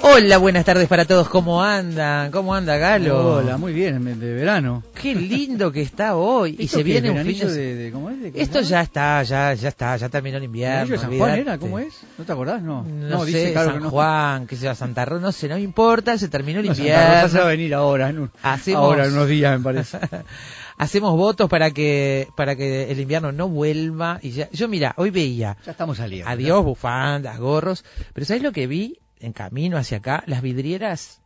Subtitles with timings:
[0.00, 1.28] Hola, buenas tardes para todos.
[1.28, 2.30] ¿Cómo andan?
[2.30, 3.36] ¿Cómo anda Galo?
[3.36, 4.82] Hola, muy bien, de verano.
[5.00, 6.56] Qué lindo que está hoy.
[6.58, 7.74] y se viene un fin de...
[7.74, 8.20] de, ¿cómo es?
[8.20, 8.68] ¿De qué Esto es?
[8.68, 10.90] ya está, ya, ya está, ya terminó el invierno.
[10.92, 11.58] ¿De San Juan era?
[11.58, 12.00] ¿Cómo es?
[12.16, 12.62] ¿No te acordás?
[12.62, 13.90] No, No, sé, dice claro San no.
[13.90, 17.22] Juan, que sea Santa Rosa, no sé, no me importa, se terminó el No, Santa
[17.22, 17.62] Rosa se va a invierno.
[17.62, 19.98] venir ahora, en un- Hacemos- ahora en unos días me parece.
[20.78, 24.48] Hacemos votos para que para que el invierno no vuelva y ya.
[24.52, 26.30] Yo mira, hoy veía ya estamos saliendo.
[26.30, 27.84] adiós bufandas, gorros,
[28.14, 30.24] pero ¿sabes lo que vi en camino hacia acá?
[30.26, 31.20] Las vidrieras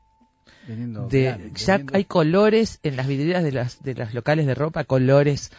[0.67, 4.85] de claro, ya hay colores en las vidrieras de las de los locales de ropa,
[4.85, 5.51] colores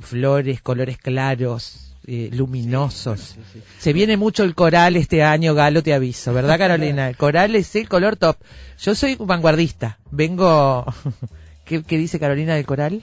[0.00, 3.20] flores, colores claros, eh, luminosos.
[3.20, 3.62] Sí, sí.
[3.78, 7.08] Se viene mucho el coral este año, Galo, te aviso, ¿verdad, Carolina?
[7.08, 8.36] El coral es el color top.
[8.80, 9.98] Yo soy vanguardista.
[10.10, 10.84] Vengo.
[11.64, 13.02] ¿Qué, qué dice Carolina del coral?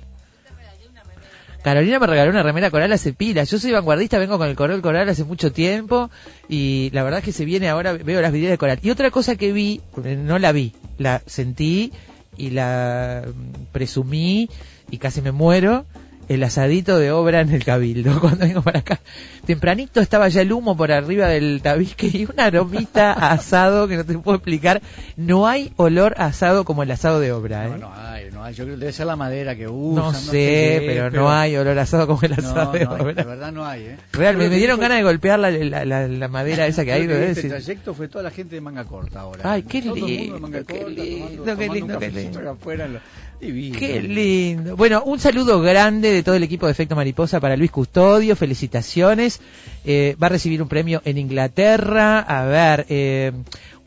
[1.66, 3.44] Carolina me regaló una remera coral hace pila.
[3.44, 6.12] Yo soy vanguardista, vengo con el color coral hace mucho tiempo
[6.48, 8.80] y la verdad es que se viene ahora, veo las vidrieras de coral.
[8.84, 11.92] Y otra cosa que vi, no la vi, la sentí
[12.38, 14.48] y la mm, presumí
[14.92, 15.88] y casi me muero,
[16.30, 19.00] el asadito de obra en el cabildo cuando vengo para acá.
[19.48, 23.98] Tempranito estaba ya el humo por arriba del tabique y una aromita a asado que
[23.98, 24.84] no te puedo explicar.
[25.18, 27.70] No hay olor a asado como el asado de obra, ¿eh?
[27.70, 28.56] No, no hay, no.
[28.56, 29.96] Yo creo que debe ser la madera que usan.
[29.96, 33.02] No No, sé, pero, no hay olor asado como el No, asado de no hay,
[33.02, 33.14] obra.
[33.14, 33.98] de verdad no hay, ¿eh?
[34.14, 37.02] Realmente, me dieron fue- ganas de golpear la, la, la- la madera esa que hay.
[37.02, 37.14] que ¿no?
[37.16, 39.42] este trayecto fue toda la gente de manga corta ahora.
[39.52, 42.12] Ay, qué Todo el mundo de lindo, manga qué corta, lindo, tomando- qué lindo, qué
[42.12, 42.40] lindo.
[42.40, 43.00] acá afuera, lo-
[43.40, 43.78] divino.
[43.78, 44.76] Qué lindo.
[44.78, 48.36] Bueno, un saludo grande de todo el equipo de Efecto Mariposa para Luis Custodio.
[48.36, 49.42] Felicitaciones.
[49.84, 52.20] Eh, va a recibir un premio en Inglaterra.
[52.22, 53.32] A ver, eh,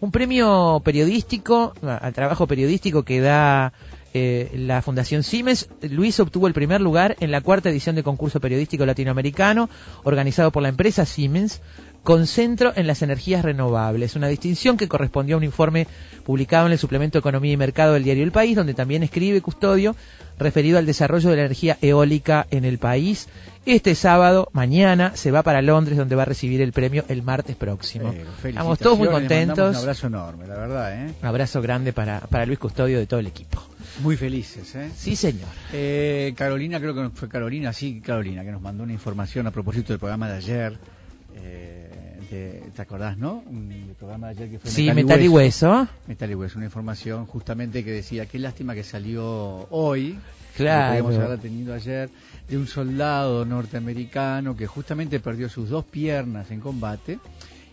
[0.00, 3.72] un premio periodístico, al trabajo periodístico que da
[4.14, 5.68] eh, la Fundación Siemens.
[5.82, 9.68] Luis obtuvo el primer lugar en la cuarta edición de concurso periodístico latinoamericano
[10.04, 11.60] organizado por la empresa Siemens
[12.02, 15.86] con centro en las energías renovables, una distinción que correspondió a un informe
[16.24, 19.94] publicado en el suplemento Economía y Mercado del diario El País, donde también escribe Custodio,
[20.38, 23.28] referido al desarrollo de la energía eólica en el país.
[23.66, 27.56] Este sábado, mañana, se va para Londres, donde va a recibir el premio el martes
[27.56, 28.14] próximo.
[28.42, 29.76] Pero, Estamos todos muy le contentos.
[29.76, 31.14] Un abrazo enorme, la verdad, ¿eh?
[31.20, 33.62] Un abrazo grande para, para Luis Custodio de todo el equipo.
[34.02, 34.90] Muy felices, ¿eh?
[34.96, 35.48] Sí, señor.
[35.72, 39.92] Eh, Carolina, creo que fue Carolina, sí, Carolina, que nos mandó una información a propósito
[39.92, 40.78] del programa de ayer.
[41.34, 41.90] Eh,
[42.30, 43.42] de- ¿Te acordás, no?
[43.46, 45.88] Un el programa de ayer que fue Sí, metal y hueso.
[46.06, 50.18] Metal y Hueso, una información justamente que decía, qué lástima que salió hoy,
[50.56, 50.94] Claro.
[50.94, 52.10] que podríamos haberla tenido ayer,
[52.48, 57.18] de un soldado norteamericano que justamente perdió sus dos piernas en combate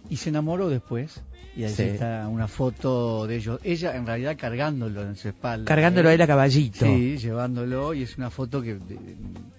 [0.09, 1.21] y se enamoró después.
[1.57, 1.83] Y ahí Sí.
[1.83, 5.63] está una foto de ellos, ella en realidad cargándolo en su espalda.
[5.65, 6.85] Cargándolo Él- él a caballito.
[6.85, 8.77] Sí, llevándolo y es una foto que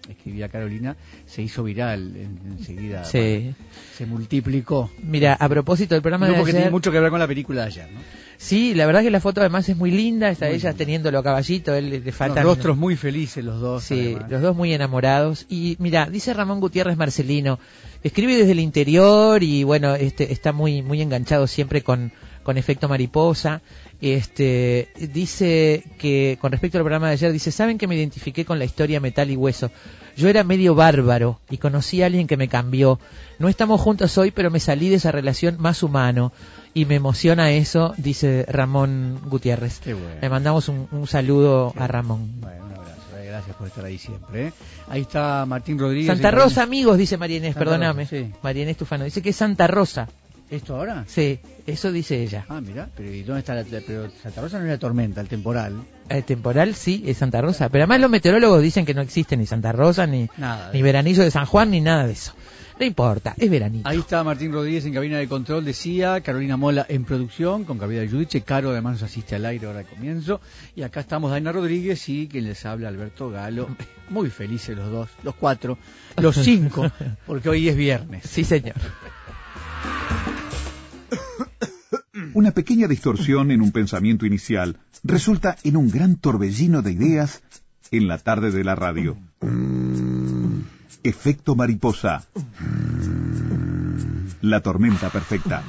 [0.09, 0.94] escribía Carolina,
[1.26, 3.04] se hizo viral en- enseguida.
[3.04, 3.19] Sí.
[3.19, 3.54] bueno,
[3.97, 4.91] se multiplicó.
[5.03, 6.62] Mira, a propósito del programa No, de porque ayer...
[6.62, 8.00] tiene mucho que ver con la película de ayer, ¿no?
[8.38, 11.22] Sí, la verdad que la foto además es muy linda, está Muy ella teniéndolo a
[11.22, 12.44] caballito, él le, faltan...
[12.44, 13.82] rostros muy felices los dos.
[13.84, 14.31] Sí, además.
[14.31, 15.47] los dos muy enamorados.
[15.48, 17.59] Y mira, dice Ramón Gutiérrez Marcelino,
[18.03, 22.12] escribe desde el interior y bueno, este está muy muy enganchado siempre con,
[22.43, 23.60] con efecto mariposa.
[24.00, 28.59] Este dice que con respecto al programa de ayer dice, "Saben que me identifiqué con
[28.59, 29.71] la historia Metal y Hueso.
[30.16, 32.99] Yo era medio bárbaro y conocí a alguien que me cambió.
[33.38, 36.32] No estamos juntos hoy, pero me salí de esa relación más humano
[36.75, 39.81] y me emociona eso", dice Ramón Gutiérrez.
[39.81, 40.21] Qué bueno.
[40.21, 42.41] Le mandamos un, un saludo a Ramón.
[42.41, 43.00] Bueno, un abrazo.
[43.19, 44.48] eh, Gracias por estar ahí siempre.
[44.48, 44.53] ¿eh?
[44.88, 46.06] Ahí está Martín Rodríguez.
[46.06, 48.04] Santa Rosa, amigos, dice María Inés, Santa perdóname.
[48.04, 48.33] Rosa, sí.
[48.43, 50.09] María Inés Tufano, dice que es Santa Rosa.
[50.51, 51.05] ¿Esto ahora?
[51.09, 52.47] Sí, eso dice ella.
[52.49, 55.28] Ah, mira, pero ¿y dónde está la, pero Santa Rosa no es la tormenta, el
[55.28, 55.83] temporal?
[56.09, 59.47] El temporal sí es Santa Rosa, pero además los meteorólogos dicen que no existe ni
[59.47, 60.71] Santa Rosa, ni, Nada.
[60.72, 62.33] ni veranillo de San Juan, ni nada de eso.
[62.78, 63.89] No importa, es veranito.
[63.89, 68.09] Ahí está Martín Rodríguez en cabina de control, decía, Carolina Mola en producción, con de
[68.09, 70.42] Judice, Caro además nos asiste al aire ahora al comienzo,
[70.75, 73.69] y acá estamos Daina Rodríguez y quien les habla Alberto Galo,
[74.10, 75.78] muy felices los dos, los cuatro,
[76.19, 76.91] los cinco,
[77.27, 78.25] porque hoy es viernes.
[78.28, 78.75] Sí, señor.
[82.34, 87.42] Una pequeña distorsión en un pensamiento inicial resulta en un gran torbellino de ideas
[87.91, 89.16] en la tarde de la radio.
[91.03, 92.27] Efecto mariposa.
[94.41, 95.62] La tormenta perfecta.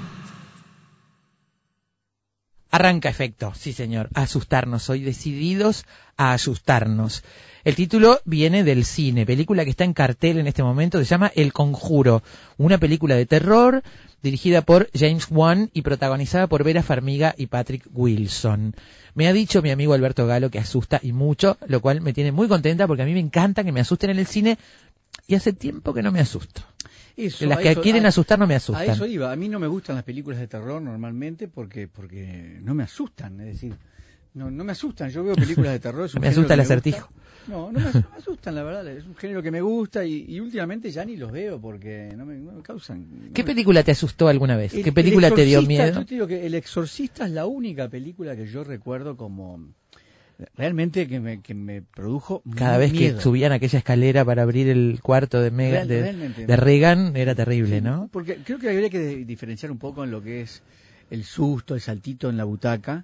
[2.70, 5.86] Arranca efecto, sí señor, asustarnos, hoy decididos
[6.18, 7.24] a asustarnos.
[7.64, 11.32] El título viene del cine, película que está en cartel en este momento, se llama
[11.34, 12.24] El Conjuro,
[12.58, 13.84] una película de terror
[14.28, 18.76] dirigida por James Wan y protagonizada por Vera Farmiga y Patrick Wilson.
[19.16, 22.32] Me ha dicho mi amigo Alberto Galo que asusta y mucho, lo cual me tiene
[22.32, 24.58] muy contenta porque a mí me encanta que me asusten en el cine
[25.28, 26.62] y hace tiempo que no me asusto.
[27.16, 28.90] las que quieren asustar no me asustan.
[28.90, 29.32] A eso iba.
[29.32, 33.40] A mí no me gustan las películas de terror normalmente porque porque no me asustan.
[33.40, 33.76] Es decir,
[34.34, 35.10] no, no me asustan.
[35.10, 36.10] Yo veo películas de terror.
[36.20, 37.10] me asusta el acertijo.
[37.48, 38.88] No, no me, asustan, la verdad.
[38.88, 42.62] Es un género que me gusta y, últimamente ya ni los veo porque no me,
[42.62, 43.32] causan.
[43.34, 44.74] ¿Qué película te asustó alguna vez?
[44.74, 46.02] ¿Qué película te dio miedo?
[46.02, 49.74] Yo te digo que El Exorcista es la única película que yo recuerdo como
[50.56, 55.00] realmente que me, que me produjo cada vez que subían aquella escalera para abrir el
[55.02, 59.80] cuarto de Mega, de, Reagan era terrible no porque creo que habría que diferenciar un
[59.80, 60.62] poco en lo que es
[61.10, 63.04] el susto el saltito en la butaca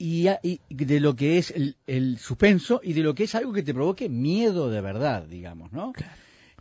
[0.00, 1.52] y, de lo que es
[1.86, 5.72] el, suspenso y de lo que es algo que te provoque miedo de verdad, digamos,
[5.72, 5.92] ¿no?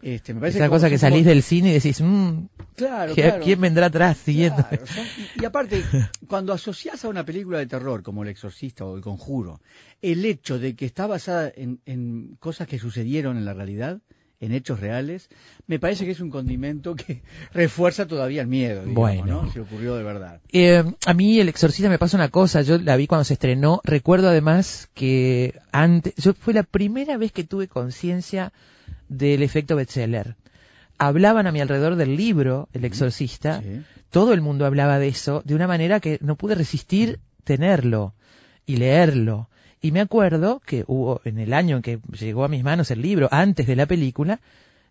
[0.02, 3.88] Este, me parece Esa cosa que salís del cine y decís, mmm, claro, ¿quién vendrá
[3.88, 4.66] atrás siguiendo?
[5.42, 5.84] y, aparte,
[6.28, 9.62] cuando asocias a una película de terror como El Exorcista o El Conjuro,
[10.02, 14.02] el hecho de que está basada en, en cosas que sucedieron en la realidad,
[14.42, 15.30] en hechos reales,
[15.68, 17.22] me parece que es un condimento que
[17.54, 19.44] refuerza todavía el miedo, digamos, bueno.
[19.44, 19.52] ¿no?
[19.52, 20.42] Si ocurrió de verdad.
[20.52, 23.82] Eh, a mí El Exorcista me pasa una cosa, yo la vi cuando se estrenó,
[23.84, 28.54] recuerdo además que antes, yo fue la primera vez que tuve conciencia
[29.10, 30.36] del efecto bestseller.
[30.98, 33.62] Hablaban a mi alrededor del libro El Exorcista,
[34.10, 38.14] todo el mundo hablaba de eso, de una manera que no pude resistir tenerlo
[38.66, 39.50] y leerlo.
[39.82, 43.02] Y me acuerdo que hubo, en el año en que llegó a mis manos el
[43.02, 44.42] libro, antes de la película,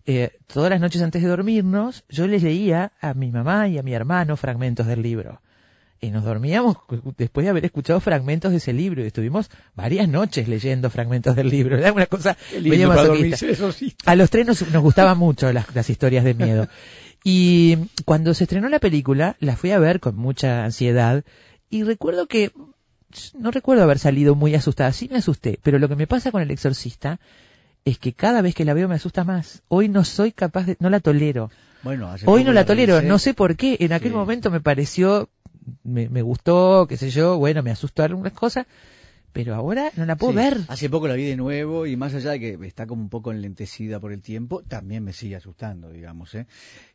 [0.07, 3.83] eh, todas las noches antes de dormirnos, yo les leía a mi mamá y a
[3.83, 5.43] mi hermano fragmentos del libro.
[6.01, 6.77] Y nos dormíamos
[7.17, 9.03] después de haber escuchado fragmentos de ese libro.
[9.03, 11.77] Y estuvimos varias noches leyendo fragmentos del libro.
[11.77, 12.37] Era una cosa
[14.07, 16.69] A los tres nos, gustaban mucho las, las historias de miedo.
[17.25, 21.25] Y cuando se estrenó la película, la fui a ver con mucha ansiedad.
[21.69, 22.53] Y recuerdo que
[23.35, 26.43] no recuerdo haber salido muy asustada, sí me asusté, pero lo que me pasa con
[26.43, 27.21] el exorcista
[27.85, 29.63] es que cada vez que la veo me asusta más.
[29.69, 31.51] Hoy no soy capaz de, no la tolero.
[31.83, 33.77] Bueno, hoy no la, tolero, no sé por qué.
[33.81, 35.31] En aquel momento me pareció,
[35.85, 38.67] me, me, gustó, qué sé yo, bueno, me asustó algunas cosas,
[39.33, 40.59] pero ahora no la puedo ver.
[40.69, 43.31] Hace poco la vi de nuevo y más allá de que está como un poco
[43.31, 46.35] enlentecida por el tiempo, también me sigue asustando, digamos.
[46.35, 46.47] ¿eh?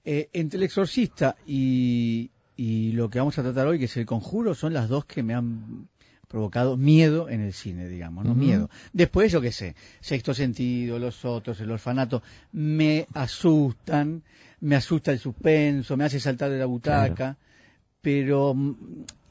[0.03, 4.05] Eh, entre el exorcista y, y lo que vamos a tratar hoy, que es el
[4.05, 5.87] conjuro, son las dos que me han
[6.33, 8.33] provocado miedo en el cine, digamos, ¿no?
[8.33, 8.67] Miedo.
[8.91, 14.23] Después, yo qué sé, sexto sentido, los otros, el orfanato, me asustan,
[14.59, 17.37] me asusta el suspenso, me hace saltar de la butaca,
[18.01, 18.55] pero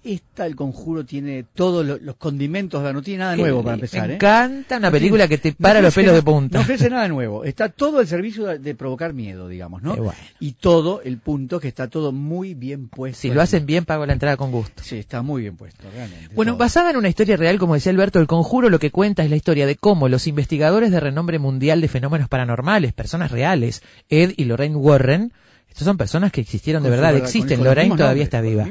[0.04, 4.06] esta, el conjuro, tiene todos los, condimentos, no tiene nada nuevo para empezar.
[4.06, 4.16] Me ¿eh?
[4.16, 6.58] encanta una película que te para los pelos de punta.
[6.58, 7.44] No ofrece nada nuevo.
[7.44, 9.96] Está todo el servicio de, provocar miedo, digamos, ¿no?
[10.40, 13.20] Y todo el punto que está todo muy bien puesto.
[13.20, 14.82] Si lo hacen bien, pago la entrada con gusto.
[14.82, 16.34] Sí, está muy bien puesto, realmente.
[16.34, 19.30] Bueno, basada en una historia real, como decía Alberto, el conjuro lo que cuenta es
[19.30, 24.32] la historia de cómo los investigadores de renombre mundial de fenómenos paranormales, personas reales, Ed
[24.36, 25.32] y Lorraine Warren,
[25.72, 27.64] estas son personas que existieron de verdad, existen.
[27.64, 28.66] Lorraine todavía está viva.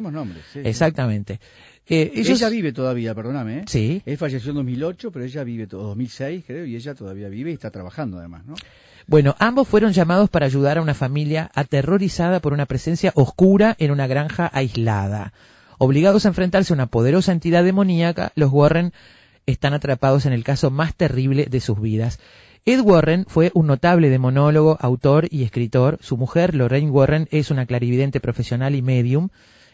[0.63, 1.39] Exactamente.
[1.87, 3.57] Eh, ella vive todavía, perdóname.
[3.57, 3.63] ¿eh?
[3.65, 4.03] Sí.
[4.05, 7.53] Él falleció en 2008, pero ella vive todo 2006, creo, y ella todavía vive y
[7.55, 8.53] está trabajando además, ¿no?
[9.07, 13.89] Bueno, ambos fueron llamados para ayudar a una familia aterrorizada por una presencia oscura en
[13.89, 15.33] una granja aislada.
[15.79, 18.93] Obligados a enfrentarse a una poderosa entidad demoníaca, los Warren
[19.47, 22.19] están atrapados en el caso más terrible de sus vidas.
[22.63, 25.97] Ed Warren fue un notable demonólogo, autor y escritor.
[26.01, 29.29] Su mujer, Lorraine Warren, es una clarividente profesional y medium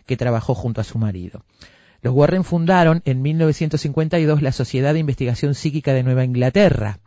[0.05, 1.43] que trabajó junto a su marido.
[2.01, 6.99] Los Warren fundaron en 1952 la Sociedad de Investigación Psíquica de Nueva Inglaterra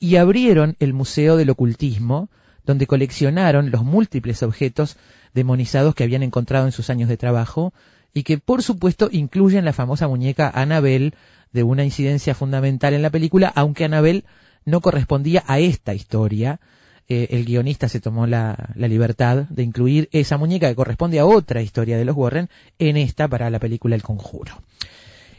[0.00, 2.28] y abrieron el Museo del Ocultismo,
[2.66, 4.96] donde coleccionaron los múltiples objetos
[5.32, 7.72] demonizados que habían encontrado en sus años de trabajo
[8.12, 11.14] y que por supuesto incluyen la famosa muñeca Annabelle
[11.52, 14.24] de una incidencia fundamental en la película, aunque Annabelle
[14.64, 16.60] no correspondía a esta historia.
[17.08, 21.60] Eh, el guionista se tomó la, libertad de incluir esa muñeca que corresponde a otra
[21.60, 24.62] historia de los Warren en esta para la película El Conjuro.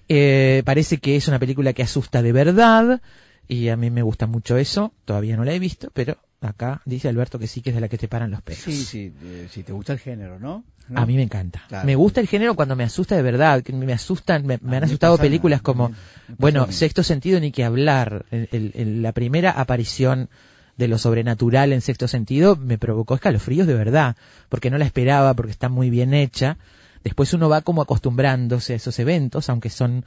[0.08, 3.02] Eh, parece que es una película que asusta de verdad
[3.48, 4.94] y a mí me gusta mucho eso.
[5.06, 7.90] Todavía no la he visto, pero acá dice Alberto que sí que es de la
[7.90, 8.62] que te paran los pelos.
[8.62, 9.14] Sí, sí,
[9.50, 10.64] si te gusta el género, ¿no?
[10.94, 11.64] A mí me encanta.
[11.84, 13.64] Me gusta el género cuando me asusta de verdad.
[13.74, 15.92] Me asustan, me, han asustado películas como,
[16.38, 18.26] bueno, Sexto Sentido ni que hablar.
[18.32, 20.30] la primera aparición
[20.78, 24.16] de lo sobrenatural en Sexto Sentido me provocó escalofríos de verdad,
[24.50, 26.58] porque no la esperaba, porque está muy bien hecha.
[27.04, 30.06] Después uno va como acostumbrándose a esos eventos, aunque son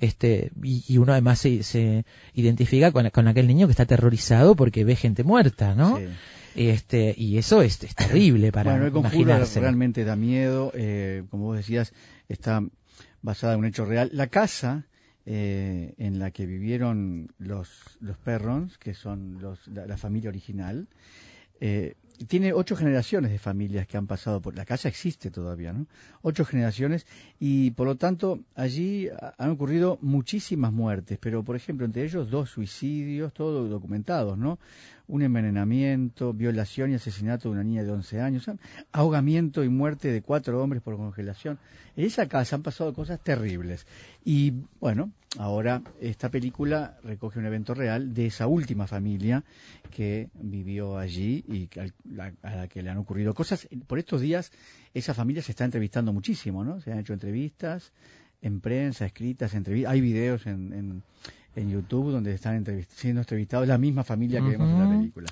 [0.00, 2.04] este y, uno además se, se
[2.34, 5.98] identifica con, con, aquel niño que está aterrorizado porque ve gente muerta, ¿no?
[6.54, 11.56] Este, y eso es, terrible para bueno, el conjuro realmente da miedo, eh, como vos
[11.56, 11.92] decías,
[12.28, 12.62] está
[13.22, 14.10] basada en un hecho real.
[14.12, 14.86] La casa
[15.26, 17.68] eh, en la que vivieron los,
[18.00, 20.86] los perrons, que son los, la, familia original,
[21.60, 21.94] eh,
[22.28, 25.86] tiene ocho generaciones de familias que han pasado por la casa existe todavía, ¿no?
[26.22, 27.06] Ocho generaciones
[27.40, 29.08] y por lo tanto allí
[29.38, 34.58] han ocurrido muchísimas muertes, pero por ejemplo entre ellos dos suicidios, todos documentados, ¿no?
[35.06, 38.50] Un envenenamiento, violación y asesinato de una niña de 11 años,
[38.92, 41.58] ahogamiento y muerte de cuatro hombres por congelación.
[41.96, 43.86] En esa casa han pasado cosas terribles.
[44.24, 49.44] Y bueno, ahora esta película recoge un evento real de esa última familia
[49.90, 53.68] que vivió allí y a la que le han ocurrido cosas.
[53.86, 54.52] Por estos días
[54.94, 56.80] esa familia se está entrevistando muchísimo, ¿no?
[56.80, 57.92] Se han hecho entrevistas
[58.40, 59.92] en prensa, escritas, entrevistas.
[59.92, 61.02] Hay videos en en
[61.56, 62.64] YouTube donde están
[62.96, 65.28] siendo entrevistados la misma familia que vemos en la película.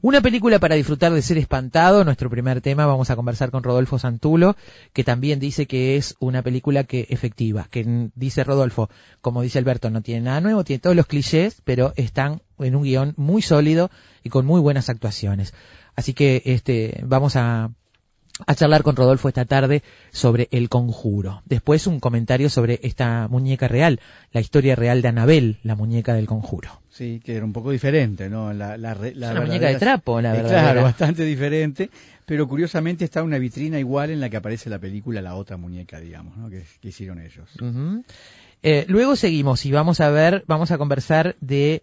[0.00, 3.98] Una película para disfrutar de ser espantado, nuestro primer tema, vamos a conversar con Rodolfo
[3.98, 4.56] Santulo,
[4.92, 9.90] que también dice que es una película que efectiva, que dice Rodolfo, como dice Alberto,
[9.90, 13.90] no tiene nada nuevo, tiene todos los clichés, pero están en un guion muy sólido
[14.22, 15.54] y con muy buenas actuaciones.
[15.94, 17.70] Así que este vamos a
[18.46, 21.42] a charlar con Rodolfo esta tarde sobre el conjuro.
[21.44, 24.00] Después un comentario sobre esta muñeca real,
[24.32, 26.80] la historia real de Anabel, la muñeca del conjuro.
[26.90, 28.52] Sí, que era un poco diferente, ¿no?
[28.52, 30.50] La, la, muñeca de trapo, la verdad.
[30.50, 31.88] Claro, bastante diferente,
[32.26, 36.00] pero curiosamente está una vitrina igual en la que aparece la película, la otra muñeca,
[36.00, 36.50] digamos, ¿no?
[36.50, 37.48] que, hicieron ellos.
[38.62, 41.82] Eh, luego seguimos y vamos a ver, vamos a conversar de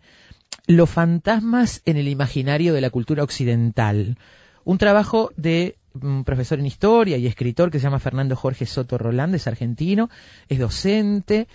[0.67, 4.17] los fantasmas en el imaginario de la cultura occidental.
[4.63, 8.97] Un trabajo de un profesor en historia y escritor que se llama Fernando Jorge Soto
[8.97, 10.09] Roland, es argentino,
[10.47, 11.47] es docente,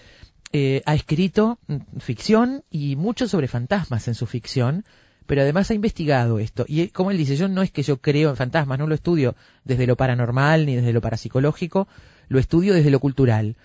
[0.52, 1.58] eh, ha escrito
[1.98, 4.84] ficción y mucho sobre fantasmas en su ficción,
[5.26, 6.64] pero además ha investigado esto.
[6.68, 9.34] Y como él dice, yo no es que yo creo en fantasmas, no lo estudio
[9.64, 11.88] desde lo paranormal ni desde lo parapsicológico,
[12.28, 13.56] lo estudio desde lo cultural,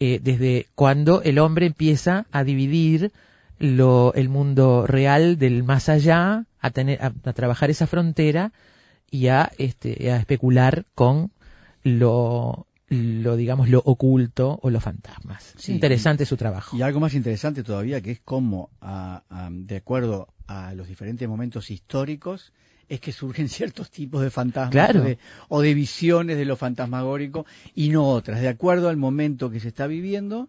[0.00, 3.12] eh, desde cuando el hombre empieza a dividir
[3.60, 8.52] lo, el mundo real del más allá, a, tener, a trabajar esa frontera
[9.12, 11.30] y a, este, a especular con
[11.84, 15.54] lo, lo digamos lo oculto o los fantasmas.
[15.68, 16.76] interesante su trabajo.
[16.76, 18.70] Y algo más interesante todavía que es cómo,
[19.50, 22.54] de acuerdo a los diferentes momentos históricos,
[22.88, 24.96] es que surgen ciertos tipos de fantasmas
[25.48, 29.68] o, de, visiones de lo fantasmagórico y no otras, de acuerdo al momento que se
[29.68, 30.48] está viviendo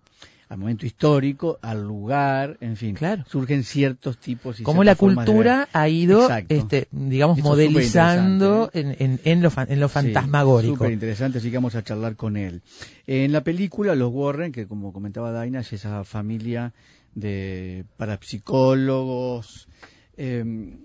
[0.49, 3.23] al momento histórico, al lugar, en fin, claro.
[3.27, 9.51] surgen ciertos tipos y Como la cultura ha ido, este, digamos, modelizando en, en, lo,
[9.55, 10.75] en lo fantasmagórico.
[10.75, 12.61] Súper interesante, así que vamos a charlar con él.
[13.07, 16.73] En la película, los Warren, que como comentaba Daina, es esa familia
[17.15, 19.67] de parapsicólogos,
[20.17, 20.75] eh,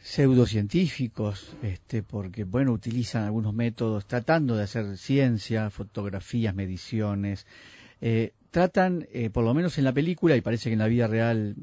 [0.00, 7.46] pseudocientíficos, este, porque bueno, utilizan algunos métodos tratando de hacer ciencia, fotografías, mediciones,
[8.00, 11.06] eh, tratan, eh, por lo menos en la película, y parece que en la vida
[11.06, 11.54] real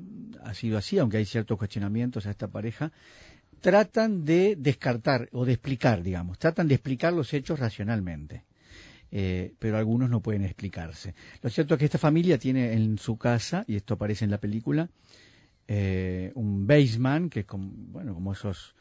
[0.43, 2.91] ha sido así, aunque hay ciertos cuestionamientos a esta pareja,
[3.61, 8.43] tratan de descartar o de explicar, digamos, tratan de explicar los hechos racionalmente.
[9.11, 11.13] Eh, pero algunos no pueden explicarse.
[11.41, 14.39] Lo cierto es que esta familia tiene en su casa, y esto aparece en la
[14.39, 14.89] película,
[15.67, 18.75] eh, un basement, que es como, bueno, como esos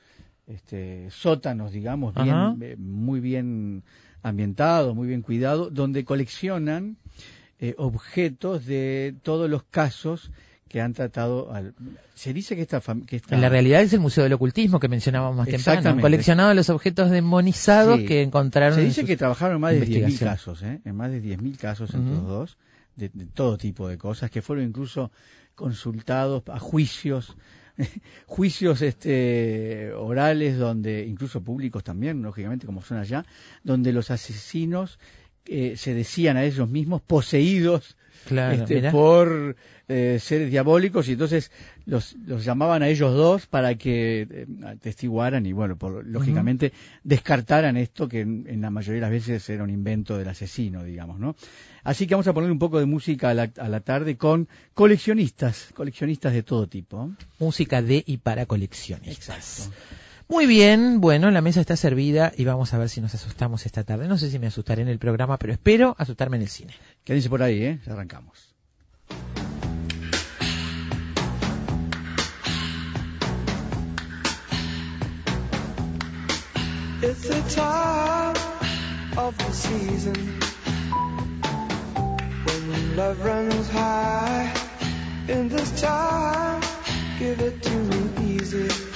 [0.47, 3.85] este, sótanos, digamos, bien, muy bien
[4.23, 6.97] ambientados, muy bien cuidados, donde coleccionan
[7.59, 10.31] eh, objetos de todos los casos
[10.69, 11.53] que han tratado.
[12.15, 15.37] Se dice que esta, que En la realidad es el Museo del Ocultismo que mencionábamos
[15.37, 15.89] más temprano.
[15.89, 18.77] Han coleccionado los objetos demonizados que encontraron.
[18.77, 20.81] Se dice que trabajaron en más de 10.000 casos, ¿eh?
[20.85, 22.59] en más de 10.000 casos entre los dos,
[22.97, 25.13] de, todo tipo de cosas, que fueron incluso
[25.55, 27.37] consultados a juicios
[28.27, 33.25] juicios este orales donde incluso públicos también lógicamente como son allá
[33.65, 34.99] donde los asesinos
[35.47, 37.97] eh, se decían a ellos mismos poseídos
[38.31, 41.51] este, por eh, seres diabólicos y entonces
[41.85, 46.73] los, los, llamaban a ellos dos para que eh, atestiguaran y bueno, por, lógicamente
[47.03, 51.19] descartaran esto que en, la mayoría de las veces era un invento del asesino, digamos,
[51.19, 51.37] ¿no?
[51.83, 54.49] Así que vamos a poner un poco de música a la, a la tarde con
[54.73, 57.11] coleccionistas, coleccionistas de todo tipo.
[57.39, 59.71] Música de y para coleccionistas.
[60.35, 63.85] Muy bien, bueno, la mesa está servida y vamos a ver si nos asustamos esta
[63.85, 64.09] tarde.
[64.09, 66.75] No sé si me asustaré en el programa, pero espero asustarme en el cine.
[67.05, 67.81] Quédense por ahí, ¿eh?
[67.87, 68.53] Ya arrancamos.
[77.01, 78.35] It's the time
[79.17, 80.41] of the season
[82.97, 84.53] love runs high
[85.29, 86.61] in this time.
[87.21, 88.94] Give it to me easy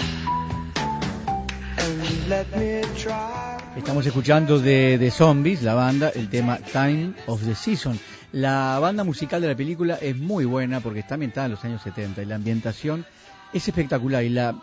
[3.76, 7.98] Estamos escuchando de, de Zombies, la banda, el tema Time of the Season.
[8.32, 11.82] La banda musical de la película es muy buena porque está ambientada en los años
[11.82, 13.06] 70 y la ambientación
[13.52, 14.54] es espectacular y la,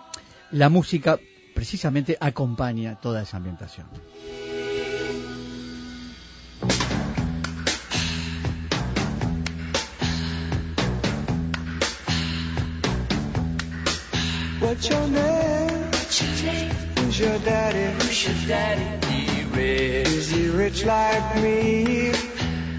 [0.52, 1.20] la música
[1.54, 3.88] precisamente acompaña toda esa ambientación.
[18.26, 19.08] Your daddy?
[19.08, 20.08] He rich.
[20.08, 22.12] Is he rich like me?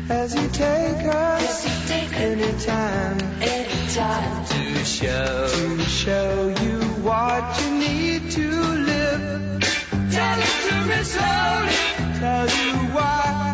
[0.08, 1.66] Has he take us
[2.12, 3.20] anytime?
[3.42, 9.60] Anytime to show to show you what you need to live.
[10.10, 12.18] Tell it to me slowly.
[12.18, 13.45] Tell you why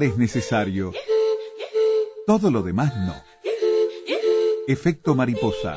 [0.00, 0.94] Es necesario.
[2.26, 3.14] Todo lo demás no.
[4.66, 5.76] Efecto mariposa.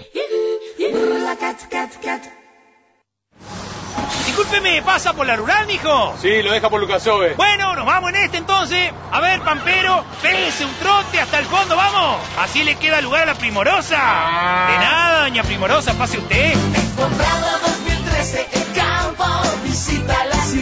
[4.26, 6.16] Discúlpeme, ¿pasa por la rural, mijo?
[6.22, 7.34] Sí, lo deja por Lucasove.
[7.36, 8.90] Bueno, nos vamos en este entonces.
[9.12, 12.22] A ver, Pampero, pégese un trote hasta el fondo, vamos.
[12.40, 13.98] Así le queda lugar a la Primorosa.
[13.98, 16.54] De nada, doña Primorosa, pase usted.
[16.54, 18.48] Temporada 2013,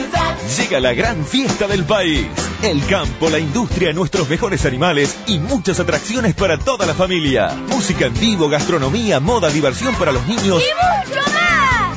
[0.03, 0.37] ciudad.
[0.57, 2.27] Llega la gran fiesta del país.
[2.61, 7.49] El campo, la industria, nuestros mejores animales y muchas atracciones para toda la familia.
[7.69, 10.63] Música en vivo, gastronomía, moda, diversión para los niños.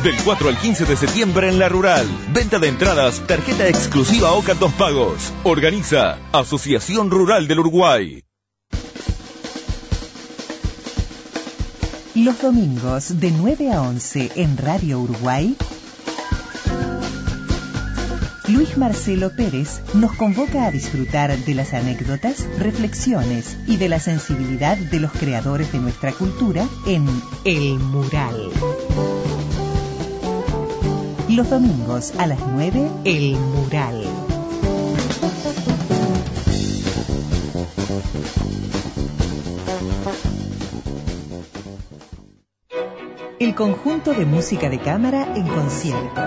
[0.03, 2.07] Del 4 al 15 de septiembre en La Rural.
[2.33, 5.33] Venta de entradas, tarjeta exclusiva OCA dos pagos.
[5.45, 8.23] Organiza Asociación Rural del Uruguay.
[12.16, 15.55] Los domingos de 9 a 11 en Radio Uruguay,
[18.57, 24.79] Luis Marcelo Pérez nos convoca a disfrutar de las anécdotas, reflexiones y de la sensibilidad
[24.79, 27.07] de los creadores de nuestra cultura en
[27.45, 28.49] El Mural.
[31.29, 34.05] Los domingos a las 9, El Mural.
[43.38, 46.23] El conjunto de música de cámara en concierto.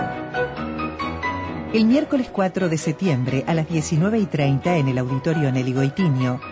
[1.72, 5.92] El miércoles 4 de septiembre a las 19 y 30 en el Auditorio Nelly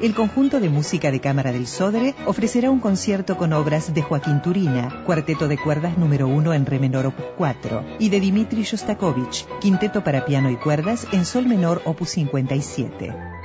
[0.00, 4.40] el conjunto de música de cámara del Sodre ofrecerá un concierto con obras de Joaquín
[4.42, 9.44] Turina, cuarteto de cuerdas número 1 en re menor opus 4, y de Dmitri Shostakovich,
[9.60, 13.37] quinteto para piano y cuerdas en sol menor opus 57.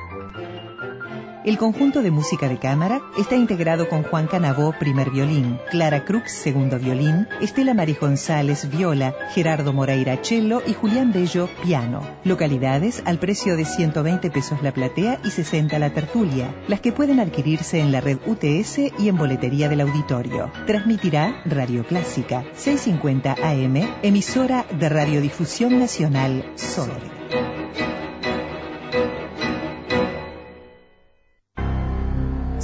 [1.45, 6.31] El conjunto de música de cámara está integrado con Juan Canabó, primer violín, Clara Crux,
[6.31, 12.01] segundo violín, Estela Mari González, viola, Gerardo Moreira, cello y Julián Bello, piano.
[12.23, 17.19] Localidades al precio de 120 pesos la platea y 60 la tertulia, las que pueden
[17.19, 20.49] adquirirse en la red UTS y en boletería del auditorio.
[20.65, 27.22] Transmitirá Radio Clásica, 650 AM, emisora de Radiodifusión Nacional, Sol.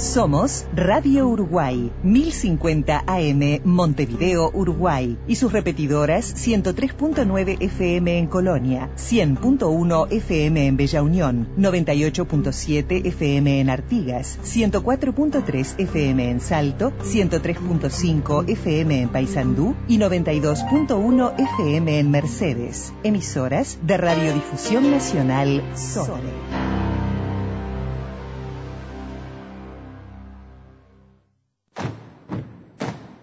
[0.00, 10.06] Somos Radio Uruguay, 1050 AM Montevideo, Uruguay y sus repetidoras 103.9 FM en Colonia, 100.1
[10.10, 19.08] FM en Bella Unión, 98.7 FM en Artigas, 104.3 FM en Salto, 103.5 FM en
[19.10, 22.94] Paysandú y 92.1 FM en Mercedes.
[23.02, 26.99] Emisoras de Radiodifusión Nacional Sole.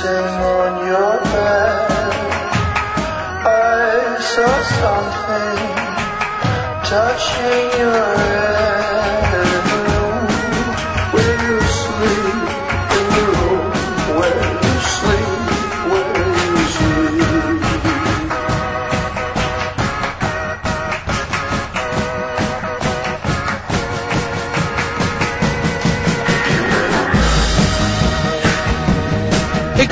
[0.00, 2.12] Sitting on your bed.
[3.44, 5.58] I saw something
[6.90, 8.37] touching your head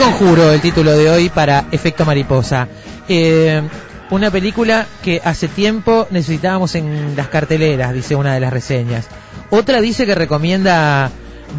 [0.07, 2.69] Conjuro, el título de hoy para Efecto Mariposa.
[3.09, 3.61] Eh,
[4.11, 9.09] una película que hace tiempo necesitábamos en las carteleras, dice una de las reseñas.
[9.51, 11.11] Otra dice que recomienda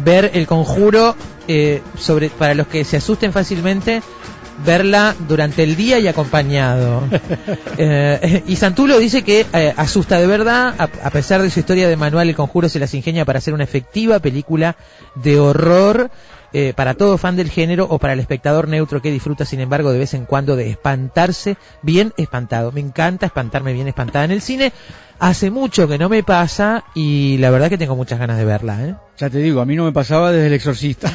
[0.02, 1.14] ver El Conjuro
[1.46, 4.00] eh, sobre para los que se asusten fácilmente
[4.64, 7.02] verla durante el día y acompañado.
[7.80, 11.86] Eh, y Santulo dice que eh, asusta de verdad, a, a pesar de su historia
[11.86, 14.74] de manual, El Conjuro se las ingenia para hacer una efectiva película
[15.14, 16.10] de horror
[16.52, 19.92] eh, para todo fan del género o para el espectador neutro que disfruta, sin embargo,
[19.92, 22.72] de vez en cuando de espantarse bien espantado.
[22.72, 24.72] Me encanta espantarme bien espantada en el cine.
[25.20, 28.84] Hace mucho que no me pasa y la verdad que tengo muchas ganas de verla.
[28.84, 28.94] ¿eh?
[29.18, 31.12] Ya te digo, a mí no me pasaba desde el exorcista.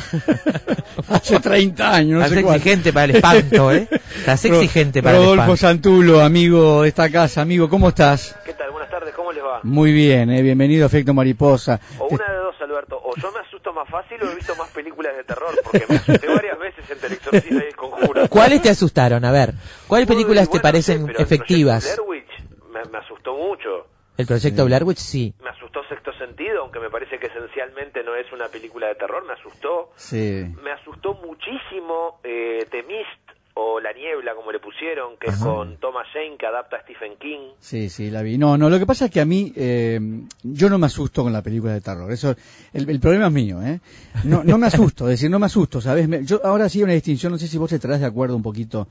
[1.10, 2.20] Hace 30 años.
[2.20, 3.88] No Estás exigente para el espanto, ¿eh?
[4.18, 5.58] Estás exigente para el Rodolfo espanto.
[5.58, 8.36] Santulo, amigo de esta casa, amigo, ¿cómo estás?
[8.46, 8.72] ¿Qué tal?
[8.72, 9.62] Buenas tardes, ¿cómo les va?
[9.64, 11.80] Muy bien, eh, bienvenido a Efecto Mariposa.
[11.98, 14.56] O Te- una de dos, Alberto, o yo me asusto más fácil o he visto
[14.56, 18.28] más películas de terror, porque me asusté varias veces entre el exorcista y el conjuro.
[18.28, 19.24] ¿Cuáles te asustaron?
[19.24, 19.54] A ver,
[19.88, 21.84] ¿cuáles Muy películas te bueno, parecen sí, pero el efectivas?
[21.84, 23.88] proyecto Blair Witch me, me asustó mucho.
[24.18, 25.34] El proyecto Blair Witch sí.
[25.44, 29.24] Me asustó Sexto Sentido, aunque me parece que esencialmente no es una película de terror,
[29.26, 29.92] me asustó.
[29.96, 30.46] Sí.
[30.64, 33.23] Me asustó muchísimo eh, The Mist,
[33.56, 37.14] o La Niebla, como le pusieron, que es con Thomas Jane, que adapta a Stephen
[37.20, 37.52] King.
[37.60, 38.38] Sí, sí, la vi.
[38.40, 40.00] No, no, lo que pasa es que a mí, eh,
[40.42, 42.12] yo no me asusto con la película de terror.
[42.12, 42.36] Eso,
[42.74, 43.80] el, el problema es mío, ¿eh?
[44.24, 46.08] No, no me asusto, es decir, no me asusto, ¿sabes?
[46.08, 48.88] Me- yo ahora sí una distinción, no sé si vos estarás de acuerdo un poquito,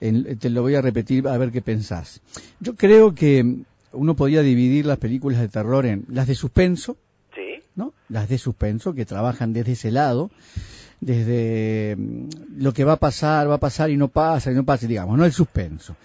[0.00, 2.20] en- te lo voy a repetir a ver qué pensás.
[2.60, 3.60] Yo creo que
[3.92, 6.98] uno podía dividir las películas de terror en las de suspenso,
[7.34, 7.62] Sí.
[7.76, 7.94] ¿no?
[8.10, 10.30] Las de suspenso, que trabajan desde ese lado,
[11.02, 14.64] desde mm, lo que va a pasar, va a pasar y no pasa, y no
[14.64, 15.96] pasa, digamos, no el suspenso.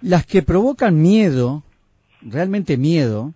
[0.00, 1.62] Las que provocan miedo,
[2.22, 3.34] realmente miedo,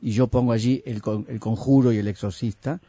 [0.00, 2.80] y yo pongo allí el, el conjuro y el exorcista,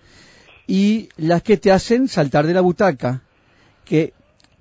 [0.67, 3.24] y las que te hacen saltar de la butaca,
[3.84, 4.13] que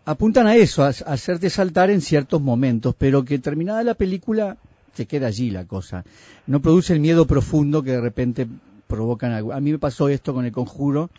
[0.05, 4.57] apuntan a eso, a, a hacerte saltar en ciertos momentos, pero que terminada la película
[4.95, 6.05] se queda allí la cosa.
[6.49, 8.49] No produce el miedo profundo que de repente
[8.89, 9.53] provocan algo.
[9.53, 11.11] A mí me pasó esto con el conjuro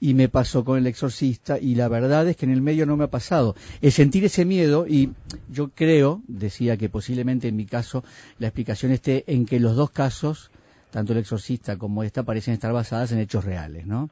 [0.00, 2.96] y me pasó con el exorcista y la verdad es que en el medio no
[2.96, 3.54] me ha pasado.
[3.82, 5.10] El sentir ese miedo y
[5.48, 8.04] yo creo, decía que posiblemente en mi caso
[8.38, 10.50] la explicación esté en que los dos casos,
[10.90, 14.10] tanto el exorcista como esta, parecen estar basadas en hechos reales, ¿no?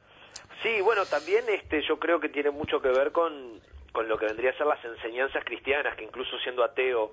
[0.63, 3.59] Sí, bueno, también este, yo creo que tiene mucho que ver con,
[3.91, 7.11] con lo que vendría a ser las enseñanzas cristianas, que incluso siendo ateo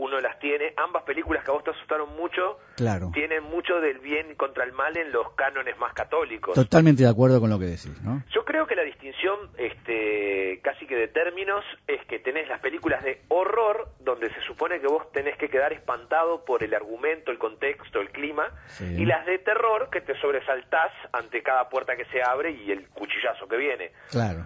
[0.00, 0.72] uno las tiene.
[0.76, 3.10] Ambas películas que a vos te asustaron mucho Claro.
[3.12, 6.54] tienen mucho del bien contra el mal en los cánones más católicos.
[6.54, 8.22] Totalmente de acuerdo con lo que decís, ¿no?
[8.30, 13.02] Yo creo que la distinción, este, casi que de términos, es que tenés las películas
[13.04, 17.38] de horror, donde se supone que vos tenés que quedar espantado por el argumento, el
[17.38, 18.84] contexto, el clima, Sí.
[18.84, 22.88] y las de terror, que te sobresaltás ante cada puerta que se abre y el
[22.88, 23.92] cuchillazo que viene.
[24.10, 24.40] Claro.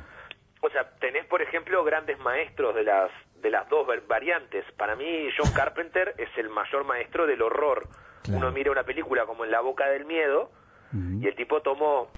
[0.61, 3.11] O sea, tenés, por ejemplo, grandes maestros de las
[3.45, 4.65] de las dos var- variantes.
[4.77, 7.87] Para mí, John Carpenter es el mayor maestro del horror.
[8.23, 8.39] Claro.
[8.39, 10.51] Uno mira una película como En la boca del miedo
[11.21, 12.09] y el tipo tomó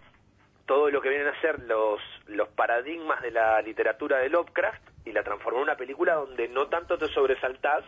[0.66, 5.12] todo lo que vienen a ser los, los paradigmas de la literatura de Lovecraft y
[5.12, 7.84] la transformó en una película donde no tanto te sobresaltás,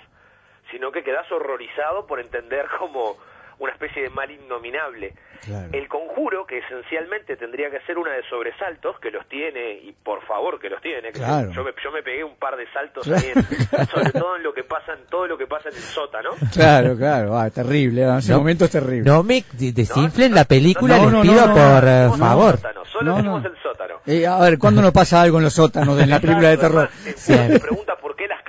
[0.70, 3.16] sino que quedás horrorizado por entender como
[3.58, 5.14] una especie de mal innominable.
[5.44, 5.68] Claro.
[5.72, 10.20] El conjuro, que esencialmente tendría que ser una de sobresaltos, que los tiene, y por
[10.26, 11.50] favor que los tiene, que Claro.
[11.52, 13.22] yo, me, yo me pegué un par de saltos Claro.
[13.22, 15.80] ahí, en- sobre todo en lo que pasa en todo lo que pasa en el
[15.82, 16.30] sótano.
[16.52, 17.38] Claro, claro.
[17.38, 18.04] Ah, terrible.
[18.04, 18.18] ¿no?
[18.18, 18.38] Ese No.
[18.38, 19.08] momento es terrible.
[19.10, 22.16] No me de- desinflen la película, no, les no, pido no, no, por no, no,
[22.16, 22.56] favor.
[22.56, 23.48] Sótano, solo No, tenemos no.
[23.48, 23.94] el sótano.
[24.06, 26.88] Eh, a ver, ¿cuándo nos pasa algo en los sótanos en la película de terror?
[26.92, 28.07] además, se pregunta por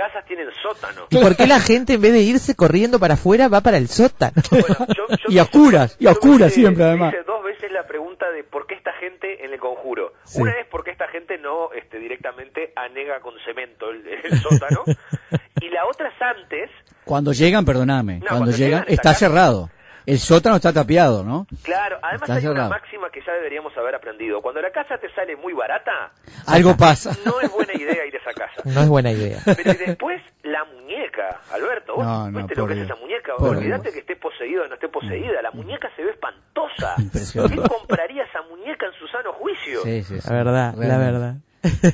[0.09, 1.07] casas tienen sótano.
[1.09, 3.87] ¿Y por qué la gente en vez de irse corriendo para afuera va para el
[3.87, 4.33] sótano?
[4.51, 7.13] Bueno, yo- yo Y a oscuras, y a oscuras siempre, además.
[7.13, 10.13] hice dos veces la pregunta de por qué esta gente en el conjuro.
[10.23, 10.41] Sí.
[10.41, 14.83] Una es por qué esta gente no este, directamente anega con cemento el, el sótano.
[15.61, 16.69] y la otra es antes,
[17.05, 19.69] Cuando llegan, perdóname, No, cuando, cuando llegan, llegan está cerrado.
[20.09, 21.45] El sótano está tapiado, ¿no?
[21.63, 24.41] claro, además Está hay una máxima que ya deberíamos haber aprendido.
[24.41, 26.11] Cuando la casa te sale muy barata,
[26.47, 27.15] Algo pasa.
[27.25, 28.61] no es buena idea ir a esa casa.
[28.65, 29.39] No es buena idea.
[29.45, 32.89] Pero después la muñeca, Alberto, ¿vos No, no, viste lo que es Dios.
[32.89, 33.35] esa muñeca?
[33.37, 33.93] Por Olvídate Dios.
[33.93, 36.95] que esté poseída o no esté poseída, la muñeca se ve espantosa.
[36.97, 37.55] Impresionante.
[37.57, 39.81] ¿Quién compraría esa muñeca en su sano juicio?
[39.83, 40.27] Sí, sí, sí.
[40.29, 41.33] La verdad, la verdad.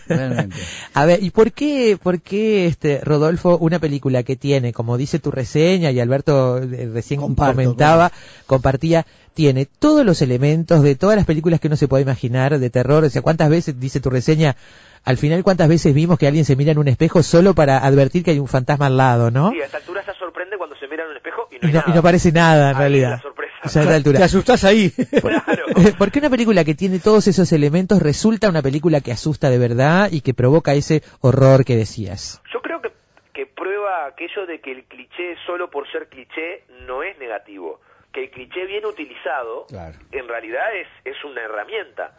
[0.08, 0.56] Realmente.
[0.94, 5.20] A ver, ¿y por qué, por qué este, Rodolfo, una película que tiene, como dice
[5.20, 8.12] tu reseña y Alberto eh, recién Comparto, comentaba,
[8.46, 12.70] compartía, tiene todos los elementos de todas las películas que uno se puede imaginar de
[12.70, 13.04] terror?
[13.04, 14.56] O sea, ¿cuántas veces, dice tu reseña,
[15.04, 18.24] al final cuántas veces vimos que alguien se mira en un espejo solo para advertir
[18.24, 19.52] que hay un fantasma al lado, ¿no?
[19.52, 21.68] Sí, a esta altura se sorprende cuando se mira en un espejo y no Y
[21.68, 21.86] hay nada.
[21.88, 23.10] y no parece nada en Ahí realidad.
[23.12, 23.22] la
[23.70, 24.20] sea, a esta altura.
[24.20, 24.92] Te asustás ahí.
[24.92, 25.66] Claro.
[25.98, 29.58] ¿Por qué una película que tiene todos esos elementos resulta una película que asusta de
[29.58, 32.42] verdad y que provoca ese horror que decías?
[32.54, 32.92] Yo creo que,
[33.34, 37.80] que prueba aquello de que el cliché solo por ser cliché no es negativo.
[38.12, 39.98] Que el cliché bien utilizado Claro.
[40.12, 42.18] en realidad es, es una herramienta.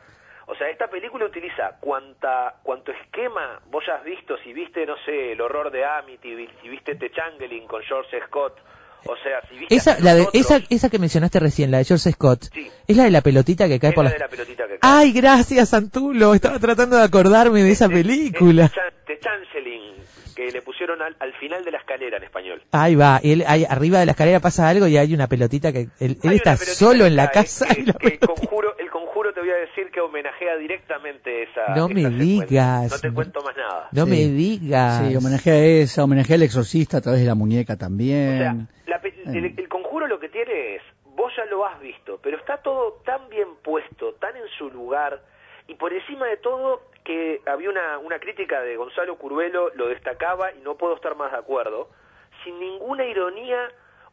[0.48, 4.94] O sea, esta película utiliza cuanta, cuanto esquema vos ya has visto, si viste, no
[5.04, 8.56] sé, el horror de Amityville, si viste The Changeling con George Scott,
[9.08, 9.74] o sea, si viste...
[9.74, 12.68] Esa, a la de, esa, esa que mencionaste recién, la de George Scott, Sí.
[12.86, 14.14] es la de la pelotita que cae es por la la...
[14.14, 14.78] de la pelotita que cae.
[14.82, 16.34] Ay, gracias, Santulo.
[16.34, 18.64] Estaba tratando de acordarme de esa Es- película.
[18.66, 19.94] es Chan- The Changeling,
[20.34, 22.62] que le pusieron al, al final de la escalera en español.
[22.72, 23.20] Ahí va.
[23.22, 25.88] Él, ahí, arriba de la escalera pasa algo y hay una pelotita que...
[26.00, 28.90] Él, él está solo en la cae, casa que- y la que el conjuro, el
[28.90, 31.74] conjuro te voy a decir que homenajea directamente esa.
[31.74, 32.24] No esa me secuencia.
[32.46, 32.90] digas.
[32.92, 33.88] No te cuento más nada.
[33.92, 34.10] No Sí.
[34.10, 35.08] me digas.
[35.08, 38.68] Sí, homenajea a esa, homenajea al exorcista a través de la muñeca O sea, también.
[38.96, 42.36] La pe- el, el conjuro lo que tiene es, vos ya lo has visto, pero
[42.36, 45.20] está todo tan bien puesto, tan en su lugar,
[45.68, 50.52] y por encima de todo, que había una, una crítica de Gonzalo Curvelo, lo destacaba
[50.52, 51.88] y no puedo estar más de acuerdo,
[52.44, 53.68] sin ninguna ironía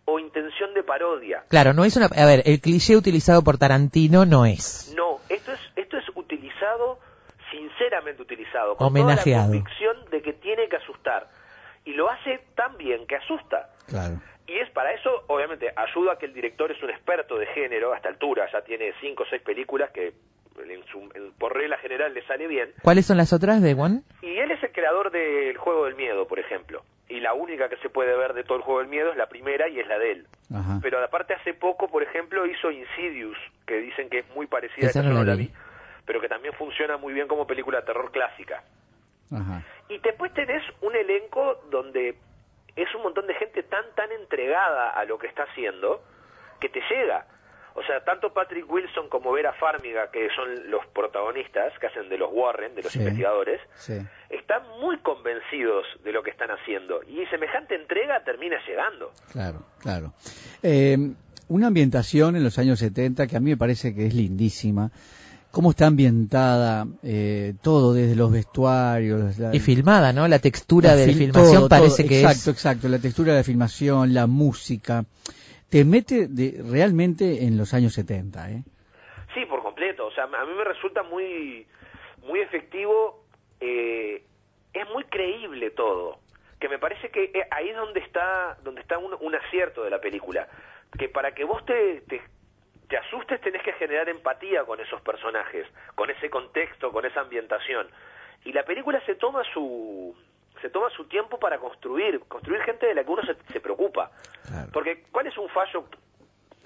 [0.05, 1.43] o intención de parodia.
[1.49, 2.07] Claro, no es una...
[2.07, 4.93] A ver, el cliché utilizado por Tarantino no es.
[4.97, 6.99] No, esto es, esto es utilizado,
[7.51, 9.23] sinceramente utilizado, con Homenajeado.
[9.23, 11.27] toda la convicción de que tiene que asustar.
[11.85, 13.69] Y lo hace tan bien que asusta.
[13.87, 14.15] Claro.
[14.47, 17.93] Y es para eso, obviamente, ayuda a que el director es un experto de género
[17.93, 20.13] a esta altura, ya tiene cinco o seis películas que
[20.69, 22.73] en su- en- por regla general le sale bien.
[22.83, 24.03] ¿Cuáles son las otras de Juan?
[24.21, 26.83] Y él es el creador del Juego del Miedo, por ejemplo.
[27.09, 29.27] Y la única que se puede ver de todo el Juego del Miedo es la
[29.27, 30.27] primera y es la de él.
[30.53, 30.79] Ajá.
[30.81, 34.99] Pero aparte hace poco, por ejemplo, hizo Insidious, que dicen que es muy parecida, Esa
[34.99, 35.51] esta no la vi,
[36.05, 38.63] pero que también funciona muy bien como película de terror clásica.
[39.31, 39.63] Ajá.
[39.89, 42.15] Y después tenés un elenco donde
[42.75, 46.01] es un montón de gente tan, tan entregada a lo que está haciendo
[46.59, 47.27] que te llega.
[47.75, 52.19] O sea, tanto Patrick Wilson como Vera Farmiga, que son los protagonistas que hacen de
[52.19, 52.99] los Warren, de los Sí.
[52.99, 53.97] investigadores, Sí.
[54.29, 57.01] están muy convencidos de lo que están haciendo.
[57.03, 59.11] Y semejante entrega termina llegando.
[59.31, 60.13] Claro, claro.
[60.61, 60.97] Eh,
[61.47, 64.91] una ambientación en los años 70 que a mí me parece que es lindísima.
[65.53, 69.37] Cómo está ambientada eh, todo, desde los vestuarios.
[69.37, 70.27] la- Y filmada, ¿no?
[70.27, 72.09] La textura la de la fil- filmación todo, parece todo.
[72.09, 72.57] que exacto, es...
[72.57, 75.05] Exacto, la textura de la filmación, la música.
[75.69, 78.63] Te mete de, realmente en los años 70, ¿eh?
[79.35, 80.07] Sí, por completo.
[80.07, 81.67] O sea, a mí me resulta muy,
[82.27, 83.23] muy efectivo.
[83.59, 84.23] eh,
[84.73, 86.17] es muy creíble todo.
[86.59, 89.91] que me parece que eh, ahí es donde está, donde está un, un acierto de
[89.91, 90.47] la película.
[90.97, 92.21] Que para que vos te, te,
[92.87, 97.87] te asustes tenés que generar empatía con esos personajes, con ese contexto, con esa ambientación.
[98.45, 100.15] Y la película se toma su
[100.61, 104.11] se toma su tiempo para construir, construir gente de la que uno se, se preocupa.
[104.71, 105.85] Porque ¿cuál es un fallo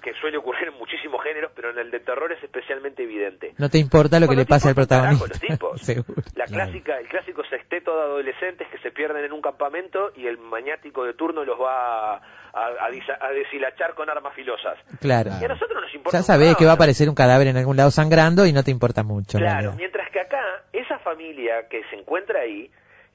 [0.01, 3.53] que suele ocurrir en muchísimos géneros, pero en el de terror es especialmente evidente?
[3.57, 5.27] No te importa lo que le pase al protagonista.
[5.27, 5.81] los tipos.
[5.85, 6.21] Seguro.
[6.35, 10.37] La clásica, el clásico sexteto de adolescentes que se pierden en un campamento y el
[10.37, 12.21] maniático de turno los va a,
[12.53, 12.87] a-
[13.21, 14.77] a deshilachar con armas filosas.
[15.01, 15.31] Claro.
[15.41, 17.77] Y a nosotros nos importa Ya sabés que va a aparecer un cadáver en algún
[17.77, 19.37] lado sangrando y no te importa mucho.
[19.37, 20.41] Claro, mientras que acá,
[20.73, 22.69] esa familia que se encuentra ahí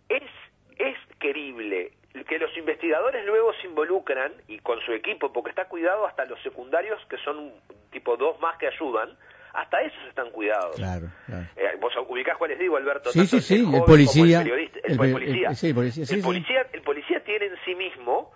[0.09, 0.23] es,
[0.79, 1.93] es querible.
[2.29, 6.41] Que los investigadores luego se involucran y con su equipo, porque está cuidado hasta los
[6.43, 7.53] secundarios, que son
[7.91, 9.17] tipo dos más que ayudan,
[9.55, 10.77] hasta esos están cuidados.
[10.77, 11.47] Claro, claro.
[11.57, 13.11] Eh, vos ubicás cuáles digo, Alberto.
[13.11, 15.49] Sí, Tanto sí, sí, el joven policía, El, periodista, el, el- policía.
[15.49, 16.27] el- sí, el policía, sí, el sí.
[16.27, 18.31] policía, el policía tiene en sí mismo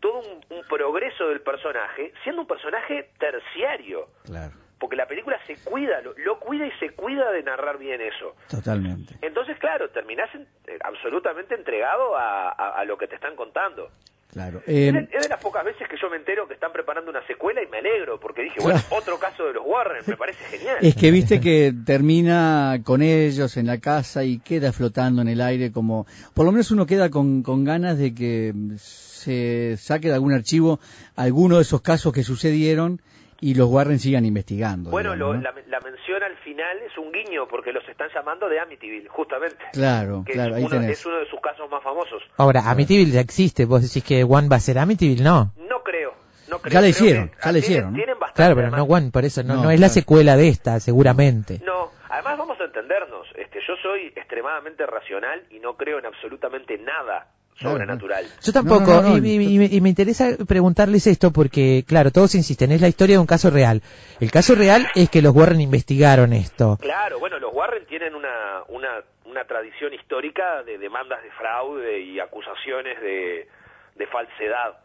[0.00, 4.08] todo un, un progreso del personaje, siendo un personaje terciario.
[4.24, 8.00] Claro, Porque la película se cuida, lo, lo cuida y se cuida de narrar bien
[8.00, 8.34] eso.
[8.50, 9.14] totalmente.
[9.22, 13.88] Entonces, claro, terminás en- eh, absolutamente entregado a, a- a lo que te están contando.
[14.32, 14.58] Claro.
[14.66, 17.08] es, Eh, de, es de las pocas veces que yo me entero que están preparando
[17.08, 20.42] una secuela y me alegro, porque dije, bueno, otro caso de los Warren, me parece
[20.46, 20.78] genial.
[20.80, 25.40] Es que viste que termina con ellos en la casa y queda flotando en el
[25.40, 30.14] aire como, por lo menos uno queda con, con ganas de que se saque de
[30.14, 30.80] algún archivo
[31.16, 33.00] alguno de esos casos que sucedieron
[33.44, 34.90] y los Warren sigan investigando.
[34.90, 35.42] Bueno, digamos, lo- ¿no?
[35.42, 39.58] la, la mención al final es un guiño, porque los están llamando de Amityville, justamente.
[39.72, 40.98] Claro, que claro, es, ahí uno, tenés.
[40.98, 42.22] es uno de sus casos más famosos.
[42.38, 43.64] Ahora, Amityville ya existe.
[43.66, 45.52] Vos decís que One va a ser Amityville, no.
[45.68, 46.14] No creo,
[46.48, 46.72] no creo.
[46.72, 47.96] Ya la Creo hicieron, que- ya la tienen- hicieron, ¿no?
[47.96, 48.96] tienen bastante, Claro, pero no además.
[49.02, 49.92] One, por eso no, No, no es la claro.
[49.94, 51.60] secuela de esta, seguramente.
[51.64, 53.26] No, además vamos a entendernos.
[53.36, 57.28] Este, yo soy extremadamente racional y no creo en absolutamente nada
[57.70, 58.26] sobrenatural.
[58.42, 61.84] Yo tampoco, No, no, no, y, y- y me- y me interesa preguntarles esto porque,
[61.86, 63.82] claro, todos insisten, es la historia de un caso real.
[64.20, 66.78] El caso real es que los Warren investigaron esto.
[66.80, 68.88] Claro, bueno, los Warren tienen una, una,
[69.26, 73.48] una tradición histórica de demandas de fraude y acusaciones de,
[73.96, 74.78] de falsedad.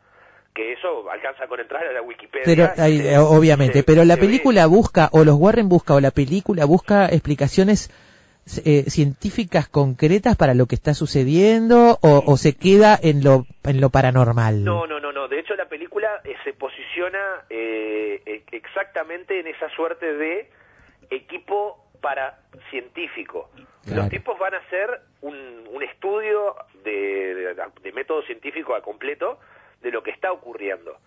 [0.53, 2.43] Que eso alcanza con entrar a la Wikipedia.
[2.43, 4.21] Pero, y ahí, se- obviamente, se- pero la ve.
[4.21, 7.91] película busca, o los Warren busca, o la película busca explicaciones
[8.65, 13.79] eh, científicas concretas para lo que está sucediendo, o, o se queda en lo, en
[13.81, 14.63] lo paranormal.
[14.63, 15.27] No, no, no, no.
[15.27, 20.49] De hecho, la película eh, se posiciona eh, e- exactamente en esa suerte de
[21.09, 23.49] equipo para científico.
[23.85, 24.01] Claro.
[24.03, 24.89] Los tipos van a hacer
[25.21, 25.35] un,
[25.71, 29.39] un estudio de, de- de método científico a completo
[29.81, 30.97] de lo que está ocurriendo.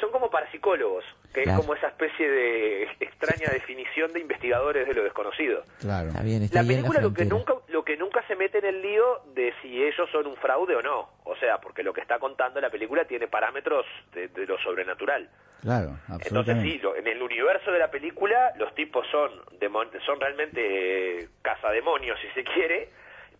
[0.00, 1.58] Son como parapsicólogos, que Claro.
[1.60, 5.62] es como esa especie de extraña definición de investigadores de lo desconocido.
[5.80, 6.08] Claro.
[6.08, 8.58] Está bien, está La bien película la lo que nunca lo que nunca se mete
[8.58, 11.92] en el lío de si ellos son un fraude o no, o sea, porque lo
[11.92, 15.28] que está contando la película tiene parámetros de, de lo sobrenatural.
[15.62, 20.20] Claro, Entonces sí, lo- en el universo de la película los tipos son demon- son
[20.20, 22.90] realmente eh, cazademonios si se quiere,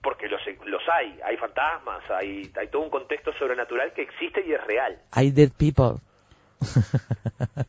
[0.03, 4.53] porque los los hay, hay fantasmas, hay hay todo un contexto sobrenatural que existe y
[4.53, 4.99] es real.
[5.17, 6.01] I dead people.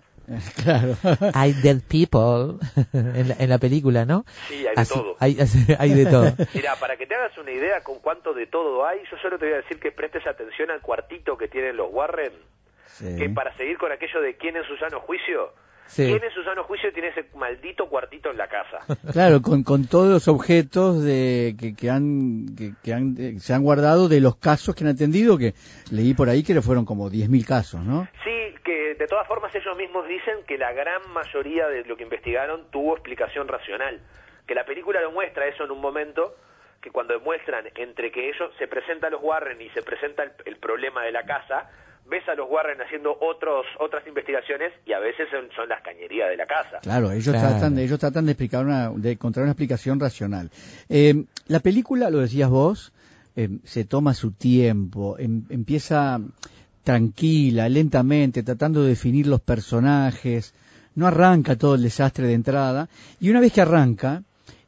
[0.64, 0.96] Claro.
[1.36, 2.58] I dead people.
[2.94, 4.26] en, la, en la película, ¿no?
[4.48, 5.16] Sí, hay de Así- todo.
[5.20, 5.38] Hay,
[5.78, 6.34] hay de todo.
[6.56, 9.46] Mira, para que te hagas una idea con cuánto de todo hay, yo solo te
[9.46, 12.32] voy a decir que prestes atención al cuartito que tienen los Warren,
[12.88, 13.16] Sí.
[13.18, 15.54] que para seguir con aquello de quién en su sano juicio,
[15.88, 16.06] Sí.
[16.06, 18.80] quién en su sano juicio tiene ese maldito cuartito en la casa.
[19.12, 23.54] Claro, con, con todos los objetos de, que, que han, que, que han, eh, se
[23.54, 25.54] han guardado de los casos que han atendido, que
[25.92, 28.08] leí por ahí que fueron como 10.000 casos, ¿no?
[28.24, 28.32] Sí,
[28.66, 32.66] que de todas formas ellos mismos dicen que la gran mayoría de lo que investigaron
[32.72, 34.02] tuvo explicación racional.
[34.48, 36.36] Que la película lo muestra eso en un momento,
[36.82, 40.32] que cuando demuestran entre que ellos se presenta a los Warren y se presenta el,
[40.46, 41.70] el problema de la casa,
[42.08, 46.30] ves a los Warren haciendo otros otras investigaciones y a veces son, son las cañerías
[46.30, 46.80] de la casa.
[46.82, 47.50] Claro, ellos Claro.
[47.50, 50.50] tratan de, ellos tratan de explicar una, de encontrar una explicación racional.
[50.90, 51.14] Eh,
[51.48, 52.94] la película, lo decías vos,
[53.36, 56.20] eh, se toma su tiempo, em- empieza
[56.86, 60.54] tranquila, lentamente, tratando de definir los personajes,
[60.96, 62.88] no arranca todo el desastre de entrada,
[63.20, 64.22] y una vez que arranca,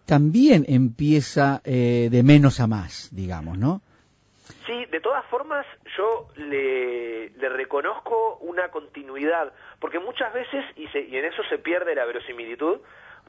[0.05, 3.82] también empieza eh, de menos a más, digamos, ¿no?
[4.65, 5.65] Sí, de todas formas
[5.97, 11.57] yo le, le reconozco una continuidad, porque muchas veces, y, se- y en eso se
[11.59, 12.78] pierde la verosimilitud,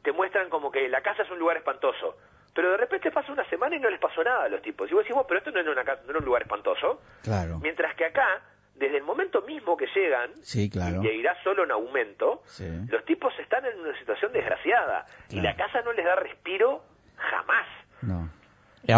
[0.03, 2.17] te muestran como que la casa es un lugar espantoso,
[2.55, 4.91] pero de repente pasa una semana y no les pasó nada a los tipos.
[4.91, 7.59] Y vos decís, "Bueno, pero esto no era, una no era un lugar espantoso, Claro.
[7.61, 8.43] mientras que acá,
[8.79, 11.03] desde el momento mismo que llegan, Sí, claro.
[11.03, 12.65] y irá solo en aumento, Sí.
[12.89, 16.83] los tipos están en una situación desgraciada, y la casa no les da respiro
[17.17, 17.67] jamás.
[18.03, 18.31] No.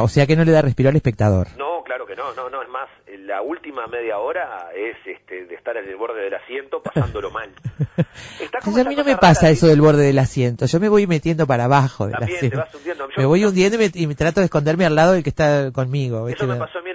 [0.03, 1.49] O sea que no le da respiro al espectador.
[1.57, 2.89] No, claro que no, no, no, es más,
[3.27, 7.51] la última media hora es este, de estar en el borde del asiento pasándolo mal.
[7.97, 10.67] A mí no me pasa eso del borde del asiento.
[10.67, 12.59] Yo me voy metiendo para abajo del También te asiento.
[12.59, 13.09] vas hundiendo.
[13.09, 15.31] Yo- Me voy hundiendo y me, y me trato de esconderme al lado del que
[15.31, 16.29] está conmigo.
[16.29, 16.90] Eso me pasó a mí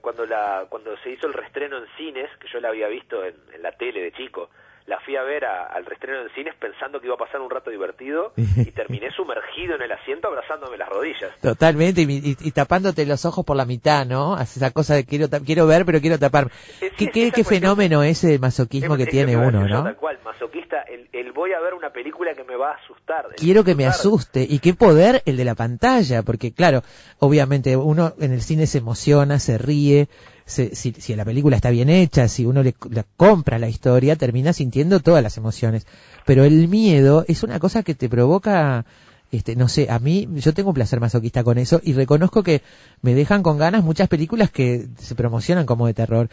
[0.00, 3.34] cuando la cuando se hizo el restreno en cines, que yo la había visto en,
[3.52, 4.50] en la tele de chico.
[4.86, 7.50] La fui a ver a- al restreno en cines pensando que iba a pasar un
[7.50, 11.32] rato divertido y terminé sumergido en el asiento abrazándome las rodillas.
[11.42, 14.34] Totalmente, y, y- y tapándote los ojos por la mitad, ¿no?
[14.34, 16.50] Haces esa cosa de quiero, quiero ver, pero quiero taparme.
[16.80, 19.82] Es- ¿Qué, es qué, qué fenómeno ese de masoquismo Es- que tiene uno, ¿no?
[19.82, 23.26] Tal cual, masoquista, el, el voy a ver una película que me va a asustar.
[23.36, 24.46] Quiero que me asuste.
[24.48, 26.82] Y qué poder el de la pantalla, porque claro,
[27.18, 30.08] obviamente uno en el cine se emociona, se ríe,
[30.46, 32.74] se- si, si la película está bien hecha, si uno le,
[33.16, 35.86] compra la historia, termina sintiendo todas las emociones.
[36.24, 38.86] Pero el miedo es una cosa que te provoca,
[39.32, 42.62] este, no sé, a mí, yo tengo un placer masoquista con eso y reconozco que
[43.02, 46.30] me dejan con ganas muchas películas que se promocionan como de terror.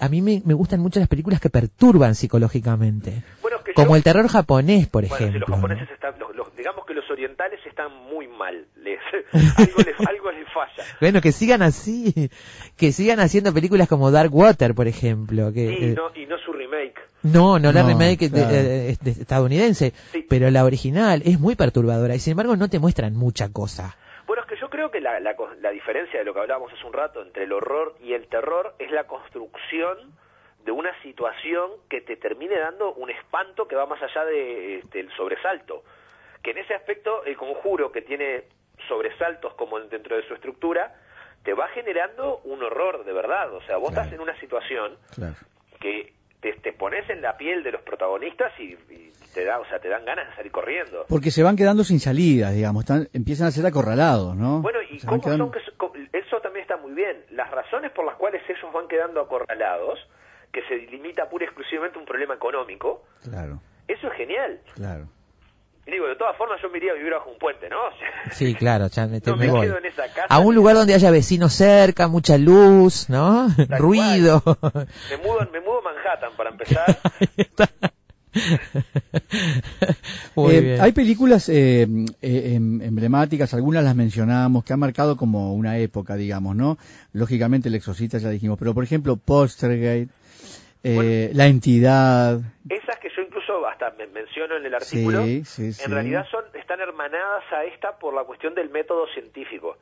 [0.00, 3.22] A mí me, me gustan mucho las películas que perturban psicológicamente.
[3.74, 5.40] Como yo- el terror japonés, por Bueno, si ejemplo.
[5.40, 5.56] los ¿no?
[5.56, 8.66] japoneses están, los- los- digamos que los orientales están muy mal.
[8.76, 8.98] Les,
[9.56, 10.84] algo, les, algo les falla.
[11.00, 12.30] Bueno, que sigan así,
[12.76, 15.52] que sigan haciendo películas como Dark Water, por ejemplo.
[15.52, 17.00] Que, Y eh, no, y no su remake.
[17.22, 18.54] no, no la No, remake de- claro.
[18.54, 20.26] eh, de- estadounidense, Sí.
[20.28, 23.96] pero la original es muy perturbadora y sin embargo no te muestran mucha cosa.
[24.26, 26.72] Bueno, es que yo creo que la, la, co- la diferencia de lo que hablábamos
[26.72, 29.98] hace un rato entre el horror y el terror es la construcción
[30.64, 35.00] de una situación que te termine dando un espanto que va más allá de, este,
[35.00, 35.82] el sobresalto.
[36.42, 38.44] Que en ese aspecto el conjuro que tiene
[38.88, 40.94] sobresaltos como dentro de su estructura
[41.44, 43.52] te va generando un horror de verdad.
[43.54, 44.02] O sea, vos Claro.
[44.02, 45.34] estás en una situación Claro.
[45.80, 49.64] que te, te pones en la piel de los protagonistas y, y te da, o
[49.66, 51.06] sea, te dan ganas de salir corriendo.
[51.08, 54.60] Porque se van quedando sin salidas, digamos, están, empiezan a ser acorralados, ¿no?
[54.62, 57.24] Bueno, ¿y cómo quedando- son que eso también está muy bien?
[57.30, 59.98] Las razones por las cuales ellos van quedando acorralados,
[60.52, 64.60] que se limita pura y exclusivamente a un problema económico, Claro, eso es genial.
[64.74, 65.08] claro.
[65.84, 67.76] Digo, de todas formas yo me iría a vivir bajo un puente, ¿no?
[67.88, 69.66] O sea, Sí, claro, ya me, no me voy.
[69.66, 70.26] quedo en esa casa.
[70.28, 73.48] A un lugar donde haya vecinos cerca, mucha luz, ¿no?
[73.68, 74.42] Tal Ruido.
[75.10, 76.98] Me mudo, me mudo a Manhattan para empezar.
[77.18, 77.68] Ahí está.
[80.36, 80.80] Muy Eh, bien.
[80.80, 81.82] Hay películas eh,
[82.22, 86.78] eh, em- emblemáticas, algunas las mencionamos, que han marcado como una época, digamos, ¿no?
[87.12, 90.08] Lógicamente el exorcista ya dijimos, pero por ejemplo Postergate,
[90.84, 95.72] eh, La Entidad, Esas que yo incluso hasta me menciono en el artículo, sí, sí,
[95.72, 95.84] sí.
[95.84, 99.76] en realidad son están hermanadas a esta por la cuestión del método científico.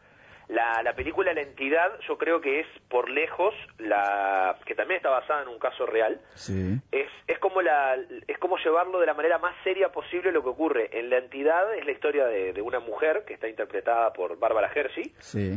[0.48, 5.08] La, la película La Entidad yo creo que es por lejos la que también está
[5.08, 6.20] basada en un caso real.
[6.34, 7.96] Sí, Es, es como la
[8.26, 10.90] es como llevarlo de la manera más seria posible lo que ocurre.
[10.98, 14.70] En La Entidad es la historia de, de una mujer que está interpretada por Bárbara
[14.74, 15.52] Hershey sí,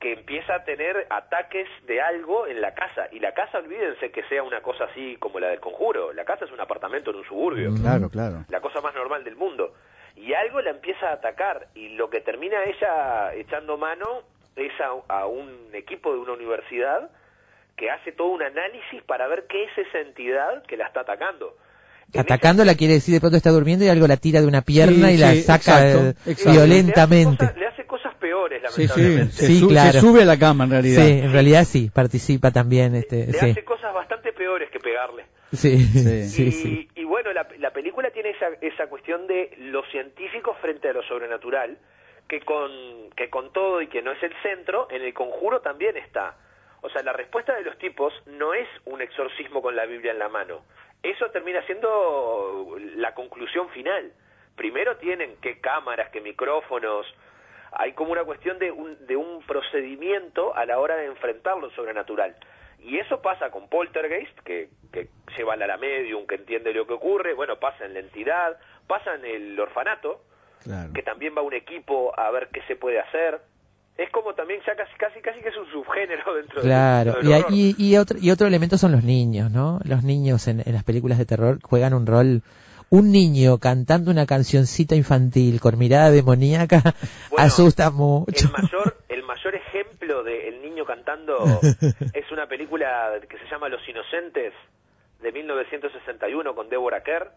[0.00, 3.08] que empieza a tener ataques de algo en la casa.
[3.12, 6.12] Y la casa, olvídense que sea una cosa así como la del conjuro.
[6.14, 8.44] La casa es un apartamento en un suburbio claro, claro.
[8.48, 9.74] la cosa más normal del mundo.
[10.16, 14.22] Y algo la empieza a atacar y lo que termina ella echando mano
[14.56, 17.10] es a, a un equipo de una universidad
[17.76, 21.54] que hace todo un análisis para ver qué es esa entidad que la está atacando.
[22.18, 25.14] Atacándola quiere decir de pronto está durmiendo y algo la tira de una pierna Sí,
[25.14, 26.50] y la sí, saca exacto, eh, exacto.
[26.50, 27.44] violentamente.
[27.44, 27.86] Le hace, cosas, le hace
[28.30, 29.32] peores, Sí, sí, lamentablemente.
[29.32, 29.92] se, Sí, su- claro.
[29.92, 31.02] se sube a la cama en realidad.
[31.04, 32.94] Sí, en realidad sí, participa también.
[32.94, 33.50] Este, Le sí.
[33.50, 35.24] hace cosas bastante peores que pegarle.
[35.52, 36.22] Sí, Sí.
[36.34, 36.88] sí, y, sí.
[36.94, 41.02] y bueno, la, la película tiene esa, esa cuestión de lo científico frente a lo
[41.02, 41.76] sobrenatural,
[42.28, 42.70] que con,
[43.16, 46.36] que con todo y que no es el centro, en el conjuro también está.
[46.82, 50.18] O sea, la respuesta de los tipos no es un exorcismo con la Biblia en
[50.20, 50.62] la mano.
[51.02, 54.12] Eso termina siendo la conclusión final.
[54.54, 57.06] Primero tienen qué cámaras, qué micrófonos.
[57.72, 61.70] Hay como una cuestión de un, de un procedimiento a la hora de enfrentar lo
[61.70, 62.34] sobrenatural.
[62.82, 66.94] Y eso pasa con Poltergeist, que, que lleva a la medium, que entiende lo que
[66.94, 68.56] ocurre, bueno, pasa en la entidad,
[68.86, 70.22] pasa en el orfanato,
[70.62, 70.92] Claro.
[70.92, 73.40] que también va un equipo a ver qué se puede hacer.
[73.96, 77.30] Es como también ya casi casi, casi que es un subgénero dentro, de- Claro, dentro
[77.30, 79.78] del y, y, y otro, y otro elemento son los niños, ¿no?
[79.84, 82.42] Los niños en, en las películas de terror juegan un rol.
[82.90, 86.82] Un niño cantando una cancioncita infantil con mirada demoníaca
[87.30, 88.46] Bueno, asusta mucho.
[88.48, 91.38] El mayor, el mayor ejemplo de El niño cantando
[92.12, 94.52] es una película que se llama Los Inocentes
[95.22, 97.30] de 1961 con Deborah Kerr,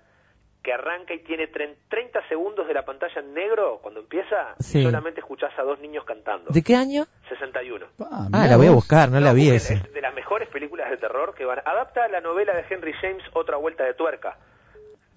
[0.63, 4.79] que arranca y tiene tren- 30 segundos de la pantalla en negro cuando empieza Sí.
[4.79, 6.49] y solamente escuchás a dos niños cantando.
[6.51, 7.05] ¿De qué año?
[7.29, 7.85] 61.
[7.99, 9.73] Ah, Ah, la voy a buscar, no, la vi ese.
[9.75, 11.59] Es de las mejores películas de terror que van.
[11.65, 14.37] Adapta la novela de Henry James Otra vuelta de tuerca.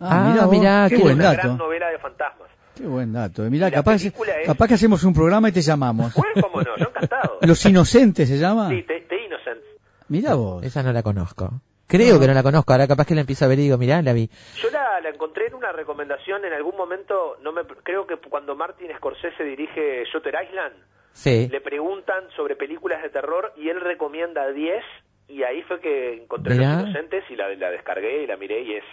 [0.01, 1.36] Ah, mirá, vos, mirá, qué qué buen dato.
[1.36, 2.49] gran novela de fantasmas.
[2.76, 3.44] Qué buen dato.
[3.47, 3.51] eh.
[3.51, 4.12] Mirá, La capaz, es-
[4.44, 6.12] capaz que hacemos un programa y te llamamos.
[6.14, 7.38] Bueno, cómo no, yo encantado.
[7.42, 8.68] Los Inocentes se llama.
[8.68, 9.64] Sí, The, The Innocents.
[10.09, 10.62] Mirá vos.
[10.64, 11.51] Esa no la conozco.
[11.88, 12.72] Creo que no la conozco.
[12.72, 14.28] Ahora capaz que la empiezo a ver y digo, mirá, la vi.
[14.61, 18.57] Yo la, la encontré en una recomendación en algún momento, no me creo que cuando
[18.57, 20.74] Martin Scorsese dirige Shutter Island,
[21.12, 21.49] Sí.
[21.51, 24.82] le preguntan sobre películas de terror y él recomienda 10
[25.28, 26.74] y ahí fue que encontré Mirá.
[26.80, 28.84] Los Inocentes y la, la descargué y la miré y es...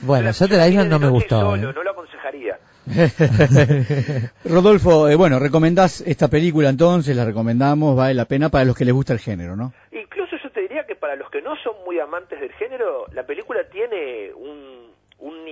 [0.00, 1.40] Bueno, Shutter Island no me gustó.
[1.40, 1.72] solo, ¿eh?
[1.74, 2.58] no lo aconsejaría.
[4.44, 8.84] Rodolfo, eh, bueno, recomendás esta película entonces, la recomendamos, vale la pena para los que
[8.84, 9.72] les gusta el género, ¿no?
[9.90, 13.24] Incluso yo te diría que para los que no son muy amantes del género, la
[13.24, 14.85] película tiene un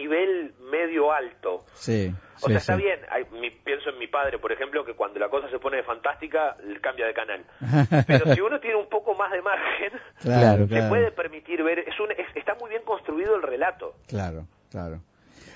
[0.04, 1.64] nivel medio alto.
[1.74, 2.12] Sí.
[2.36, 2.82] O sí, sea, está sí.
[2.82, 5.82] bien, hay- mi- pienso en mi padre, por ejemplo, que cuando la cosa se pone
[5.82, 7.44] fantástica, cambia de canal.
[8.06, 10.88] Pero si uno tiene un poco más de margen, Claro, se claro.
[10.90, 13.94] puede permitir ver, es un, es- está muy bien construido el relato.
[14.08, 14.98] Claro, claro.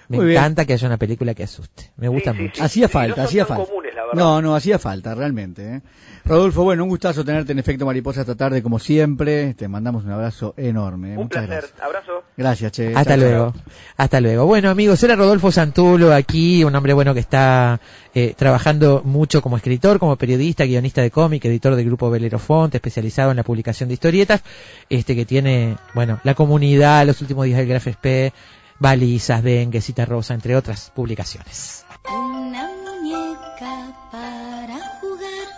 [0.08, 0.38] Me Muy bien.
[0.38, 1.90] encanta que haya una película que asuste.
[1.98, 2.54] Me gusta sí, mucho.
[2.56, 2.62] sí.
[2.62, 3.64] Hacía Sí, falta, no hacía falta.
[3.66, 4.14] comunes, la verdad.
[4.18, 5.74] no, no, hacía falta, realmente.
[5.76, 5.82] ¿eh?
[6.24, 9.52] Rodolfo, bueno, un gustazo tenerte en Efecto Mariposa esta tarde, como siempre.
[9.54, 11.08] Te mandamos un abrazo enorme.
[11.08, 11.16] ¿eh?
[11.18, 11.82] Un Muchas placer, gracias.
[11.82, 12.12] abrazo.
[12.38, 12.88] Gracias, Che.
[12.94, 13.54] Hasta Chao, luego.
[13.98, 14.46] Hasta luego.
[14.46, 17.78] Bueno, amigos, era Rodolfo Santulo aquí, un hombre bueno que está
[18.14, 22.74] eh, trabajando mucho como escritor, como periodista, guionista de cómic, editor del grupo Velero Font,
[22.74, 24.42] especializado en la publicación de historietas,
[24.88, 28.32] este que tiene, bueno, la comunidad, los últimos días del Graf SP,
[28.78, 31.84] Balizas, Dengue, Cita Rosa, entre otras publicaciones.
[32.08, 35.48] Una muñeca para jugar.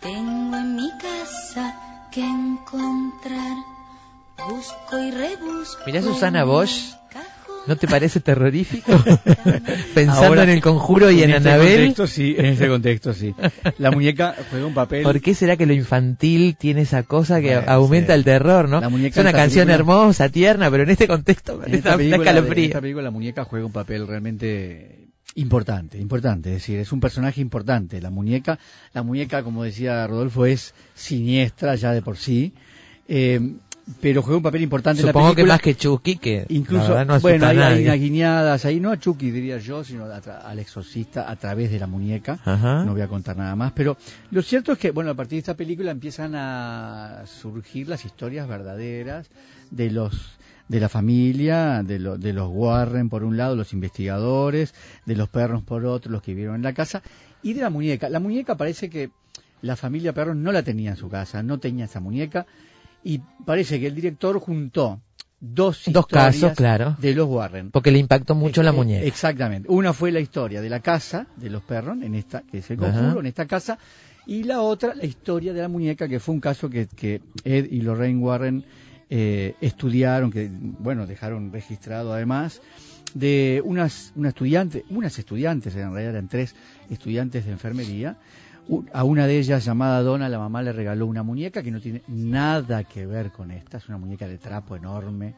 [0.00, 3.56] Tengo en mi casa que encontrar.
[4.48, 5.82] Busco y rebusco.
[5.86, 6.94] Mirá Susana Bosch.
[7.66, 8.92] ¿No te parece terrorífico?
[9.94, 11.76] Pensando Ahora, en el conjuro y en, este Anabel.
[11.78, 13.34] contexto, sí, en este contexto, sí.
[13.78, 15.02] La muñeca juega un papel.
[15.02, 18.18] ¿Por qué será que lo infantil tiene esa cosa que Bueno, aumenta sí.
[18.18, 18.80] el terror, no?
[18.80, 21.96] La muñeca es una en canción película- hermosa, tierna, pero en este contexto En esta,
[21.96, 22.64] película, en escalofrío.
[22.66, 27.40] esta película la muñeca juega un papel realmente importante, importante, es decir, es un personaje
[27.40, 28.00] importante.
[28.02, 28.58] La muñeca,
[28.92, 32.52] la muñeca, como decía Rodolfo, es siniestra ya de por sí,
[33.08, 33.40] eh,
[34.00, 35.54] pero juega un papel importante en la que película.
[35.54, 38.98] más que Chucky, que Incluso, la no bueno, hay, hay unas guiñadas ahí, no a
[38.98, 42.38] Chucky diría yo, sino a al exorcista a través de la muñeca.
[42.44, 42.84] Ajá.
[42.84, 43.96] No voy a contar nada más, pero
[44.30, 48.46] lo cierto es que, bueno, a partir de esta película empiezan a surgir las historias
[48.48, 49.28] verdaderas
[49.70, 54.74] de los de la familia, de, lo- de los Warren por un lado, los investigadores,
[55.04, 57.02] de los perros por otro, los que vivieron en la casa,
[57.42, 58.08] y de la muñeca.
[58.08, 59.10] La muñeca parece que
[59.60, 62.46] la familia Perros no la tenía en su casa, no tenía esa muñeca,
[63.04, 65.00] y parece que el director juntó
[65.40, 66.96] dos Dos casos, claro.
[67.00, 67.70] de los Warren.
[67.72, 69.04] Porque le impactó mucho la Eh, muñeca.
[69.06, 69.68] Exactamente.
[69.68, 72.76] Una fue la historia de la casa de los perros, en esta, que es el
[72.76, 73.18] conjuro, Ajá.
[73.20, 73.78] en esta casa,
[74.24, 77.66] y la otra, la historia de la muñeca, que fue un caso que, que Ed
[77.72, 78.64] y Lorraine Warren
[79.10, 82.62] eh, estudiaron, que, bueno, dejaron registrado además,
[83.14, 86.54] de unas, una estudiante, unas estudiantes, en realidad eran tres
[86.88, 88.16] estudiantes de enfermería,
[88.92, 92.02] a una de ellas llamada Donna, la mamá le regaló una muñeca que no tiene
[92.08, 95.34] nada que ver con esta, es una muñeca de trapo enorme,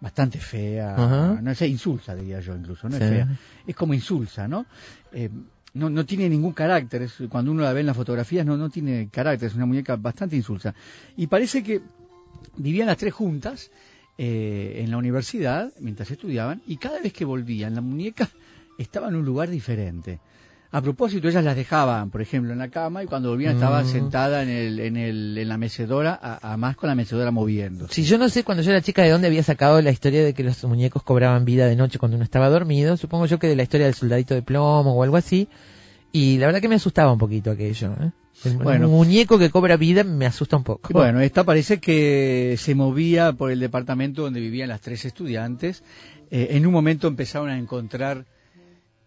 [0.00, 1.40] bastante fea, Ajá.
[1.42, 3.02] no sé, insulsa diría yo incluso, no Sí.
[3.02, 3.28] es fea,
[3.66, 4.66] es como insulsa, ¿no?
[5.12, 5.30] Eh,
[5.74, 8.68] no, no tiene ningún carácter, es- cuando uno la ve en las fotografías no, no
[8.70, 10.74] tiene carácter, es una muñeca bastante insulsa.
[11.16, 11.80] Y parece que
[12.56, 13.70] vivían las tres juntas
[14.18, 18.28] eh, en la universidad mientras estudiaban y cada vez que volvían la muñeca
[18.78, 20.20] estaba en un lugar diferente.
[20.76, 23.86] A propósito, ellas las dejaban, por ejemplo, en la cama y cuando volvían estaba Mm.
[23.86, 27.88] sentada en, el, en, el, en la mecedora, además con la mecedora moviendo.
[27.88, 30.34] Si yo no sé cuando yo era chica de dónde había sacado la historia de
[30.34, 33.56] que los muñecos cobraban vida de noche cuando uno estaba dormido, supongo yo que de
[33.56, 35.48] la historia del soldadito de plomo o algo así,
[36.12, 37.92] y la verdad que me asustaba un poquito aquello.
[38.00, 38.10] ¿eh?
[38.44, 38.88] El Bueno.
[38.88, 40.92] muñeco que cobra vida me asusta un poco.
[40.92, 45.82] Bueno, esta parece que se movía por el departamento donde vivían las tres estudiantes.
[46.30, 48.26] Eh, en un momento empezaron a encontrar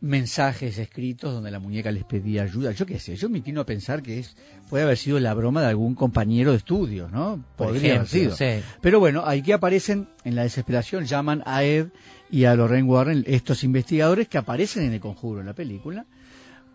[0.01, 2.71] mensajes escritos donde la muñeca les pedía ayuda.
[2.71, 4.35] Yo qué sé, yo me inclino a pensar que es
[4.69, 7.43] puede haber sido la broma de algún compañero de estudios, ¿no?
[7.57, 8.61] Podría haber sido, sí.
[8.81, 11.87] Pero bueno, ahí que aparecen en la desesperación, llaman a Ed
[12.31, 16.05] y a Lorraine Warren, estos investigadores que aparecen en el conjuro en la película,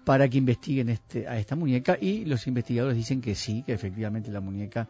[0.04, 4.30] para que investiguen este, a esta muñeca y los investigadores dicen que sí, que efectivamente
[4.30, 4.88] la muñeca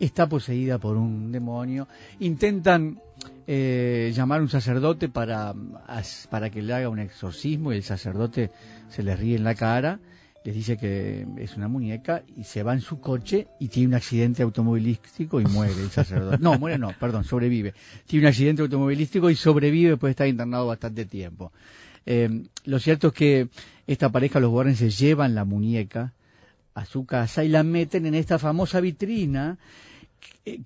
[0.00, 1.88] está poseída por un demonio.
[2.20, 3.00] Intentan
[3.46, 5.54] eh, llamar a un sacerdote para,
[6.30, 8.50] para que le haga un exorcismo y el sacerdote
[8.88, 10.00] se les ríe en la cara,
[10.44, 13.94] les dice que es una muñeca y se va en su coche y tiene un
[13.94, 16.38] accidente automovilístico y muere el sacerdote.
[16.38, 17.72] No, muere no, perdón, sobrevive.
[18.06, 21.52] Tiene un accidente automovilístico y sobrevive después de estar internado bastante tiempo.
[22.04, 23.48] Eh, lo cierto es que
[23.86, 26.12] esta pareja, los Warren, se llevan la muñeca
[26.74, 29.58] a su casa y la meten en esta famosa vitrina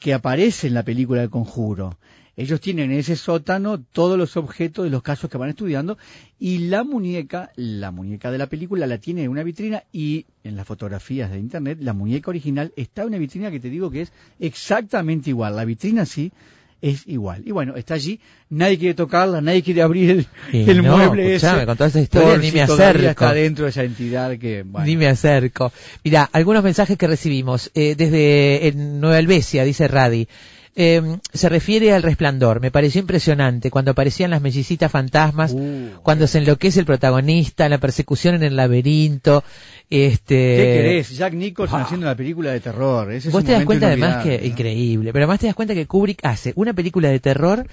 [0.00, 1.98] que, aparece en la película del conjuro.
[2.36, 5.98] ellos tienen en ese sótano todos los objetos de los casos que van estudiando
[6.38, 10.56] y la muñeca, la muñeca de la película la tiene en una vitrina y en
[10.56, 14.02] las fotografías de internet la muñeca original está en una vitrina que te digo que
[14.02, 15.56] es exactamente igual.
[15.56, 16.32] La vitrina sí
[16.81, 17.43] es igual.
[17.47, 18.20] Y bueno, está allí,
[18.51, 21.66] nadie quiere tocarla, nadie quiere abrir el, Y el no, mueble ese.
[21.66, 23.09] con toda esa historia ni si me acerco.
[23.09, 25.72] está dentro de esa entidad que, bueno, Ni me acerco.
[26.05, 30.29] Mira, algunos mensajes que recibimos eh, desde Nueva Helvecia, dice Radi.
[30.81, 31.03] Eh,
[31.33, 32.61] se refiere al resplandor.
[32.61, 37.79] Me pareció impresionante cuando aparecían las mellicitas fantasmas, Uh, cuando se enloquece el protagonista, la
[37.79, 39.43] persecución en el laberinto.
[39.91, 41.16] Este, ¿Qué querés?
[41.16, 41.83] Jack Nicholson Ah.
[41.83, 43.11] haciendo una película de terror.
[43.11, 45.74] Ese es Vos un te das cuenta además que increíble, pero además te das cuenta
[45.74, 47.66] que Kubrick hace una película de terror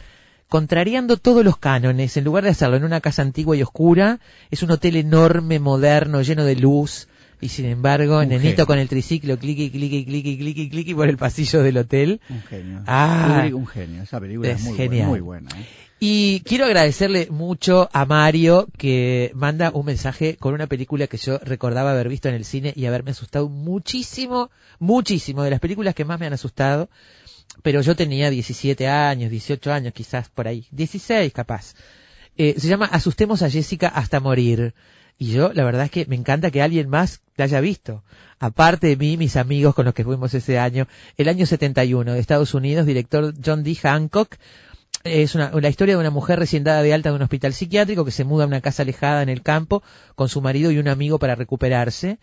[0.50, 2.18] contrariando todos los cánones.
[2.18, 6.24] En lugar de hacerlo en una casa antigua y oscura, es un hotel enorme, moderno,
[6.24, 7.08] lleno de luz.
[7.42, 8.66] Y sin embargo, Un nenito genio.
[8.66, 12.22] con el triciclo, cliqui, cliqui, cliqui, cliqui, cliqui por el pasillo del hotel.
[12.30, 12.84] Un genio.
[12.88, 13.48] Ah.
[13.54, 14.04] Un genio.
[14.04, 15.10] Esa película es, Es muy, genial.
[15.10, 15.50] Buena, muy buena.
[15.60, 15.66] ¿eh?
[16.00, 21.40] Y quiero agradecerle mucho a Mario que manda un mensaje con una película que yo
[21.40, 26.04] recordaba haber visto en el cine y haberme asustado muchísimo, muchísimo, de las películas que
[26.06, 26.90] más me han asustado.
[27.64, 31.74] Pero yo tenía 17 años, 18 años quizás por ahí, 16 capaz.
[32.38, 34.74] Eh, se llama Asustemos a Jessica hasta morir.
[35.18, 38.04] Y yo, la verdad es que me encanta que alguien más la haya visto.
[38.40, 40.88] Aparte de mí, mis amigos con los que fuimos ese año,
[41.18, 43.76] el año 71 de Estados Unidos, director John D.
[43.76, 44.36] Hancock,
[45.04, 48.04] es una, la historia de una mujer recién dada de alta de un hospital psiquiátrico
[48.04, 49.84] que se muda a una casa alejada en el campo
[50.16, 52.18] con su marido y un amigo para recuperarse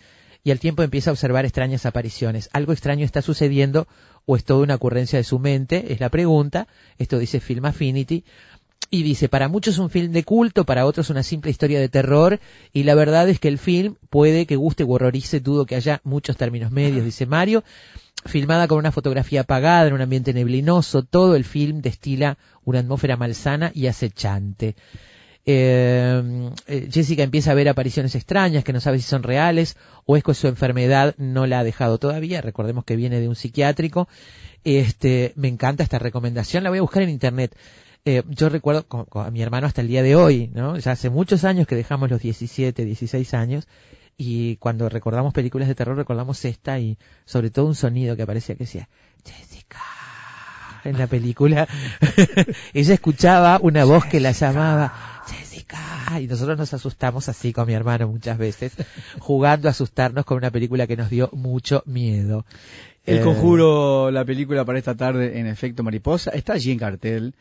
[0.44, 2.50] y al tiempo empieza a observar extrañas apariciones.
[2.52, 3.86] Algo extraño está sucediendo
[4.26, 6.66] o es toda una ocurrencia de su mente, es la pregunta.
[6.98, 8.24] Esto dice Film Affinity.
[8.90, 11.88] Y dice, para muchos es un film de culto, para otros una simple historia de
[11.88, 12.40] terror,
[12.72, 16.00] y la verdad es que el film puede que guste u horrorice, dudo que haya
[16.04, 17.64] muchos términos medios, dice Mario.
[18.24, 23.16] Filmada con una fotografía apagada, en un ambiente neblinoso, todo el film destila una atmósfera
[23.16, 24.76] malsana y acechante.
[25.44, 30.16] Eh, eh, Jessica empieza a ver apariciones extrañas que no sabe si son reales o
[30.16, 32.40] es que su enfermedad no la ha dejado todavía.
[32.40, 34.08] Recordemos que viene de un psiquiátrico.
[34.62, 37.56] Este, me encanta esta recomendación, la voy a buscar en internet.
[38.04, 40.76] Eh, yo recuerdo con, con a mi hermano hasta el día de hoy, ¿no?
[40.76, 43.68] Ya hace muchos años que dejamos los 17, 16 años
[44.16, 48.56] y cuando recordamos películas de terror recordamos esta y sobre todo un sonido que aparecía
[48.56, 48.88] que decía
[49.24, 49.80] Jessica
[50.84, 51.68] en la película.
[52.74, 57.74] Ella escuchaba una voz que la llamaba Jessica y nosotros nos asustamos así con mi
[57.74, 58.72] hermano muchas veces
[59.20, 62.44] jugando a asustarnos con una película que nos dio mucho miedo.
[63.04, 67.34] El Eh, Conjuro, la película para esta tarde en efecto mariposa, está allí en cartel.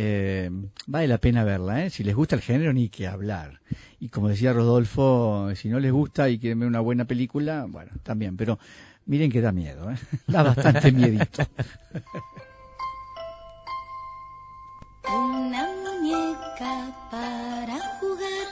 [0.00, 0.48] Eh,
[0.86, 1.90] vale la pena verla, ¿eh?
[1.90, 3.58] Si les gusta el género, ni que hablar.
[3.98, 7.90] Y como decía Rodolfo, si no les gusta y quieren ver una buena película, bueno,
[8.04, 8.36] también.
[8.36, 8.60] Pero
[9.06, 9.96] miren que da miedo, ¿eh?
[10.28, 11.42] Da bastante miedito.
[15.12, 18.46] Una muñeca para jugar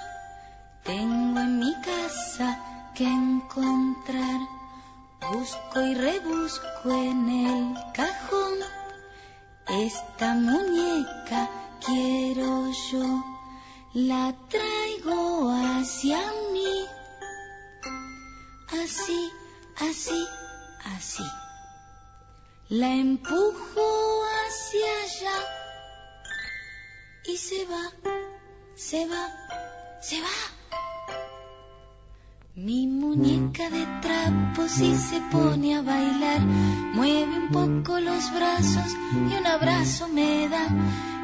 [0.82, 2.58] tengo en mi casa
[2.96, 4.40] que encontrar.
[5.32, 8.85] Busco y rebusco en el cajón.
[9.68, 11.50] Esta muñeca
[11.84, 13.24] quiero yo.
[13.94, 16.20] La traigo hacia
[16.52, 16.86] mí.
[18.68, 19.32] Así,
[19.78, 20.26] así,
[20.84, 21.24] así.
[22.68, 25.38] La empujo hacia allá
[27.24, 27.90] y se va,
[28.76, 29.28] se va,
[30.00, 30.55] se va.
[32.58, 36.40] Mi muñeca de trapo si se pone a bailar,
[36.94, 40.66] mueve un poco los brazos y un abrazo me da.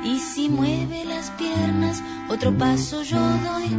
[0.05, 3.75] Y si mueve las piernas, otro paso yo doy.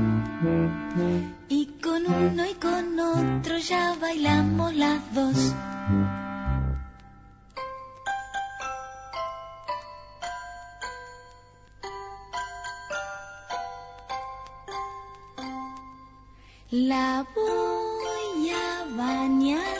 [1.47, 5.53] Y con uno y con otro ya bailamos las dos.
[16.75, 19.77] La voy a bañar.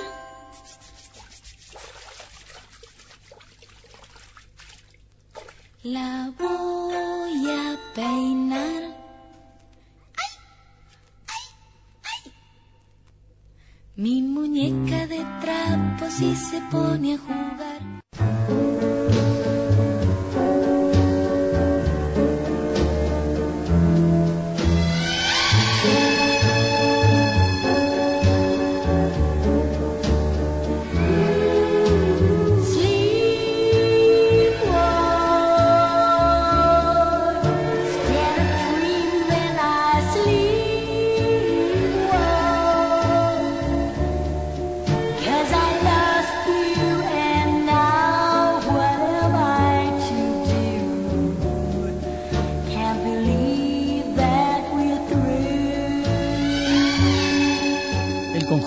[5.82, 8.84] La voy a peinar.
[10.18, 10.34] ¡Ay!
[11.26, 11.46] ¡Ay!
[12.04, 12.32] ¡Ay!
[13.96, 18.73] Mi muñeca de trapo si se pone a jugar.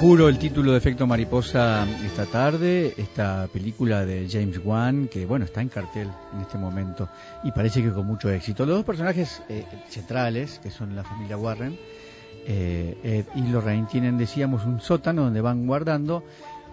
[0.07, 5.61] El título de Efecto Mariposa esta tarde, esta película de James Wan, que bueno, está
[5.61, 7.09] en cartel en este momento
[7.43, 8.65] y parece que con mucho éxito.
[8.65, 11.77] Los dos personajes eh, centrales, que son la familia Warren,
[12.47, 16.23] eh, Ed y Lorraine, tienen, decíamos, un sótano donde van guardando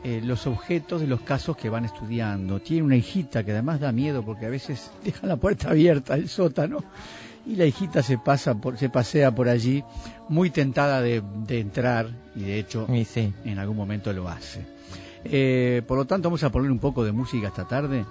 [0.04, 2.60] eh, los objetos de los casos que van estudiando.
[2.60, 6.30] Tiene una hijita que además da miedo porque a veces deja la puerta abierta el
[6.30, 6.84] sótano
[7.46, 9.84] y la hijita se pasa por, se pasea por allí
[10.30, 13.34] muy tentada de, de entrar y de hecho sí.
[13.46, 14.66] en algún momento lo hace.
[15.26, 18.06] Eh, por lo tanto vamos a poner un poco de música esta tarde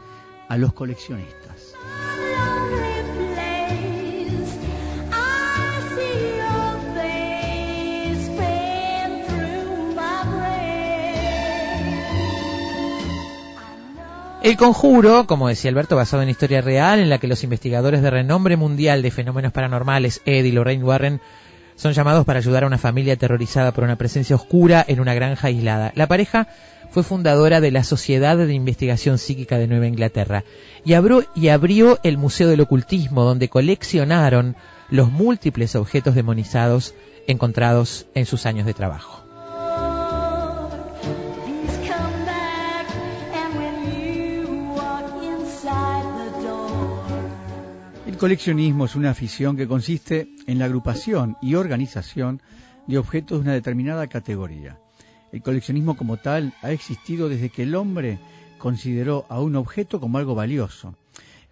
[0.48, 1.74] a los coleccionistas.
[14.42, 18.10] El conjuro, como decía Alberto, basado en historia real, en la que los investigadores de
[18.10, 21.20] renombre mundial de fenómenos paranormales, Ed y Lorraine Warren,
[21.76, 25.46] son llamados para ayudar a una familia aterrorizada por una presencia oscura en una granja
[25.46, 25.92] aislada.
[25.94, 26.48] La pareja
[26.90, 30.42] fue fundadora de la Sociedad de Investigación Psíquica de Nueva Inglaterra
[30.84, 34.56] y abrió, y abrió el Museo del Ocultismo, donde coleccionaron
[34.90, 36.96] los múltiples objetos demonizados
[37.28, 39.21] encontrados en sus años de trabajo.
[48.22, 52.40] Coleccionismo es una afición que consiste en la agrupación y organización
[52.86, 54.78] de objetos de una determinada categoría.
[55.32, 58.20] El coleccionismo como tal ha existido desde que el hombre
[58.58, 60.94] consideró a un objeto como algo valioso.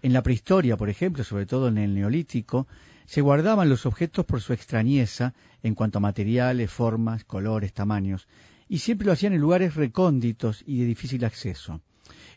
[0.01, 2.69] En la prehistoria, por ejemplo, sobre todo en el neolítico,
[3.05, 8.29] se guardaban los objetos por su extrañeza en cuanto a materiales, formas, colores, tamaños,
[8.69, 11.81] y siempre lo hacían en lugares recónditos y de difícil acceso.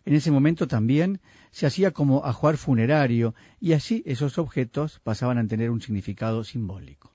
[0.05, 5.47] En ese momento también se hacía como ajuar funerario y así esos objetos pasaban a
[5.47, 7.13] tener un significado simbólico.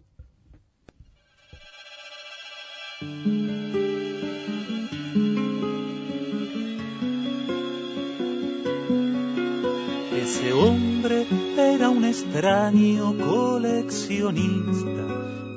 [10.16, 11.26] Ese hombre
[11.56, 15.06] era un extraño coleccionista,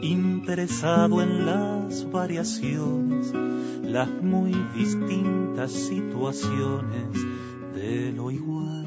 [0.01, 3.33] interesado en las variaciones,
[3.83, 7.13] las muy distintas situaciones
[7.75, 8.85] de lo igual.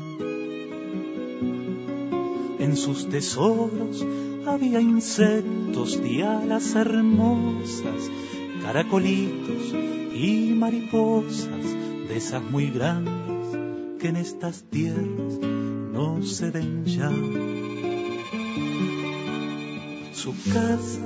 [2.59, 4.05] En sus tesoros
[4.47, 8.11] había insectos de alas hermosas,
[8.63, 9.75] caracolitos
[10.15, 11.65] y mariposas
[12.09, 13.15] de esas muy grandes
[13.99, 15.39] que en estas tierras
[15.93, 17.11] no se ven ya.
[20.25, 21.03] Su casa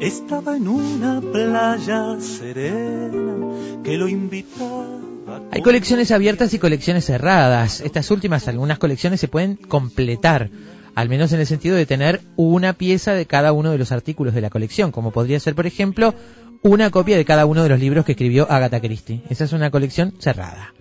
[0.00, 5.42] estaba en una playa serena que lo invitaba.
[5.50, 7.82] Hay colecciones abiertas y colecciones cerradas.
[7.82, 10.48] Estas últimas, algunas colecciones se pueden completar,
[10.94, 14.32] al menos en el sentido de tener una pieza de cada uno de los artículos
[14.32, 16.14] de la colección, como podría ser, por ejemplo,
[16.62, 19.20] una copia de cada uno de los libros que escribió Agatha Christie.
[19.28, 20.72] Esa es una colección cerrada.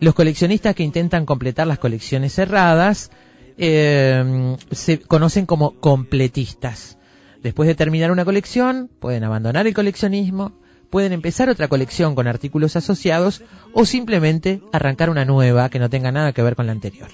[0.00, 3.12] Los coleccionistas que intentan completar las colecciones cerradas
[3.56, 6.98] eh, se conocen como completistas.
[7.44, 10.52] Después de terminar una colección, pueden abandonar el coleccionismo,
[10.88, 13.42] pueden empezar otra colección con artículos asociados
[13.74, 17.10] o simplemente arrancar una nueva que no tenga nada que ver con la anterior.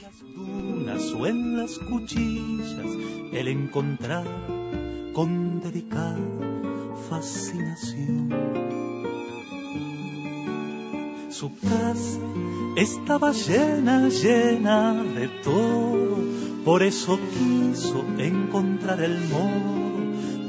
[11.30, 12.20] Su casa
[12.76, 16.18] estaba llena, llena de todo,
[16.64, 19.80] por eso quiso encontrar el modo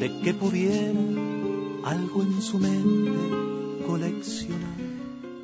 [0.02, 0.32] de que
[1.86, 4.60] algo en su mente coleccionar.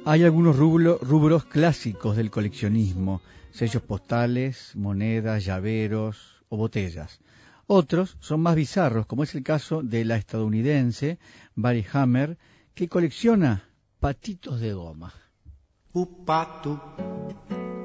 [0.03, 7.19] Hay algunos rublo- rubros clásicos del coleccionismo, sellos postales, monedas, llaveros o botellas.
[7.67, 11.19] Otros son más bizarros, como es el caso de la estadounidense
[11.53, 12.39] Barry Hammer,
[12.73, 13.63] que colecciona
[13.99, 15.13] patitos de goma.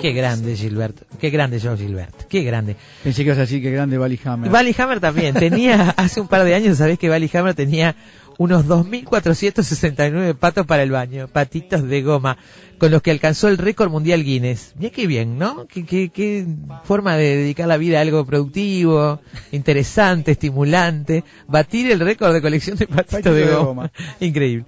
[0.00, 2.76] Qué grande Gilbert, qué grande George Gilbert, qué grande.
[3.02, 4.50] Pensé que ibas a decir que grande Hammer.
[4.50, 7.96] Valley Hammer también tenía, hace un par de años, sabés que Valley Hammer tenía
[8.38, 12.38] unos 2.469 patos para el baño, patitos de goma,
[12.78, 14.74] con los que alcanzó el récord mundial Guinness.
[14.78, 15.66] Mira qué bien, ¿no?
[15.66, 16.46] Qué, qué, qué
[16.84, 21.24] forma de dedicar la vida a algo productivo, interesante, estimulante.
[21.48, 23.64] Batir el récord de colección de patitos Patitos de de goma.
[23.64, 23.92] goma.
[24.20, 24.66] Increíble.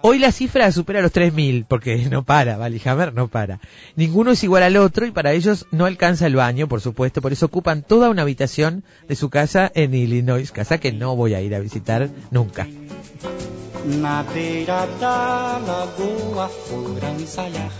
[0.00, 3.60] Hoy la cifra supera los 3.000, porque no para, Valihammer no para.
[3.96, 7.32] Ninguno es igual al otro y para ellos no alcanza el baño, por supuesto, por
[7.32, 11.40] eso ocupan toda una habitación de su casa en Illinois, casa que no voy a
[11.40, 12.66] ir a visitar nunca.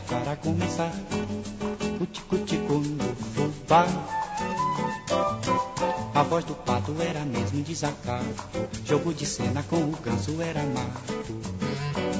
[0.08, 0.92] Para começar.
[6.18, 8.26] A voz do pato era mesmo desacato,
[8.84, 11.14] jogo de cena com o ganso era mato.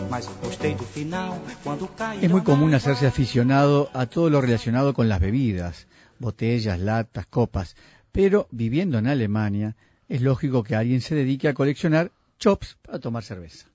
[0.09, 2.23] Mas eu gostei do final quando caiu.
[2.23, 5.89] Es muy común hacerse aficionado a todo lo relacionado con las bebidas,
[6.21, 7.75] botellas, latas, copas,
[8.13, 9.75] pero viviendo en Alemania
[10.09, 13.67] es lógico que alguien se dedique a coleccionar chops para tomar cerveza.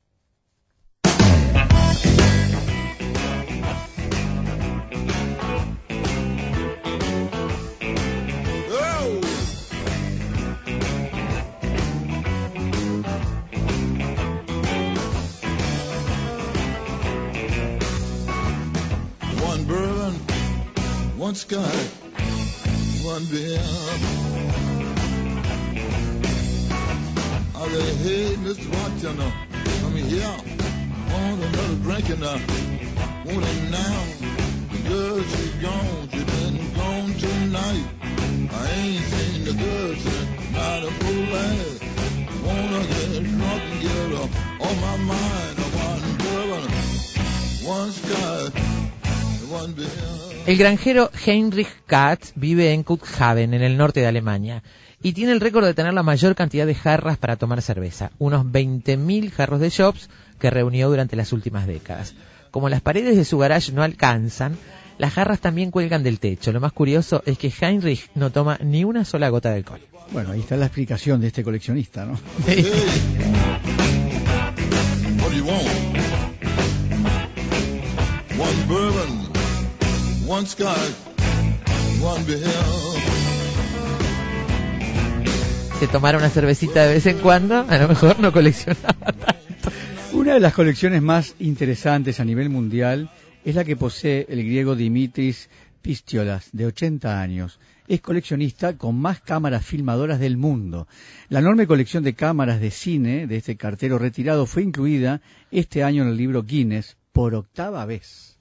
[21.24, 21.76] One sky,
[23.02, 23.58] one beer.
[27.56, 28.68] I say, hey, Mr.
[28.74, 29.32] Bartender,
[29.80, 30.36] come here.
[31.14, 32.36] Want another drink and I
[33.24, 34.04] want it now.
[34.74, 37.88] The girl, she gone, she been gone tonight.
[38.52, 41.80] I ain't seen the girl since not a full ass.
[42.44, 45.56] Wanna get drunk and get up on my mind.
[45.88, 46.68] One bourbon,
[47.64, 48.52] one Scott,
[49.48, 50.33] one beer.
[50.46, 54.62] El granjero Heinrich Katz vive en Cuxhaven, en el norte de Alemania,
[55.02, 58.46] y tiene el récord de tener la mayor cantidad de jarras para tomar cerveza, unos
[58.46, 62.16] 20.000 jarros de shops que reunió durante las últimas décadas.
[62.52, 64.58] Como las paredes de su garage no alcanzan,
[64.98, 66.52] las jarras también cuelgan del techo.
[66.52, 69.80] Lo más curioso es que Heinrich no toma ni una sola gota de alcohol.
[70.12, 72.20] Bueno, ahí está la explicación de este coleccionista, ¿no?
[72.46, 72.68] Hey,
[80.26, 81.14] One one.
[85.80, 89.14] Se tomara una cervecita de vez en cuando, a lo mejor no coleccionaba.
[90.14, 93.10] Una de las colecciones más interesantes a nivel mundial
[93.44, 95.50] es la que posee el griego Dimitris
[95.82, 97.60] Pistiolas, de 80 años.
[97.90, 100.88] Es coleccionista con más cámaras filmadoras del mundo.
[101.28, 105.22] La enorme colección de cámaras de cine de este cartero retirado fue incluida
[105.52, 108.38] este año en el libro Guinness por octava vez.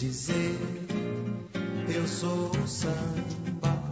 [0.00, 0.56] Dizer
[1.94, 3.84] Eu sou o samba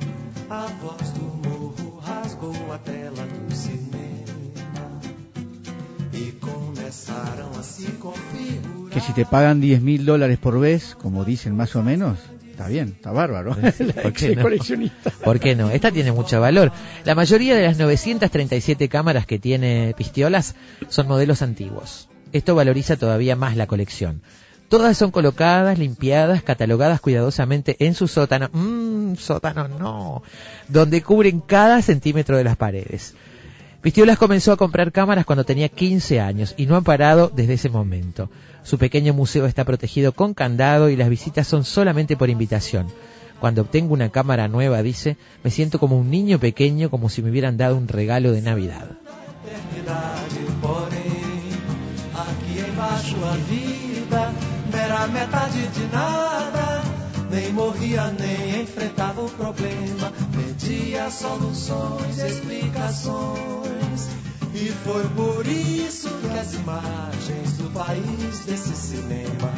[0.49, 5.01] A voz do morro rasgou a tela do cinema
[6.15, 11.27] E começaram a se configurar Que si te pagan 10 mil dólares por vez, como
[11.27, 12.19] dicen más o menos,
[12.51, 13.55] está bien, está bárbaro.
[13.61, 14.43] La ¿Por qué no?
[15.25, 15.71] ¿Por qué no?
[15.71, 16.73] Esta tiene mucho valor.
[17.05, 20.57] La mayoría de las 937 cámaras que tiene Pistiolas
[20.89, 22.09] son modelos antiguos.
[22.33, 24.23] Esto valoriza todavía más la colección.
[24.69, 28.51] Todas son colocadas, limpiadas, catalogadas cuidadosamente en su sótano.
[28.53, 30.23] Mmm, sótano no.
[30.69, 33.15] Donde cubren cada centímetro de las paredes.
[33.81, 37.71] Pistiolas comenzó a comprar cámaras cuando tenía 15 años y no ha parado desde ese
[37.71, 38.29] momento.
[38.63, 42.89] Su pequeño museo está protegido con candado y las visitas son solamente por invitación.
[43.41, 47.31] Cuando obtengo una cámara nueva, dice, me siento como un niño pequeño, como si me
[47.31, 48.91] hubieran dado un regalo de Navidad.
[54.99, 56.83] Era metade de nada.
[57.31, 64.09] Nem morria, nem enfrentava o problema, pedia soluções, explicações.
[64.55, 69.53] E foi por isso que as imagens do país desse cinema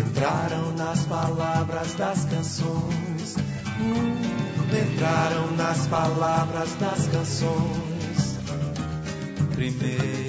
[0.00, 3.36] entraram nas palavras das canções.
[3.80, 4.14] Hum,
[4.72, 8.38] entraram nas palavras das canções.
[9.54, 10.27] Primeiro.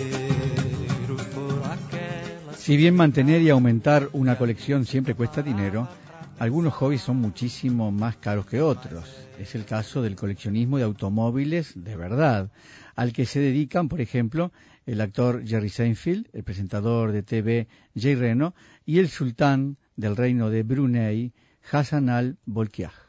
[2.70, 5.90] Si bien mantener y aumentar una colección siempre cuesta dinero,
[6.38, 9.10] algunos hobbies son muchísimo más caros que otros.
[9.40, 12.52] Es el caso del coleccionismo de automóviles de verdad,
[12.96, 14.52] al que se dedican, por ejemplo,
[14.86, 18.54] el actor Jerry Seinfeld, el presentador de TV Jay Reno
[18.86, 21.34] y el sultán del reino de Brunei,
[21.72, 23.09] Hassan al-Bolkiah.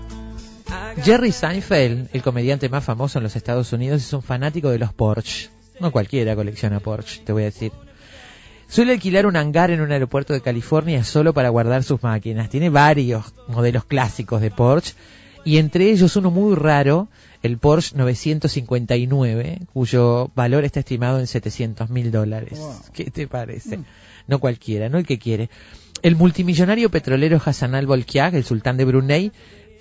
[1.03, 4.93] Jerry Seinfeld, el comediante más famoso en los Estados Unidos, es un fanático de los
[4.93, 5.49] Porsche.
[5.79, 7.71] No cualquiera colecciona Porsche, te voy a decir.
[8.67, 12.49] Suele alquilar un hangar en un aeropuerto de California solo para guardar sus máquinas.
[12.49, 14.93] Tiene varios modelos clásicos de Porsche
[15.43, 17.07] y entre ellos uno muy raro,
[17.41, 22.59] el Porsche 959, cuyo valor está estimado en 700 mil dólares.
[22.93, 23.79] ¿Qué te parece?
[24.27, 25.49] No cualquiera, no el que quiere.
[26.03, 29.31] El multimillonario petrolero Hassan al-Bolkiah, el sultán de Brunei,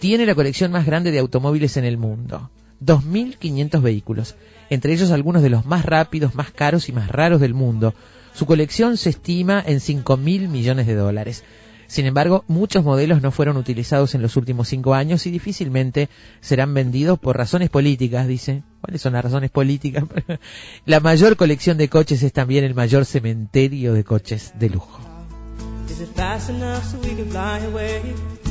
[0.00, 2.50] tiene la colección más grande de automóviles en el mundo.
[2.84, 4.34] 2.500 vehículos,
[4.70, 7.94] entre ellos algunos de los más rápidos, más caros y más raros del mundo.
[8.34, 11.44] Su colección se estima en 5.000 millones de dólares.
[11.86, 16.08] Sin embargo, muchos modelos no fueron utilizados en los últimos cinco años y difícilmente
[16.40, 18.62] serán vendidos por razones políticas, dice.
[18.80, 20.04] ¿Cuáles son las razones políticas?
[20.86, 25.00] la mayor colección de coches es también el mayor cementerio de coches de lujo.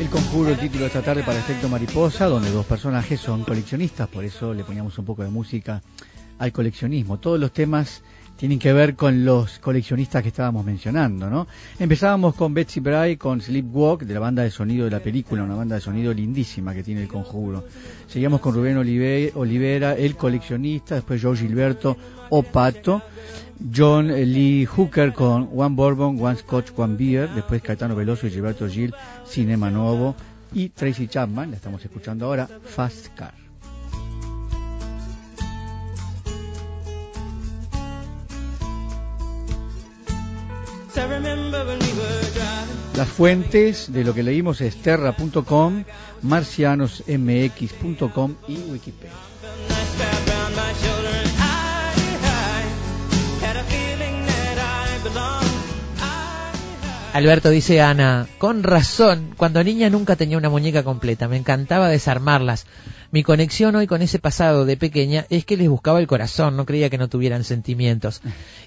[0.00, 4.08] El conjuro, el título de esta tarde para Efecto Mariposa, donde dos personajes son coleccionistas,
[4.08, 5.82] por eso le poníamos un poco de música
[6.40, 7.20] al coleccionismo.
[7.20, 8.02] Todos los temas
[8.44, 11.46] tienen que ver con los coleccionistas que estábamos mencionando, ¿no?
[11.78, 15.54] Empezábamos con Betsy Bray, con Sleepwalk, de la banda de sonido de la película, una
[15.54, 17.64] banda de sonido lindísima que tiene el conjuro.
[18.06, 21.96] Seguíamos con Rubén Olive- Olivera, el coleccionista, después Joe Gilberto,
[22.28, 23.00] O Pato,
[23.74, 28.68] John Lee Hooker con One Bourbon, One Scotch, One Beer, después Caetano Veloso y Gilberto
[28.68, 28.92] Gil,
[29.26, 30.16] Cinema Nuevo,
[30.52, 33.43] y Tracy Chapman, la estamos escuchando ahora, Fast Car.
[42.96, 45.82] Las fuentes de lo que leímos es terra.com,
[46.22, 49.10] marcianosmx.com y Wikipedia.
[57.12, 62.66] Alberto dice Ana, con razón, cuando niña nunca tenía una muñeca completa, me encantaba desarmarlas.
[63.14, 66.66] Mi conexión hoy con ese pasado de pequeña es que les buscaba el corazón, no
[66.66, 68.22] creía que no tuvieran sentimientos.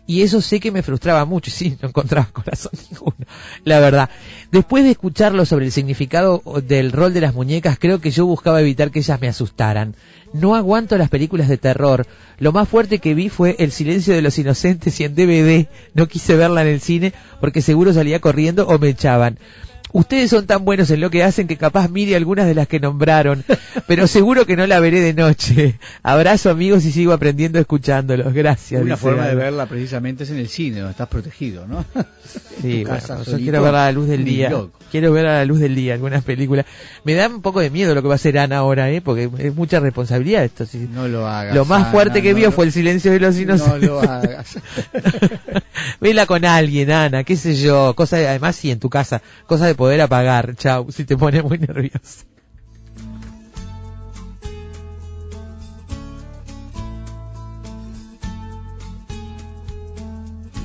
[0.05, 3.17] Y eso sé que me frustraba mucho, sí, no encontraba corazón ninguno,
[3.65, 4.09] la verdad.
[4.49, 8.61] Después de escucharlo sobre el significado del rol de las muñecas, creo que yo buscaba
[8.61, 9.95] evitar que ellas me asustaran.
[10.31, 12.07] No aguanto las películas de terror.
[12.39, 15.67] Lo más fuerte que vi fue El silencio de los inocentes y en DVD.
[15.93, 19.39] No quise verla en el cine porque seguro salía corriendo o me echaban.
[19.93, 22.79] Ustedes son tan buenos en lo que hacen que capaz mire algunas de las que
[22.79, 23.43] nombraron,
[23.87, 25.79] pero seguro que no la veré de noche.
[26.03, 28.33] Abrazo amigos y sigo aprendiendo escuchándolos.
[28.33, 28.81] Gracias.
[28.81, 31.85] Una forma de verla precisamente es en el cine, donde estás protegido, ¿no?
[32.61, 34.51] Sí, bueno, yo solito, quiero ver a la luz del día.
[34.91, 36.65] Quiero ver a la luz del día algunas películas.
[37.03, 39.01] Me da un poco de miedo lo que va a hacer Ana ahora, ¿eh?
[39.01, 40.65] Porque es mucha responsabilidad esto.
[40.65, 40.87] sí.
[40.93, 41.53] No lo hagas.
[41.55, 43.83] Lo más Ana, fuerte que no vio lo- fue el silencio de los No inocentes.
[43.83, 44.57] lo hagas.
[46.01, 47.93] Vela con alguien, Ana, qué sé yo.
[47.95, 49.21] Cosa de- además, sí, en tu casa.
[49.45, 50.55] Cosa de poder apagar.
[50.55, 52.25] Chau, si te pone muy nervioso.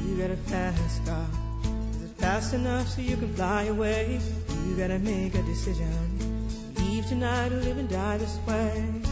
[0.09, 1.27] You got a fast car.
[1.95, 4.19] Is it fast enough so you can fly away?
[4.67, 5.93] You gotta make a decision.
[6.77, 9.12] Leave tonight or live and die this way.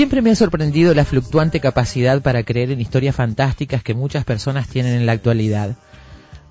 [0.00, 4.66] Siempre me ha sorprendido la fluctuante capacidad para creer en historias fantásticas que muchas personas
[4.66, 5.76] tienen en la actualidad.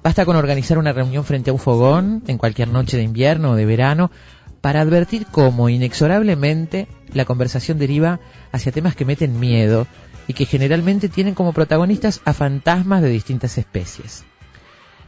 [0.03, 3.55] Basta con organizar una reunión frente a un fogón, en cualquier noche de invierno o
[3.55, 4.11] de verano,
[4.61, 8.19] para advertir cómo inexorablemente la conversación deriva
[8.51, 9.87] hacia temas que meten miedo
[10.27, 14.25] y que generalmente tienen como protagonistas a fantasmas de distintas especies.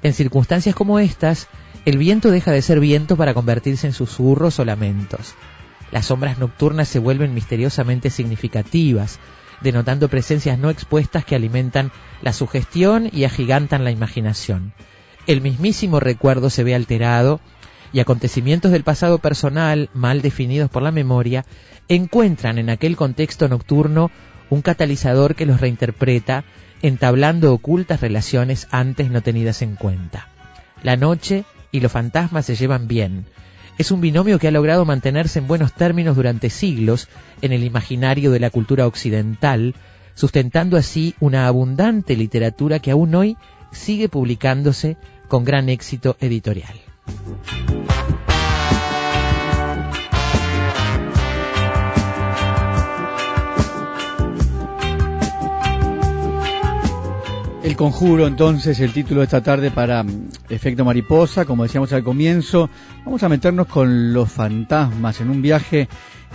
[0.01, 1.47] En circunstancias como estas,
[1.85, 5.35] el viento deja de ser viento para convertirse en susurros o lamentos.
[5.91, 9.19] Las sombras nocturnas se vuelven misteriosamente significativas,
[9.61, 14.73] denotando presencias no expuestas que alimentan la sugestión y agigantan la imaginación.
[15.27, 17.39] El mismísimo recuerdo se ve alterado
[17.93, 21.45] y acontecimientos del pasado personal, mal definidos por la memoria,
[21.89, 24.11] encuentran en aquel contexto nocturno
[24.49, 26.43] un catalizador que los reinterpreta,
[26.81, 30.27] entablando ocultas relaciones antes no tenidas en cuenta.
[30.83, 33.25] La noche y los fantasmas se llevan bien.
[33.81, 37.07] Es un binomio que ha logrado mantenerse en buenos términos durante siglos
[37.41, 39.73] en el imaginario de la cultura occidental,
[40.13, 43.37] sustentando así una abundante literatura que aún hoy
[43.71, 46.79] sigue publicándose con gran éxito editorial.
[57.63, 62.03] El conjuro, entonces, el título de esta tarde para mm, Efecto Mariposa, como decíamos al
[62.03, 62.69] comienzo,
[63.05, 65.87] vamos a meternos con los fantasmas en un viaje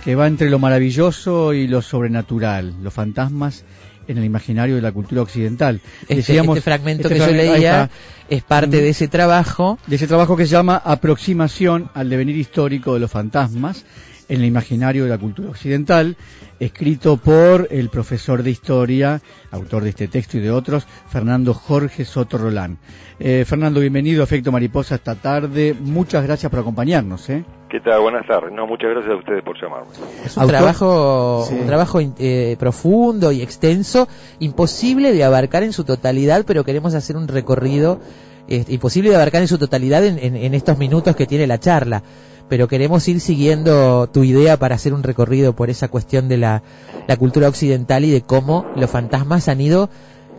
[0.05, 3.65] que va entre lo maravilloso y lo sobrenatural, los fantasmas
[4.07, 5.81] en el imaginario de la cultura occidental.
[6.03, 7.89] Este, Decíamos, este fragmento este que yo fragmento- leía
[8.29, 9.79] es parte de ese trabajo.
[9.85, 13.83] de ese trabajo que se llama Aproximación al devenir histórico de los fantasmas
[14.29, 16.15] en el imaginario de la cultura occidental,
[16.59, 19.21] escrito por el profesor de historia,
[19.51, 22.77] autor de este texto y de otros, Fernando Jorge Soto Rolán.
[23.19, 25.75] Eh, Fernando, bienvenido a Efecto Mariposa esta tarde.
[25.79, 27.29] Muchas gracias por acompañarnos.
[27.29, 27.43] ¿eh?
[27.69, 28.01] ¿Qué tal?
[28.01, 28.51] Buenas tardes.
[28.53, 29.91] No, muchas gracias a ustedes por llamarme.
[30.25, 31.55] Es un Autor- trabajo, Sí.
[31.55, 34.07] un trabajo eh, profundo y extenso,
[34.39, 37.99] imposible de abarcar en su totalidad, pero queremos hacer un recorrido,
[38.47, 41.59] eh, imposible de abarcar en su totalidad en, en- en estos minutos que tiene la
[41.59, 42.03] charla.
[42.49, 46.63] Pero queremos ir siguiendo tu idea para hacer un recorrido por esa cuestión de la,
[47.07, 49.89] la cultura occidental y de cómo los fantasmas han ido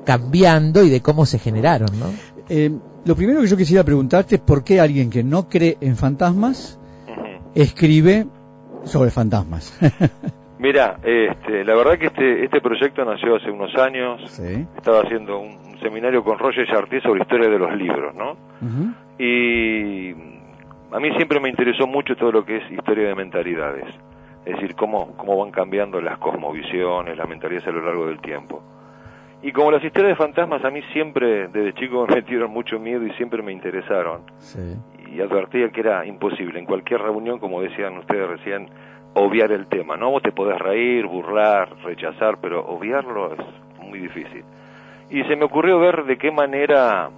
[0.04, 2.06] cambiando y de cómo se generaron, ¿no?
[2.48, 2.70] Eh,
[3.04, 6.78] lo primero que yo quisiera preguntarte es por qué alguien que no cree en fantasmas
[7.54, 8.26] escribe
[8.84, 9.78] sobre fantasmas.
[10.59, 14.20] Mira, este, la verdad que este, este proyecto nació hace unos años.
[14.30, 14.66] Sí.
[14.76, 18.36] Estaba haciendo un, un seminario con Roger Chartier sobre historia de los libros, ¿no?
[19.18, 20.12] Y
[20.91, 23.86] a mí siempre me interesó mucho todo lo que es historia de mentalidades.
[24.45, 28.62] Es decir, cómo, cómo van cambiando las cosmovisiones, las mentalidades a lo largo del tiempo.
[29.43, 33.07] Y como las historias de fantasmas a mí siempre, desde chico, me metieron mucho miedo
[33.07, 34.22] y siempre me interesaron.
[34.39, 34.76] Sí.
[35.14, 38.68] y advertía que era imposible en cualquier reunión, como decían ustedes recién,
[39.14, 39.97] obviar el tema.
[39.97, 44.45] No vos te podés reír, burlar, rechazar, pero obviarlo es muy difícil.
[45.11, 47.11] Y se me ocurrió ver de qué manera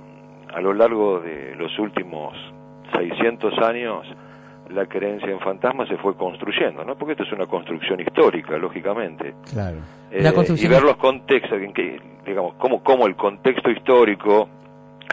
[0.53, 2.35] a lo largo de los últimos
[3.01, 4.07] 600 años
[4.70, 6.94] la creencia en fantasmas se fue construyendo, ¿no?
[6.96, 9.35] Porque esto es una construcción histórica, lógicamente.
[9.52, 9.78] Claro.
[10.12, 14.48] Eh, construcción- y ver los contextos, en que, digamos, cómo, cómo el contexto histórico,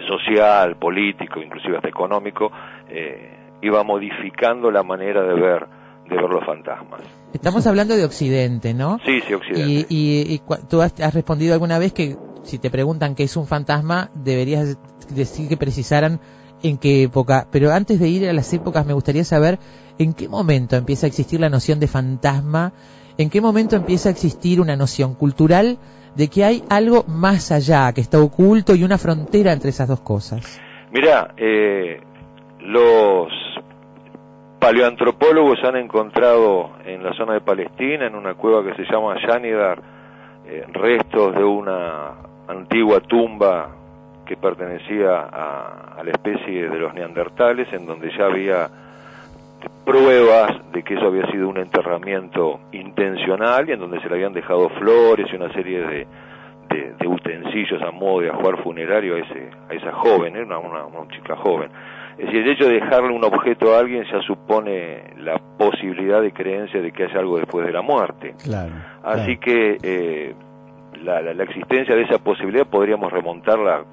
[0.07, 2.51] social, político, inclusive hasta económico,
[2.89, 5.65] eh, iba modificando la manera de ver,
[6.07, 7.01] de ver los fantasmas.
[7.33, 8.99] Estamos hablando de Occidente, ¿no?
[9.05, 9.61] Sí, sí, Occidente.
[9.69, 13.35] Y, y- y tú has, has respondido alguna vez que si te preguntan qué es
[13.35, 14.77] un fantasma, deberías
[15.09, 16.19] decir que precisaran
[16.63, 17.47] en qué época.
[17.51, 19.59] Pero antes de ir a las épocas, me gustaría saber
[19.99, 22.73] en qué momento empieza a existir la noción de fantasma,
[23.17, 25.77] en qué momento empieza a existir una noción cultural
[26.15, 30.01] de que hay algo más allá, que está oculto y una frontera entre esas dos
[30.01, 30.59] cosas.
[30.91, 32.01] Mira, eh,
[32.59, 33.27] los
[34.59, 39.81] paleoantropólogos han encontrado en la zona de Palestina, en una cueva que se llama Yanidar,
[40.47, 42.15] eh, restos de una
[42.47, 43.76] antigua tumba
[44.27, 48.69] que pertenecía a, a la especie de los neandertales, en donde ya había
[49.85, 54.33] pruebas de que eso había sido un enterramiento intencional y en donde se le habían
[54.33, 56.07] dejado flores y una serie de,
[56.69, 60.59] de, de utensilios a modo de ajuar funerario a, ese, a esa joven, era una,
[60.59, 61.69] una, una chica joven.
[62.17, 66.33] Es decir, el hecho de dejarle un objeto a alguien ya supone la posibilidad de
[66.33, 68.35] creencia de que haya algo después de la muerte.
[68.43, 68.73] Claro.
[69.03, 70.35] Así que eh,
[71.03, 73.85] la, la, la existencia de esa posibilidad podríamos remontarla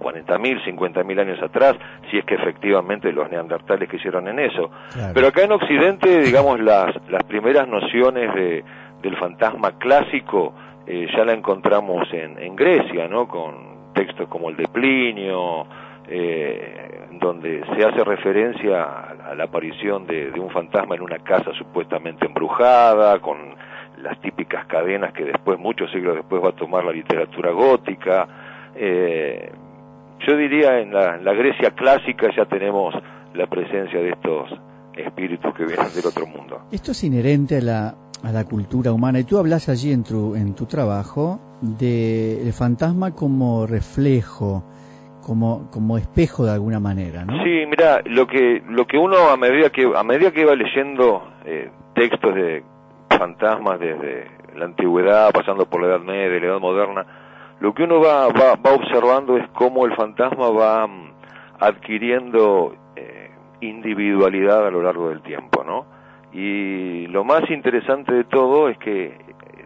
[0.00, 1.76] 40.000, 50.000 años atrás,
[2.10, 4.70] si es que efectivamente los neandertales quisieron en eso.
[4.92, 5.12] Claro.
[5.14, 8.64] Pero acá en Occidente, digamos, las, las primeras nociones de,
[9.02, 10.54] del fantasma clásico
[10.86, 13.28] eh, ya la encontramos en, en Grecia, ¿no?
[13.28, 15.66] Con textos como el de Plinio,
[16.08, 21.18] eh, donde se hace referencia a, a la aparición de, de un fantasma en una
[21.18, 23.54] casa supuestamente embrujada, con
[24.02, 28.26] las típicas cadenas que después, muchos siglos después, va a tomar la literatura gótica.
[28.74, 29.52] Eh,
[30.26, 32.94] yo diría en la, Grecia clásica ya tenemos
[33.34, 34.50] la presencia de estos
[34.94, 36.60] espíritus que vienen del otro mundo.
[36.72, 40.34] Esto es inherente a la, a la cultura humana y tú hablas allí en tu,
[40.34, 44.64] en tu trabajo del el fantasma como reflejo,
[45.22, 47.42] como, como espejo de alguna manera, ¿no?
[47.44, 51.22] Sí, mira, lo que lo que uno a medida que a medida que iba leyendo
[51.44, 52.62] eh, textos de
[53.08, 54.26] fantasmas desde
[54.56, 57.06] la antigüedad, pasando por la Edad Media, la Edad Moderna,
[57.60, 61.12] lo que uno va va, va observando es cómo el fantasma va mm,
[61.60, 63.30] adquiriendo eh,
[63.60, 65.86] individualidad a lo largo del tiempo, ¿no?
[66.32, 69.18] Y lo más interesante de todo es que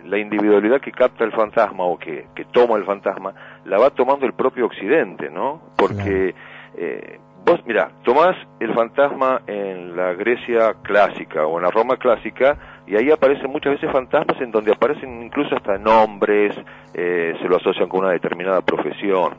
[0.04, 3.34] la individualidad que capta el fantasma o que, que toma el fantasma
[3.64, 5.60] la va tomando el propio Occidente, ¿no?
[5.76, 6.34] Porque
[6.76, 12.56] eh, vos, mira, tomás el fantasma en la Grecia clásica o en la Roma clásica
[12.86, 16.54] y ahí aparecen muchas veces fantasmas en donde aparecen incluso hasta nombres,
[16.92, 19.34] eh, se lo asocian con una determinada profesión.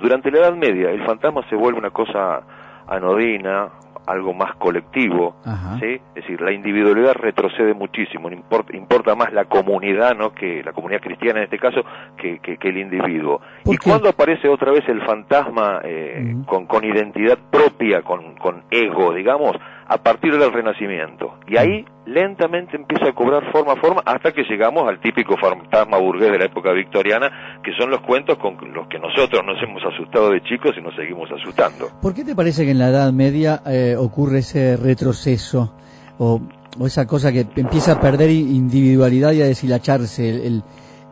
[0.00, 2.42] Durante la Edad Media el fantasma se vuelve una cosa
[2.86, 3.68] anodina,
[4.06, 5.36] algo más colectivo,
[5.78, 6.00] ¿sí?
[6.14, 10.32] Es decir, la individualidad retrocede muchísimo, importa, importa más la comunidad, ¿no?
[10.32, 11.84] Que la comunidad cristiana en este caso,
[12.16, 13.40] que, que, que el individuo.
[13.64, 19.12] Y cuando aparece otra vez el fantasma eh, con, con identidad propia, con, con ego,
[19.14, 19.56] digamos,
[19.86, 21.38] a partir del Renacimiento.
[21.46, 26.32] Y ahí lentamente empieza a cobrar forma forma hasta que llegamos al típico fantasma burgués
[26.32, 30.30] de la época victoriana, que son los cuentos con los que nosotros nos hemos asustado
[30.30, 31.88] de chicos y nos seguimos asustando.
[32.00, 35.74] ¿Por qué te parece que en la Edad Media eh, ocurre ese retroceso
[36.18, 36.40] o,
[36.78, 40.62] o esa cosa que empieza a perder individualidad y a deshilacharse el, el,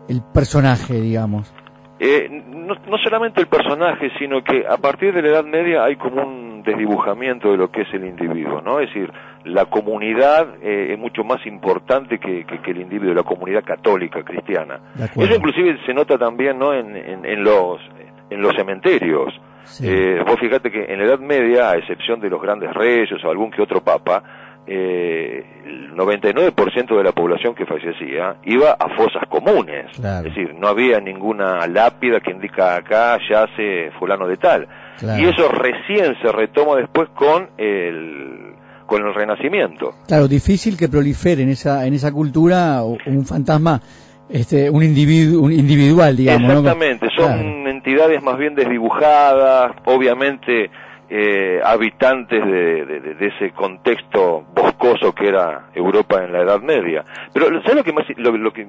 [0.09, 1.53] el personaje, digamos?
[1.99, 5.97] Eh, no, no, solamente el personaje, sino que a partir de la Edad Media hay
[5.97, 8.81] como un desdibujamiento de lo que es el individuo, ¿no?
[8.81, 9.13] Es decir,
[9.45, 14.23] la comunidad eh, es mucho más importante que, que, que, el individuo, la comunidad católica,
[14.23, 14.81] cristiana.
[15.17, 16.75] Eso inclusive se nota también, ¿no?
[16.75, 17.81] En, en, en los,
[18.29, 19.33] en los cementerios.
[19.65, 19.87] Sí.
[19.89, 23.31] Eh, vos fíjate que en la Edad Media, a excepción de los grandes reyes o
[23.31, 24.23] algún que otro papa,
[24.67, 29.87] eh, el 99% de la población que fallecía iba a fosas comunes.
[29.97, 30.29] Claro.
[30.29, 34.69] Es decir, no había ninguna lápida que indica acá yace fulano de tal.
[34.99, 35.23] Claro.
[35.23, 38.55] Y eso recién se retoma después con el
[38.87, 39.95] con el renacimiento.
[40.09, 43.81] Claro, difícil que prolifere en esa en esa cultura un fantasma
[44.29, 46.51] este un individuo un individual, digamos.
[46.51, 47.13] Exactamente, ¿no?
[47.13, 47.71] son claro.
[47.71, 50.71] entidades más bien desdibujadas, obviamente
[51.13, 57.05] eh, habitantes de, de, de, ese contexto boscoso que era Europa en la Edad Media.
[57.33, 58.69] Pero ¿sabes lo que más lo, lo que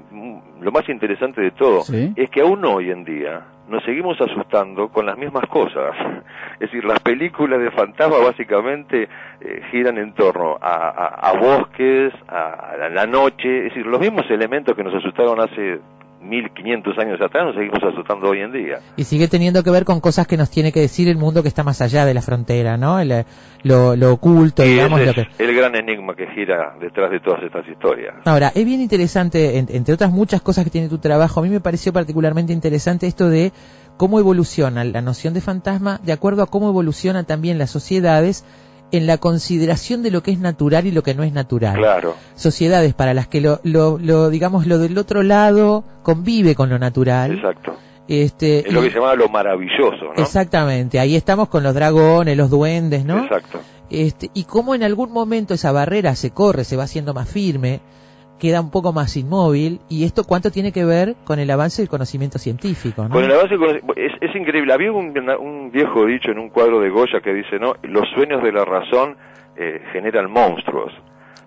[0.60, 1.82] lo más interesante de todo?
[1.82, 2.12] ¿Sí?
[2.16, 5.96] Es que aún hoy en día nos seguimos asustando con las mismas cosas.
[6.56, 9.10] Es decir, las películas de fantasma básicamente
[9.40, 14.00] eh, giran en torno a, a, a bosques, a, a la noche, es decir, los
[14.00, 15.80] mismos elementos que nos asustaron hace
[16.22, 18.80] 1500 años atrás nos seguimos asustando hoy en día.
[18.96, 21.48] Y sigue teniendo que ver con cosas que nos tiene que decir el mundo que
[21.48, 23.00] está más allá de la frontera, ¿no?
[23.00, 23.26] El,
[23.64, 25.00] lo, lo, oculto, y digamos.
[25.00, 25.22] Ese lo que...
[25.22, 28.16] es el gran enigma que gira detrás de todas estas historias.
[28.26, 31.50] Ahora, es bien interesante, en, entre otras muchas cosas que tiene tu trabajo, a mí
[31.50, 33.52] me pareció particularmente interesante esto de
[33.98, 38.46] cómo evoluciona la noción de fantasma de acuerdo a cómo evolucionan también las sociedades
[38.92, 41.78] en la consideración de lo que es natural y lo que no es natural.
[41.78, 42.16] Claro.
[42.36, 46.80] Sociedades para las que lo, lo, lo digamos, lo del otro lado convive con lo
[46.80, 47.34] natural.
[47.34, 47.78] Exacto.
[48.08, 50.22] Este, es lo que se llama lo maravilloso, ¿no?
[50.22, 51.00] Exactamente.
[51.00, 53.24] Ahí estamos con los dragones, los duendes, ¿no?
[53.24, 53.60] Exacto.
[53.90, 57.80] Este, y cómo en algún momento esa barrera se corre, se va haciendo más firme,
[58.42, 61.90] queda un poco más inmóvil y esto cuánto tiene que ver con el avance del
[61.90, 63.54] conocimiento científico con el avance
[63.96, 64.74] es, increíble.
[64.74, 68.42] Había un, un, viejo dicho en un cuadro de Goya que dice no los sueños
[68.42, 69.16] de la razón
[69.56, 70.92] eh, generan monstruos.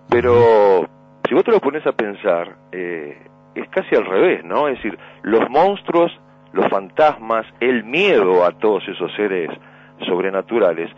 [0.09, 0.87] Pero
[1.27, 3.17] si vos te lo pones a pensar eh,
[3.55, 6.17] es casi al revés no es decir los monstruos
[6.53, 9.49] los fantasmas el miedo a todos esos seres
[10.07, 10.89] sobrenaturales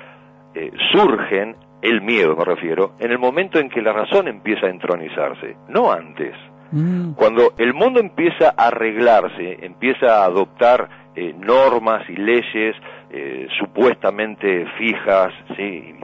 [0.54, 4.70] eh, surgen el miedo me refiero, en el momento en que la razón empieza a
[4.70, 6.34] entronizarse, no antes.
[6.72, 7.14] Mm.
[7.14, 12.76] Cuando el mundo empieza a arreglarse, empieza a adoptar eh, normas y leyes
[13.10, 15.96] eh, supuestamente fijas, sí,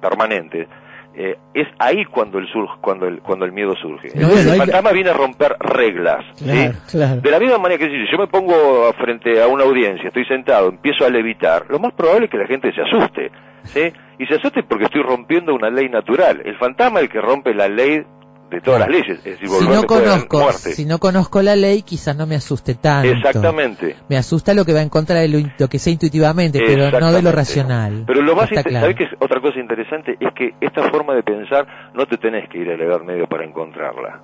[0.00, 0.68] permanentes,
[1.14, 4.08] eh, es ahí cuando el surge, cuando el cuando el miedo surge.
[4.14, 6.24] No, el fantasma viene a romper reglas.
[6.38, 6.96] Claro, ¿sí?
[6.96, 7.20] claro.
[7.20, 10.68] De la misma manera que si yo me pongo frente a una audiencia, estoy sentado,
[10.68, 13.32] empiezo a levitar, lo más probable es que la gente se asuste.
[13.68, 13.92] ¿Sí?
[14.18, 16.42] Y se asuste porque estoy rompiendo una ley natural.
[16.44, 18.02] El fantasma es el que rompe la ley
[18.50, 22.16] de todas las leyes, es decir, si no conozco, si no conozco la ley, quizás
[22.16, 23.10] no me asuste tanto.
[23.10, 23.96] Exactamente.
[24.08, 27.12] Me asusta lo que va en contra de lo, lo que sé intuitivamente, pero no
[27.12, 28.04] de lo racional.
[28.06, 28.70] Pero lo más claro.
[28.70, 30.16] ¿sabes que es otra cosa interesante?
[30.18, 33.26] Es que esta forma de pensar no te tenés que ir a la Edad Media
[33.26, 34.22] para encontrarla.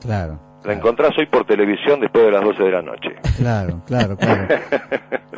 [0.00, 0.47] Claro.
[0.64, 3.10] La encontrás hoy por televisión después de las 12 de la noche.
[3.38, 4.46] Claro, claro, claro.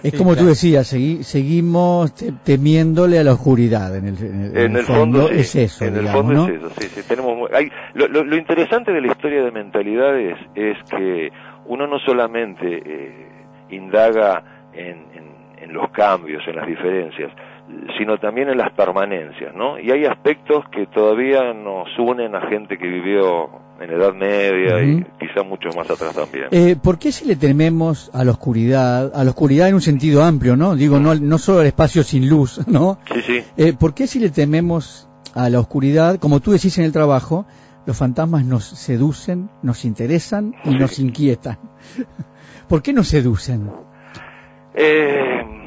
[0.03, 3.95] Es como tú decías, segui- seguimos te- temiéndole a la oscuridad.
[3.95, 5.35] En el, en el- En el fondo, sí.
[5.41, 6.49] es eso, en el fondo ¿no?
[6.49, 10.39] es eso, sí, sí, tenemos hay- lo, lo- lo interesante de la historia de mentalidades
[10.55, 11.31] es que
[11.67, 13.27] uno no solamente eh,
[13.69, 14.43] indaga
[14.73, 15.31] en, en-
[15.65, 17.31] en los cambios, en las diferencias,
[17.99, 19.79] sino también en las permanencias, ¿no?
[19.79, 24.97] Y hay aspectos que todavía nos unen a gente que vivió en Edad Media y
[24.97, 25.05] Ujú.
[25.19, 26.47] quizá mucho más atrás también.
[26.51, 30.23] Eh, ¿Por qué si le tememos a la oscuridad, a la oscuridad en un sentido
[30.23, 30.77] amplio, no?
[30.77, 32.99] Digo, no, no solo al espacio sin luz, ¿no?
[33.13, 33.43] Sí, sí.
[33.57, 37.47] Eh, ¿Por qué si le tememos a la oscuridad, como tú decís en el trabajo,
[37.87, 41.59] los fantasmas nos seducen, nos interesan y nos inquietan?
[42.69, 43.71] ¿Por qué nos seducen?
[44.75, 45.60] Eh,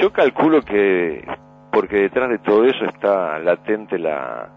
[0.00, 1.24] yo calculo que
[1.72, 4.48] porque detrás de todo eso está latente la,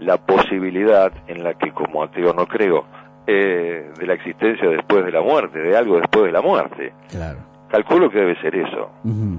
[0.00, 2.84] la posibilidad en la que como ateo no creo
[3.26, 6.92] eh, de la existencia después de la muerte, de algo después de la muerte.
[7.10, 7.38] Claro.
[7.70, 8.90] Calculo que debe ser eso.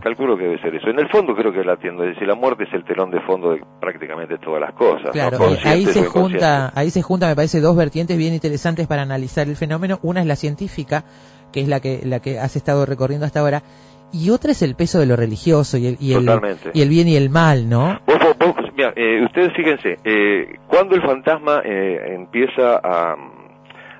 [0.03, 0.87] Calculo que debe ser eso.
[0.87, 2.03] En el fondo creo que la atiendo.
[2.03, 5.09] Es decir, la muerte es el telón de fondo de prácticamente todas las cosas.
[5.11, 5.45] Claro, ¿no?
[5.65, 9.55] ahí se junta, ahí se junta, me parece, dos vertientes bien interesantes para analizar el
[9.55, 9.97] fenómeno.
[10.03, 11.05] Una es la científica,
[11.51, 13.63] que es la que la que has estado recorriendo hasta ahora,
[14.11, 16.71] y otra es el peso de lo religioso y el y el, Totalmente.
[16.73, 17.99] y el bien y el mal, ¿no?
[18.05, 23.39] Vos, vos- vos, mira, eh, ustedes fíjense, eh, cuando el fantasma eh, empieza a mm,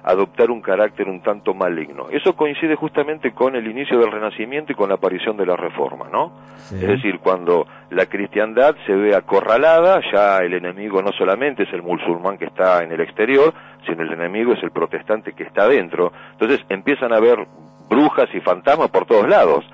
[0.03, 4.76] adoptar un carácter un tanto maligno, eso coincide justamente con el inicio del Renacimiento y
[4.76, 6.31] con la aparición de la Reforma, ¿no?
[6.72, 11.81] Es decir, cuando la cristiandad se ve acorralada, ya el enemigo no solamente es el
[11.81, 13.53] musulmán que está en el exterior,
[13.86, 16.11] sino el enemigo es el protestante que está adentro.
[16.34, 17.45] Entonces empiezan a haber
[17.90, 19.65] brujas y fantasmas por todos lados.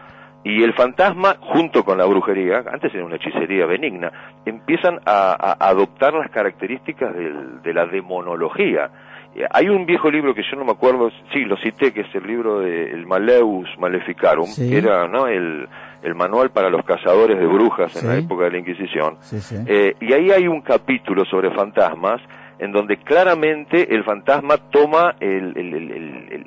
[0.46, 4.12] Y el fantasma, junto con la brujería, antes era una hechicería benigna,
[4.46, 8.92] empiezan a, a adoptar las características del- de la demonología.
[9.36, 12.14] Eh, Hay un viejo libro que yo no me acuerdo, sí, lo cité, que es
[12.16, 14.70] el libro de El Maleus Maleficarum, Sí.
[14.70, 15.26] que era ¿no?
[15.28, 15.68] el,
[16.04, 18.08] el manual para los cazadores de brujas en Sí.
[18.08, 19.16] la época de la Inquisición.
[19.22, 19.56] Sí.
[19.68, 22.22] Eh, y ahí hay un capítulo sobre fantasmas
[22.60, 25.58] en donde claramente el fantasma toma el-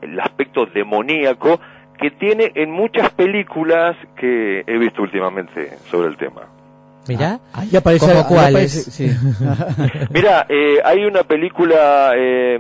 [0.02, 1.60] el aspecto demoníaco
[2.00, 6.42] que tiene en muchas películas que he visto últimamente sobre el tema.
[7.08, 7.40] Mirá.
[7.54, 8.88] Ahí aparece, ¿Cómo ahí cuáles?
[8.88, 10.06] aparece- sí.
[10.10, 12.58] Mira, eh, hay una película, eh,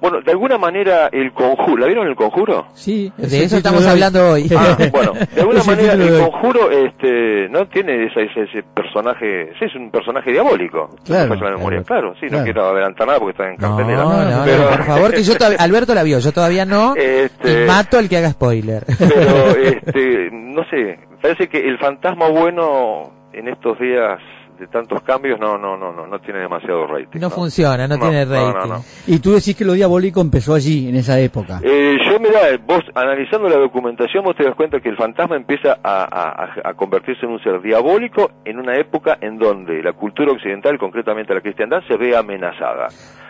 [0.00, 2.66] bueno, de alguna manera el conjuro, ¿la vieron el conjuro?
[2.74, 4.48] Sí, De eso estamos de hablando hoy.
[4.56, 9.64] Ah, bueno, de alguna manera el conjuro, este, no tiene ese, ese, ese personaje, sí,
[9.66, 10.90] es un personaje diabólico.
[11.04, 11.82] Claro, la memoria.
[11.82, 12.38] claro, claro, sí, claro.
[12.38, 14.02] no quiero adelantar nada porque está en No, cartelera.
[14.04, 17.64] no, no, pero, por favor, que yo todavía, Alberto la vio, yo todavía no, Este-
[17.64, 18.84] y mato al que haga spoiler.
[18.98, 24.18] pero, este, no sé, parece que el fantasma bueno en estos días
[24.58, 27.20] de tantos cambios no, no, no, no, no tiene demasiado rating.
[27.20, 28.68] No funciona, no tiene rating.
[28.68, 28.84] no, no.
[29.06, 31.60] Y tú decís que lo diabólico empezó allí, en esa época.
[31.62, 35.78] Eh, yo, mira, vos analizando la documentación, vos te das cuenta que el fantasma empieza
[35.82, 40.32] a, a- a- convertirse en un ser diabólico en una época en donde la cultura
[40.32, 42.88] occidental, concretamente la cristiandad, se ve amenazada.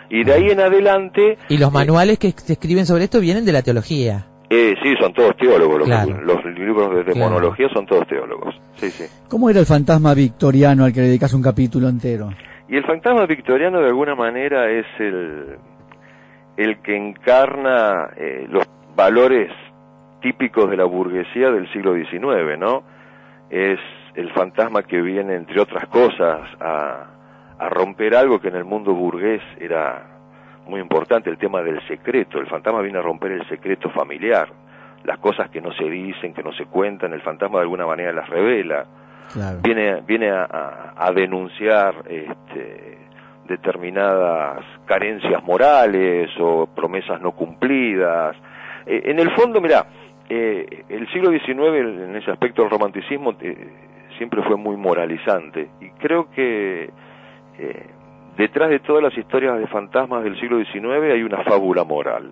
[0.09, 3.51] Y de ahí en adelante, Y los manuales que se escriben sobre esto vienen de
[3.53, 4.25] la teología.
[4.49, 5.79] Eh, sí, son todos teólogos.
[5.79, 6.21] Los, Claro.
[6.21, 8.55] los libros de demonología son todos teólogos.
[8.75, 9.05] Sí, sí.
[9.29, 12.29] ¿Cómo era el fantasma victoriano al que le dedicas un capítulo entero?
[12.67, 15.57] Y el fantasma victoriano de alguna manera es el,
[16.57, 18.65] el que encarna eh, los
[18.95, 19.51] valores
[20.21, 22.83] típicos de la burguesía del siglo XIX, ¿no?
[23.49, 23.79] Es
[24.15, 27.05] el fantasma que viene, entre otras cosas, a,
[27.57, 30.08] a romper algo que en el mundo burgués era
[30.69, 32.39] muy importante, el tema del secreto.
[32.39, 34.47] El fantasma viene a romper el secreto familiar,
[35.03, 38.13] las cosas que no se dicen, que no se cuentan, el fantasma de alguna manera
[38.13, 38.85] las revela
[39.33, 39.59] Claro.
[39.61, 42.97] viene viene a, a- a denunciar este,
[43.47, 48.35] determinadas carencias morales o promesas no cumplidas.
[48.85, 49.85] Eh, en el fondo, mira,
[50.29, 53.67] eh, el siglo XIX en ese aspecto del romanticismo eh,
[54.17, 56.89] siempre fue muy moralizante y creo que
[57.59, 57.85] eh,
[58.39, 62.31] detrás de todas las historias de fantasmas del siglo XIX hay una fábula moral.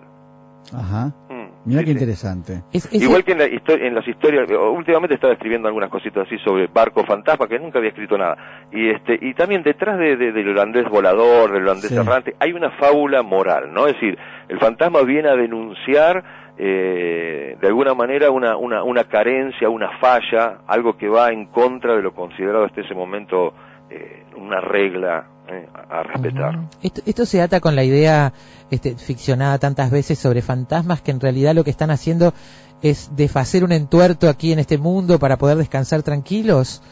[0.74, 1.06] Ajá.
[1.30, 2.52] Mm, Mira sí, qué interesante.
[2.72, 6.36] Es- es- Igual que en, la en las historias, últimamente estaba escribiendo algunas cositas así
[6.38, 8.36] sobre barco fantasma, que nunca había escrito nada.
[8.72, 11.96] Y este y también detrás de, de- del holandés volador, del holandés Sí.
[11.96, 13.86] errante, hay una fábula moral, ¿no?
[13.86, 14.18] Es decir,
[14.48, 16.24] el fantasma viene a denunciar
[16.58, 21.94] eh, de alguna manera una, una, una carencia, una falla, algo que va en contra
[21.96, 23.54] de lo considerado hasta ese momento
[23.90, 26.58] eh, una regla eh, a, a respetar.
[26.82, 28.32] Esto, esto se ata con la idea
[28.70, 32.32] este, ficcionada tantas veces sobre fantasmas que en realidad lo que están haciendo
[32.82, 36.82] es desfacer un entuerto aquí en este mundo para poder descansar tranquilos.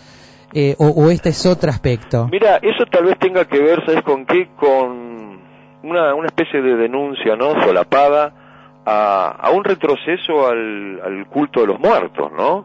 [0.52, 2.28] Eh, o, o este es otro aspecto.
[2.30, 4.48] Mira, eso tal vez tenga que ver, ¿sabes con qué?
[4.56, 5.40] Con
[5.82, 7.60] una, una especie de denuncia, ¿no?
[7.64, 8.32] Solapada
[8.86, 12.64] a, a un retroceso al, al culto de los muertos, ¿no?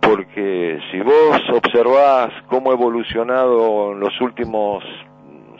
[0.00, 4.84] Porque si vos observás cómo ha evolucionado en los últimos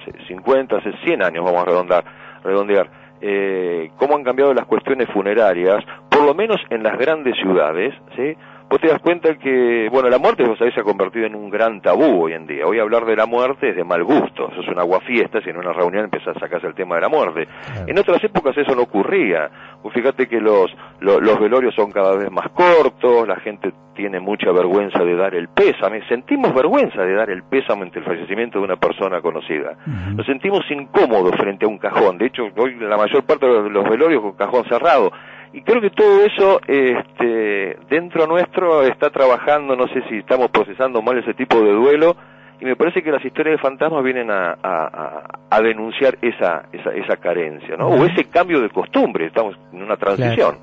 [0.07, 2.05] no sé, 50, 100 años, vamos a redondar,
[2.45, 2.91] redondear,
[3.21, 8.37] eh, cómo han cambiado las cuestiones funerarias, por lo menos en las grandes ciudades, ¿sí?
[8.71, 11.51] Vos te das cuenta que, bueno, la muerte, vos sabés, se ha convertido en un
[11.51, 12.65] gran tabú hoy en día.
[12.67, 14.49] Hoy hablar de la muerte es de mal gusto.
[14.53, 17.09] Eso es una aguafiesta si en una reunión empieza a sacarse el tema de la
[17.09, 17.49] muerte.
[17.89, 19.51] En otras épocas eso no ocurría.
[19.83, 20.71] Vos fíjate que los,
[21.01, 25.35] lo- los velorios son cada vez más cortos, la gente tiene mucha vergüenza de dar
[25.35, 26.07] el pésame.
[26.09, 29.77] Sentimos vergüenza de dar el pésame ante el fallecimiento de una persona conocida.
[30.15, 32.19] Nos sentimos incómodos frente a un cajón.
[32.19, 35.11] De hecho, hoy la mayor parte de los velorios con cajón cerrado.
[35.53, 41.03] Y creo que todo eso este, dentro nuestro está trabajando, no sé si estamos procesando
[41.03, 42.17] mal ese tipo de duelo,
[42.61, 47.17] y me parece que las historias de fantasmas vienen a, a- denunciar esa, esa, esa
[47.17, 47.89] carencia, ¿no?
[47.89, 50.59] O ese cambio de costumbre, estamos en una transición.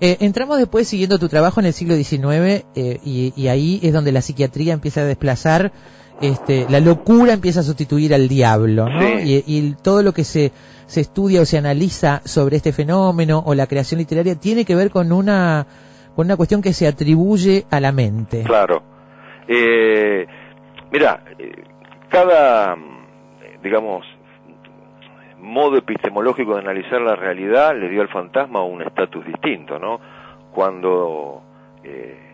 [0.00, 3.92] Eh, entramos después siguiendo tu trabajo en el siglo XIX eh, y, y ahí es
[3.92, 5.72] donde la psiquiatría empieza a desplazar,
[6.20, 9.00] este, la locura empieza a sustituir al diablo, ¿no?
[9.18, 9.44] Sí.
[9.46, 10.52] Y, y todo lo que se,
[10.86, 14.90] se estudia o se analiza sobre este fenómeno o la creación literaria tiene que ver
[14.90, 15.66] con una,
[16.14, 18.42] con una cuestión que se atribuye a la mente.
[18.44, 18.82] Claro.
[19.48, 20.26] Eh,
[20.90, 21.52] mira, eh,
[22.08, 22.76] cada,
[23.62, 24.04] digamos,
[25.38, 30.00] modo epistemológico de analizar la realidad le dio al fantasma un estatus distinto, ¿no?
[30.52, 31.42] Cuando
[31.84, 32.25] eh,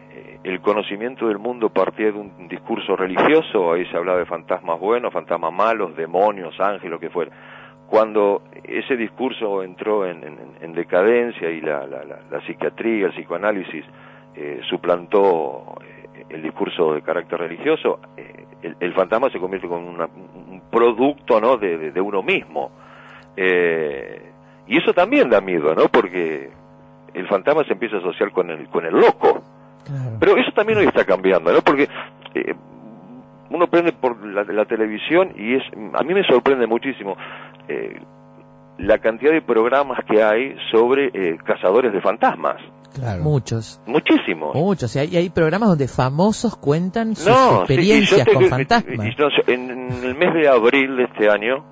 [0.44, 5.12] el conocimiento del mundo partía de un discurso religioso, ahí se hablaba de fantasmas buenos,
[5.12, 7.30] fantasmas malos, demonios, ángeles, lo que fuera.
[7.88, 13.84] Cuando ese discurso entró en, en- en decadencia y la, la- la- psiquiatría, el psicoanálisis
[14.34, 18.46] eh, suplantó eh, el discurso de carácter religioso, eh,
[18.80, 21.56] el, fantasma se convierte una- un producto ¿no?
[21.58, 22.70] de, de- de uno mismo.
[23.36, 24.30] Eh,
[24.66, 25.88] y eso también da miedo, ¿no?
[25.88, 26.50] Porque
[27.14, 29.42] el fantasma se empieza a asociar con el, con el loco.
[30.20, 31.60] Pero eso también hoy está cambiando, ¿no?
[31.62, 31.88] Porque
[32.34, 32.54] eh,
[33.50, 35.62] uno prende por la, la televisión y es
[35.94, 37.16] a mí me sorprende muchísimo
[37.68, 38.00] eh,
[38.78, 42.56] la cantidad de programas que hay sobre eh, cazadores de fantasmas.
[43.20, 43.80] Muchos.
[43.86, 44.54] Muchísimos.
[44.54, 44.94] Muchos.
[44.96, 48.44] Y hay, hay programas donde famosos cuentan sus No, sí, y yo experiencias te- con
[48.46, 49.06] fantasmas.
[49.06, 51.64] y en, en el mes de abril de este año,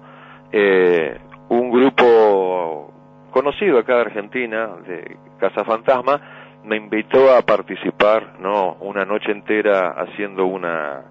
[0.53, 1.19] eh,
[1.51, 2.93] un grupo
[3.32, 6.20] conocido acá de Argentina, de Casa Fantasma,
[6.65, 11.05] me invitó a participar, no, una noche entera haciendo una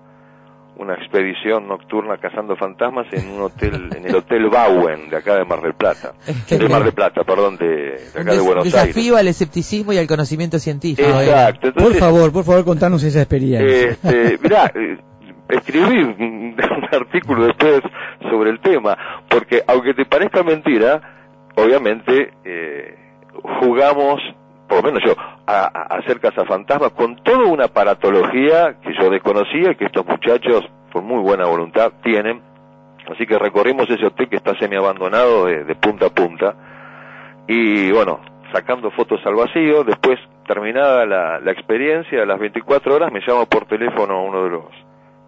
[0.77, 5.43] una expedición nocturna cazando fantasmas en un hotel, en el hotel Bauen de acá de
[5.43, 6.13] Mar del Plata,
[6.49, 8.73] de Mar del Plata, perdón, de, de Un acá de Buenos Aires.
[8.85, 11.09] desafío al escepticismo y al conocimiento científico.
[11.09, 11.73] Exacto.
[11.73, 13.89] Por favor, por favor, contanos esa experiencia.
[13.89, 14.97] Este, mirá, eh,
[15.49, 17.81] escribí un, un artículo después
[18.29, 18.97] sobre el tema,
[19.29, 21.01] porque aunque te parezca mentira,
[21.57, 22.95] obviamente eh,
[23.61, 24.21] jugamos,
[24.69, 25.13] por lo menos yo,
[25.47, 30.63] a, a hacer cazafantasmas con toda una paratología que yo desconocía, que estos muchachos,
[30.93, 32.41] con muy buena voluntad, tienen.
[33.11, 36.53] Así que recorrimos ese hotel que está semi abandonado de, de punta a punta.
[37.47, 38.19] Y bueno,
[38.53, 43.45] sacando fotos al vacío, después terminada la, la experiencia, a las 24 horas me llama
[43.45, 44.65] por teléfono uno de los,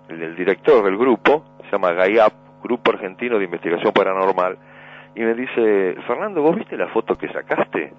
[0.09, 4.57] el, el director del grupo, se llama GAIAP, Grupo Argentino de Investigación Paranormal,
[5.15, 7.91] y me dice, Fernando, ¿vos viste la foto que sacaste?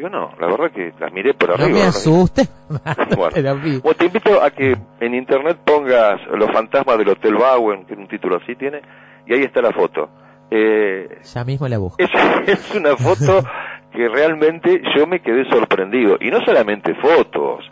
[0.00, 1.68] Digo, no, la verdad que las miré por No arriba.
[1.78, 1.88] me ¿no?
[1.90, 2.48] asustes.
[2.70, 3.34] Bueno,
[3.82, 8.08] bueno, te invito a que en internet pongas Los fantasmas del Hotel Bowen, que un
[8.08, 8.80] título así tiene,
[9.26, 10.08] y ahí está la foto.
[10.50, 12.02] Eh, Ya mismo la busco.
[12.02, 12.08] es,
[12.46, 13.44] es una foto
[13.92, 16.16] que realmente yo me quedé sorprendido.
[16.18, 17.70] Y no solamente fotos,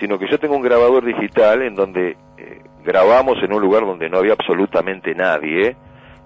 [0.00, 4.08] sino que yo tengo un grabador digital en donde eh, grabamos en un lugar donde
[4.10, 5.76] no había absolutamente nadie,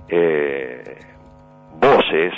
[0.09, 0.99] eh,
[1.79, 2.33] voces,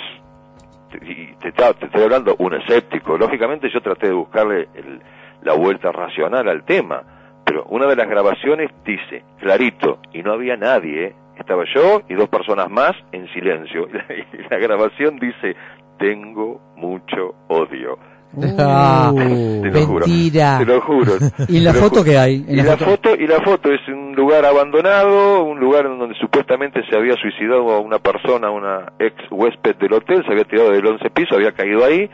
[1.03, 3.17] y te, está- te estoy hablando un escéptico.
[3.19, 5.01] Lógicamente yo traté de buscarle el-
[5.43, 7.03] la vuelta racional al tema,
[7.45, 11.15] pero una de las grabaciones dice, clarito, y no había nadie, ¿eh?
[11.39, 13.89] estaba yo y dos personas más en silencio.
[14.33, 15.55] Y la grabación dice,
[15.99, 17.99] tengo mucho odio.
[18.59, 20.07] Ah, te lo juro.
[20.07, 20.59] mentira.
[20.59, 21.13] Te lo juro.
[21.49, 22.45] ¿Y la foto ju- que hay?
[22.49, 25.87] En y la la foto- foto y la foto es un lugar abandonado, un lugar
[25.87, 30.33] en donde supuestamente se había suicidado a una persona, una ex huésped del hotel, se
[30.33, 32.09] había tirado del 11 piso, había caído ahí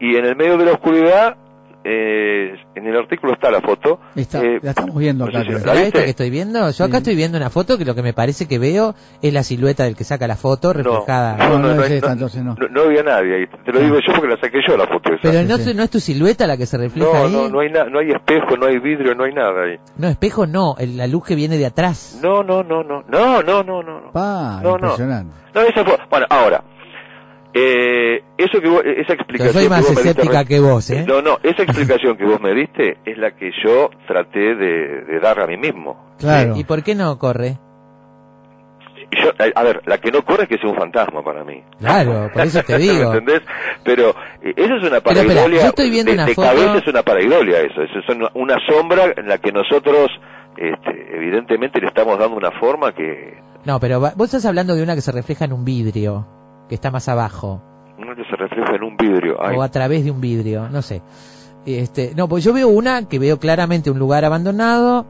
[0.00, 1.36] y en el medio de la oscuridad
[1.84, 4.00] eh, en el artículo está la foto.
[4.16, 5.46] Está, Eh, la estamos viendo no sé acá.
[5.46, 5.74] si creo.
[5.74, 6.70] la esta que estoy viendo?
[6.70, 9.42] Yo acá estoy viendo una foto que lo que me parece que veo es la
[9.42, 11.36] silueta del que saca la foto reflejada.
[11.36, 12.54] No, no, es hay- esta, entonces no.
[12.58, 13.44] no- no había nadie ahí.
[13.64, 15.20] Te lo digo yo porque la saqué yo la foto esa.
[15.22, 17.32] Pero no, no es tu silueta la que se refleja no, ahí.
[17.32, 19.76] no, no hay, na- no hay espejo, no hay vidrio, no hay nada ahí.
[19.96, 22.18] No, espejo no, el- la luz que viene de atrás.
[22.22, 24.00] No, no, no, no, no, no, no, no.
[24.00, 24.12] no.
[24.12, 24.88] Pa, No, no.
[24.88, 25.34] impresionante.
[25.54, 25.96] No, esa fue.
[26.10, 26.64] Bueno, ahora,
[27.56, 30.90] Eh, eso que vos, esa Yo explicación soy más que vos me diste que vos,
[30.90, 31.04] ¿eh?
[31.06, 35.20] No, no, esa explicación que vos me diste es la que yo traté de, de
[35.20, 36.14] dar a mí mismo.
[36.18, 36.56] Claro.
[36.56, 37.58] ¿Y por qué no corre?
[39.22, 41.62] Yo, a, ver, la que no corre es que sea un fantasma para mí.
[41.78, 43.10] Claro, por eso te digo.
[43.12, 43.42] ¿Me entendés?
[43.84, 44.10] Pero
[44.42, 45.60] eh, eso es una Pero pareidolia.
[45.62, 47.82] yo estoy viendo de, una de foto- cabeza es una pareidolia eso.
[47.82, 50.08] Eso es una, una sombra en la que nosotros,
[50.56, 54.82] este, evidentemente, le estamos dando una forma que No, pero va- vos estás hablando de
[54.82, 56.26] una que se refleja en un vidrio,
[56.68, 57.60] que está más abajo,
[57.98, 59.36] no que se refleja en un vidrio.
[59.40, 61.02] Ay, o a través de un vidrio, no sé.
[61.66, 65.06] Este, no, pues yo veo una que veo claramente un lugar abandonado,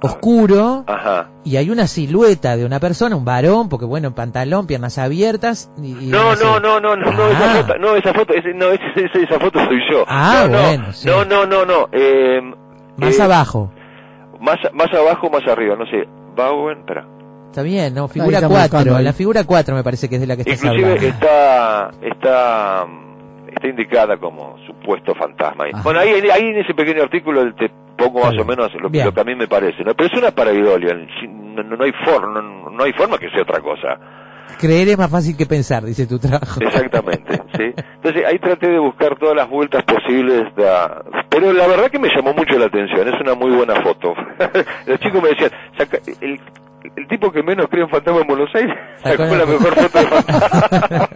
[0.00, 1.28] oscuro, Ajá.
[1.44, 5.70] y hay una silueta de una persona, un varón, porque bueno, pantalón, piernas abiertas.
[5.82, 6.44] Y, y No, sé.
[6.44, 7.30] no, no, no, no, no, Ah.
[7.32, 10.04] esa foto, no, esa foto, ese- no, ese- ese- esa foto soy yo.
[10.06, 11.08] Ah, no, no, bueno, sí.
[11.08, 12.40] no, no, no, no, eh,
[12.96, 13.70] Más eh, abajo.
[14.40, 16.08] Más, más abajo, más arriba, no sé.
[16.36, 17.04] Bowen, espera.
[17.50, 19.04] Está bien, no, figura estamos 4, buscando ahí.
[19.04, 21.08] la figura 4 me parece que es de la que estás Inclusive hablando.
[21.08, 25.64] está, está, mm, está indicada como supuesto fantasma.
[25.72, 25.82] Ajá.
[25.82, 29.24] Bueno, ahí, ahí en ese pequeño artículo te pongo más o menos lo, que a
[29.24, 29.94] mí me parece, ¿no?
[29.94, 33.42] Pero es una pareidolia, no, no- no hay forma, no, no hay forma que sea
[33.42, 33.98] otra cosa.
[34.60, 36.60] Creer es más fácil que pensar, dice tu trabajo.
[36.60, 37.74] Exactamente, ¿sí?
[37.96, 40.64] Entonces ahí traté de buscar todas las vueltas posibles, de
[41.28, 44.14] pero la verdad que me llamó mucho la atención, es una muy buena foto.
[44.86, 46.40] Los chicos me decían, "Saca- el,
[46.96, 50.06] el tipo que menos cree en fantasma en Buenos Aires sacó la mejor foto de
[50.06, 51.08] fantasma.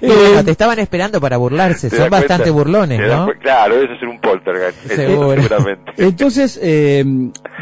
[0.00, 2.18] Y bueno, te estaban esperando para burlarse, ¿Te son cuenta?
[2.18, 3.28] bastante burlones, ¿no?
[3.40, 5.32] Claro, eso es un poltergeist, Seguro.
[5.42, 5.92] seguramente.
[5.96, 7.04] Entonces, eh,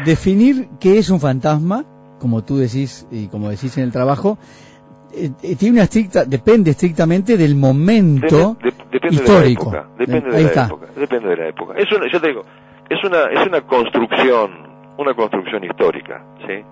[0.05, 1.83] definir qué es un fantasma,
[2.19, 4.37] como tú decís y como decís en el trabajo,
[5.13, 8.55] eh, eh, tiene una estricta, depende estrictamente del momento
[8.91, 9.71] depende histórico.
[9.71, 10.65] de la época, depende Ahí de la está.
[10.65, 11.73] época, depende de la época.
[11.77, 12.43] Es una, yo te digo,
[12.89, 14.51] es una, es una construcción,
[14.99, 16.63] una construcción histórica, ¿sí?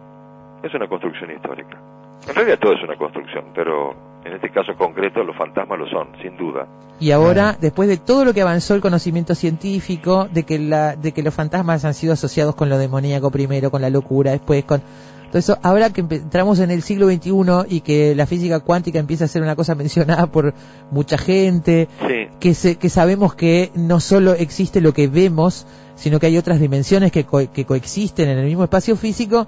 [0.64, 1.80] Es una construcción histórica.
[2.28, 3.94] En realidad todo es una construcción, pero
[4.26, 6.68] en este caso concreto los fantasmas lo son, sin duda.
[7.00, 11.12] Y ahora, después de todo lo que avanzó el conocimiento científico, de que, la, de
[11.12, 14.82] que los fantasmas han sido asociados con lo demoníaco primero, con la locura, después con
[15.30, 17.32] todo eso, ahora que entramos en el siglo XXI
[17.68, 20.54] y que la física cuántica empieza a ser una cosa mencionada por
[20.90, 22.28] mucha gente, Sí.
[22.40, 26.60] que, se- que sabemos que no solo existe lo que vemos, sino que hay otras
[26.60, 29.46] dimensiones que, co- que coexisten en el mismo espacio físico,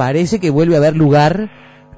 [0.00, 1.50] parece que vuelve a haber lugar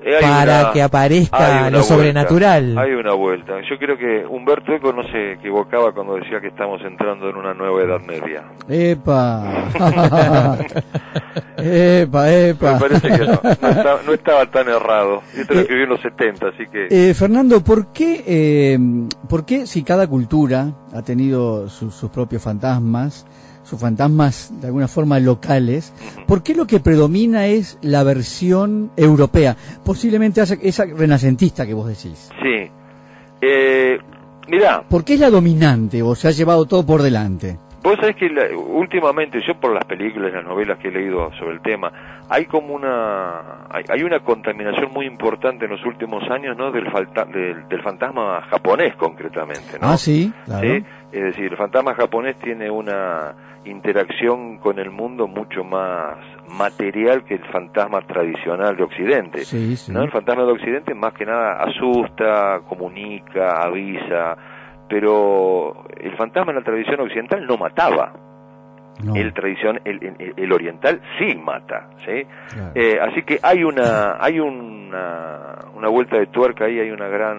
[0.05, 2.77] Eh, para una- que aparezca lo vuelta, sobrenatural.
[2.77, 3.53] Hay una vuelta.
[3.71, 7.55] Yo creo que Humberto Eco no se equivocaba cuando decía que estamos entrando en una
[7.55, 8.43] nueva edad media.
[8.69, 9.69] Epa.
[11.57, 12.73] epa, epa.
[12.75, 15.23] Me parece que no, no estaba, no estaba tan errado.
[15.37, 16.89] Yo te lo escribí en los 70, así que...
[16.91, 18.79] Eh, Fernando, ¿por qué, eh,
[19.29, 23.25] ¿por qué si cada cultura ha tenido su- sus propios fantasmas,
[23.73, 25.95] sus fantasmas de alguna forma locales,
[26.27, 29.57] ¿por qué lo que predomina es la versión europea?
[29.83, 32.29] Posiblemente esa, esa renacentista que vos decís.
[32.43, 32.71] Sí.
[33.41, 33.97] Eh,
[34.47, 37.57] mirá, ¿Por qué es la dominante o se ha llevado todo por delante?
[37.83, 41.33] Vos sabés que la- últimamente, yo por las películas y las novelas que he leído
[41.33, 41.91] sobre el tema,
[42.29, 46.71] hay como una hay, hay una contaminación muy importante en los últimos años, ¿no?
[46.71, 49.89] Del, falta, del, del fantasma japonés concretamente, ¿no?
[49.89, 50.63] Ah, sí, claro.
[50.69, 50.85] ¿Sí?
[51.11, 53.35] Es decir, el fantasma japonés tiene una
[53.65, 56.17] interacción con el mundo mucho más
[56.49, 59.45] material que el fantasma tradicional de Occidente.
[59.45, 59.93] Sí, sí.
[59.93, 60.03] ¿no?
[60.03, 64.37] El fantasma de Occidente más que nada asusta, comunica, avisa,
[64.93, 68.13] pero el fantasma en la tradición occidental no mataba.
[69.03, 69.17] No.
[69.17, 72.27] El tradición, el, el- el oriental sí mata, ¿sí?
[72.53, 72.73] Claro.
[72.75, 77.39] Eh, así que hay una, hay una, una vuelta de tuerca ahí, hay una gran,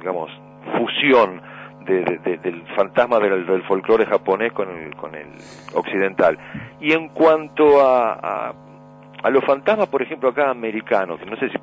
[0.00, 0.28] digamos,
[0.76, 1.40] fusión
[1.84, 5.28] de- de- de- del fantasma del, del folclore japonés con el, con el
[5.72, 6.36] occidental.
[6.80, 8.52] Y en cuanto a, a,
[9.22, 11.56] a los fantasmas, por ejemplo, acá americanos, que no sé si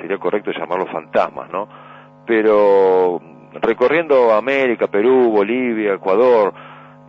[0.00, 1.68] sería correcto llamarlos fantasmas, ¿no?
[2.26, 3.20] Pero
[3.54, 6.52] recorriendo América, Perú, Bolivia, Ecuador,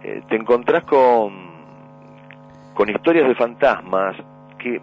[0.04, 1.32] eh, te encontrás con,
[2.74, 4.16] con historias de fantasmas
[4.58, 4.82] que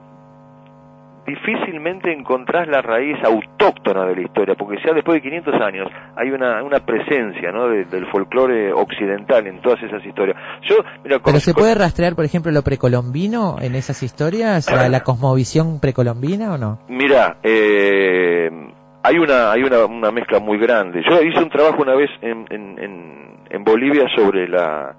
[1.27, 5.87] difícilmente encontrás la raíz autóctona de la historia, porque ya después de 500 años
[6.17, 7.69] hay una, una presencia ¿no?
[7.69, 10.39] de- del folclore occidental en todas esas historias.
[10.63, 15.01] Yo, mira, Pero se puede rastrear, por ejemplo, lo precolombino en esas historias, la, la
[15.01, 16.79] cosmovisión precolombina o no?
[16.89, 18.49] Mira, eh,
[19.03, 21.03] hay una hay una, una mezcla muy grande.
[21.09, 24.95] Yo hice un trabajo una vez en, en, en, en Bolivia sobre la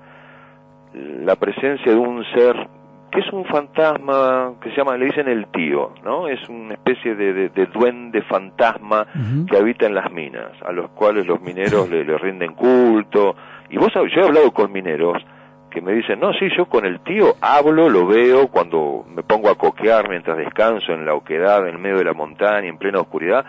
[0.94, 2.68] la presencia de un ser
[3.12, 6.28] que es un fantasma que se llama, le dicen el tío, ¿no?
[6.28, 9.08] Es una especie de, de- de duende fantasma
[9.50, 13.36] que habita en las minas, a los cuales los mineros le, le rinden culto.
[13.72, 15.24] Y vos, yo he hablado con mineros
[15.72, 19.50] que me dicen, no, sí, yo con el tío hablo, lo veo cuando me pongo
[19.50, 23.44] a coquear mientras descanso en la oquedad, en medio de la montaña, en plena oscuridad,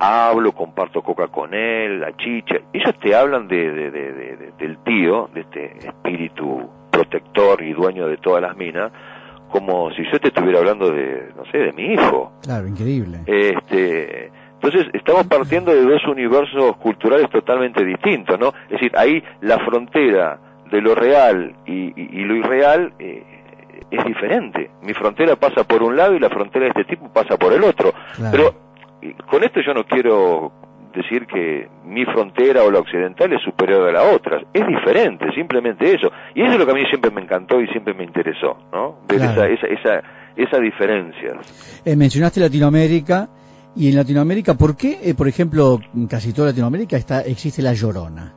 [0.00, 2.56] hablo, comparto coca con él, la chicha.
[2.72, 7.72] Ellos te hablan de, de- de- de- de- del tío, de este espíritu protector y
[7.74, 8.90] dueño de todas las minas,
[9.50, 12.32] como si yo te estuviera hablando de, no sé, de mi hijo.
[12.42, 13.18] Claro, increíble.
[13.26, 18.48] Este, entonces estamos partiendo de dos universos culturales totalmente distintos, ¿no?
[18.64, 20.38] Es decir, ahí la frontera
[20.70, 23.22] de lo real y, y- y lo irreal eh,
[23.90, 24.70] es diferente.
[24.82, 27.64] Mi frontera pasa por un lado y la frontera de este tipo pasa por el
[27.64, 27.92] otro.
[28.14, 28.30] Claro.
[28.36, 28.54] Pero
[29.30, 30.52] con esto yo no quiero
[30.94, 34.40] decir que mi frontera o la occidental es superior a la otra.
[34.52, 36.10] Es diferente, simplemente eso.
[36.34, 38.98] Y eso es lo que a mí siempre me encantó y siempre me interesó, ¿no?
[39.08, 39.44] Ver Claro.
[39.44, 39.66] esa, esa,
[39.98, 40.02] esa,
[40.36, 41.38] esa diferencia.
[41.84, 43.28] Eh, mencionaste Latinoamérica
[43.76, 47.72] y en Latinoamérica, ¿por qué, eh, por ejemplo, en casi toda Latinoamérica está existe la
[47.72, 48.34] llorona?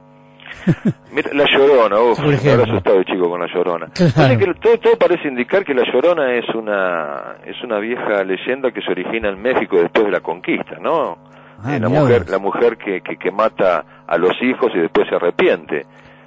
[1.12, 3.88] Mira, la Llorona, uf, me habrá asustado de chico con la Llorona.
[3.94, 4.12] Claro.
[4.16, 8.72] Así que todo, todo parece indicar que la Llorona es una es una vieja leyenda
[8.72, 11.18] que se origina en México después de la conquista, ¿no?
[11.64, 15.08] Ah, Eh, la mujer la mujer que, que, que mata a los hijos y después
[15.10, 15.86] se arrepiente.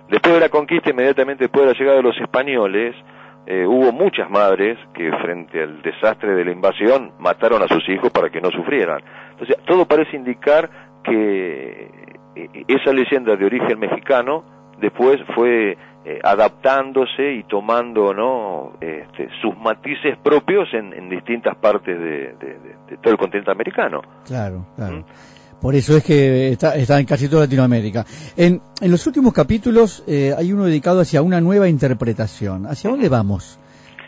[0.09, 2.95] Después de la conquista, inmediatamente después de la llegada de los españoles,
[3.47, 8.11] eh, hubo muchas madres que frente al desastre de la invasión mataron a sus hijos
[8.13, 9.01] para que no sufrieran.
[9.33, 10.71] Entonces, todo parece indicar
[11.05, 12.16] que
[12.69, 14.45] esa leyenda de origen mexicano
[14.81, 21.99] después fue eh, adaptándose y tomando no este, sus matices propios en, en distintas partes
[21.99, 24.03] de, de- de- de todo el continente americano.
[24.25, 25.05] Claro, claro.
[25.61, 28.05] Por eso es que está, está en casi toda Latinoamérica.
[28.37, 32.67] En, en los últimos capítulos eh, hay uno dedicado hacia una nueva interpretación.
[32.67, 33.59] ¿Hacia dónde vamos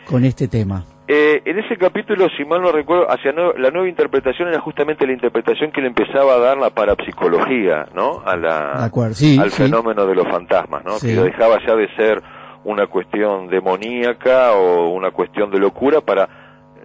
[0.05, 0.85] con este tema?
[1.11, 5.13] Eh, en ese capítulo, si mal no recuerdo, hacia la nueva interpretación era justamente la
[5.13, 8.21] interpretación que le empezaba a dar la parapsicología, ¿no?
[8.23, 9.63] A la, De acuerdo, sí, al sí.
[9.63, 10.99] fenómeno de los fantasmas, ¿no?
[10.99, 11.07] Sí.
[11.07, 12.21] Que lo dejaba ya de ser
[12.63, 16.29] una cuestión demoníaca o una cuestión de locura para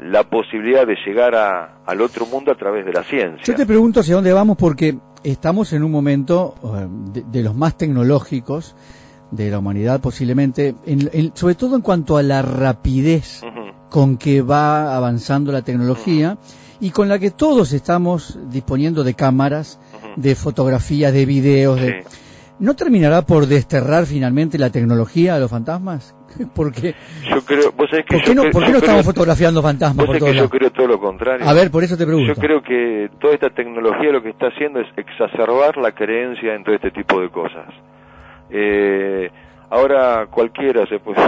[0.01, 3.43] la posibilidad de llegar a, al otro mundo a través de la ciencia.
[3.45, 7.55] Yo te pregunto hacia dónde vamos porque estamos en un momento eh, de, de los
[7.55, 8.75] más tecnológicos
[9.31, 13.43] de la humanidad posiblemente, en- en- sobre todo en cuanto a la rapidez
[13.95, 16.37] con que va avanzando la tecnología
[16.81, 19.79] y con la que todos estamos disponiendo de cámaras,
[20.17, 21.81] de fotografías, de videos.
[21.81, 22.05] De...
[22.59, 26.13] ¿No terminará por desterrar finalmente la tecnología a los fantasmas?
[26.57, 26.97] Porque
[27.31, 30.07] Yo creo, vos sabés que ¿Por qué no, por qué no estamos creo- fotografiando fantasmas
[30.07, 31.47] por que yo creo todo lo contrario.
[31.49, 32.35] A ver, por eso te pregunto.
[32.35, 36.65] Yo creo que toda esta tecnología lo que está haciendo es exacerbar la creencia en
[36.65, 37.69] todo este tipo de cosas.
[38.51, 39.31] Eh,
[39.71, 41.21] ahora cualquiera se puede,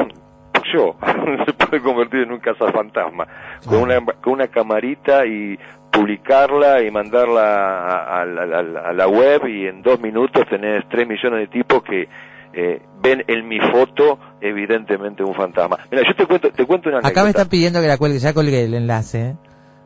[0.73, 0.97] yo,
[1.47, 3.27] se puede convertir en un cazafantasma
[3.67, 5.59] con una, con una camarita y
[5.91, 10.45] publicarla y mandarla a, a la- a la- a la web y en dos minutos
[10.49, 12.09] tenés tres millones de tipos que
[12.53, 15.79] eh, ven en mi foto evidentemente un fantasma.
[15.91, 18.33] Mira, yo te cuento, te cuento una Acá me están pidiendo que la cuelgue, ya
[18.33, 19.21] colgué el enlace.
[19.31, 19.35] ¿eh?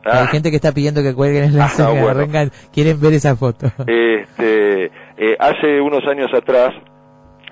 [0.05, 0.21] Ah.
[0.21, 2.19] Hay gente que está pidiendo que cuelgue el enlace, Ah, que bueno.
[2.19, 3.67] vengan, quieren ver esa foto.
[3.87, 4.85] Este,
[5.17, 6.69] eh, hace unos años atrás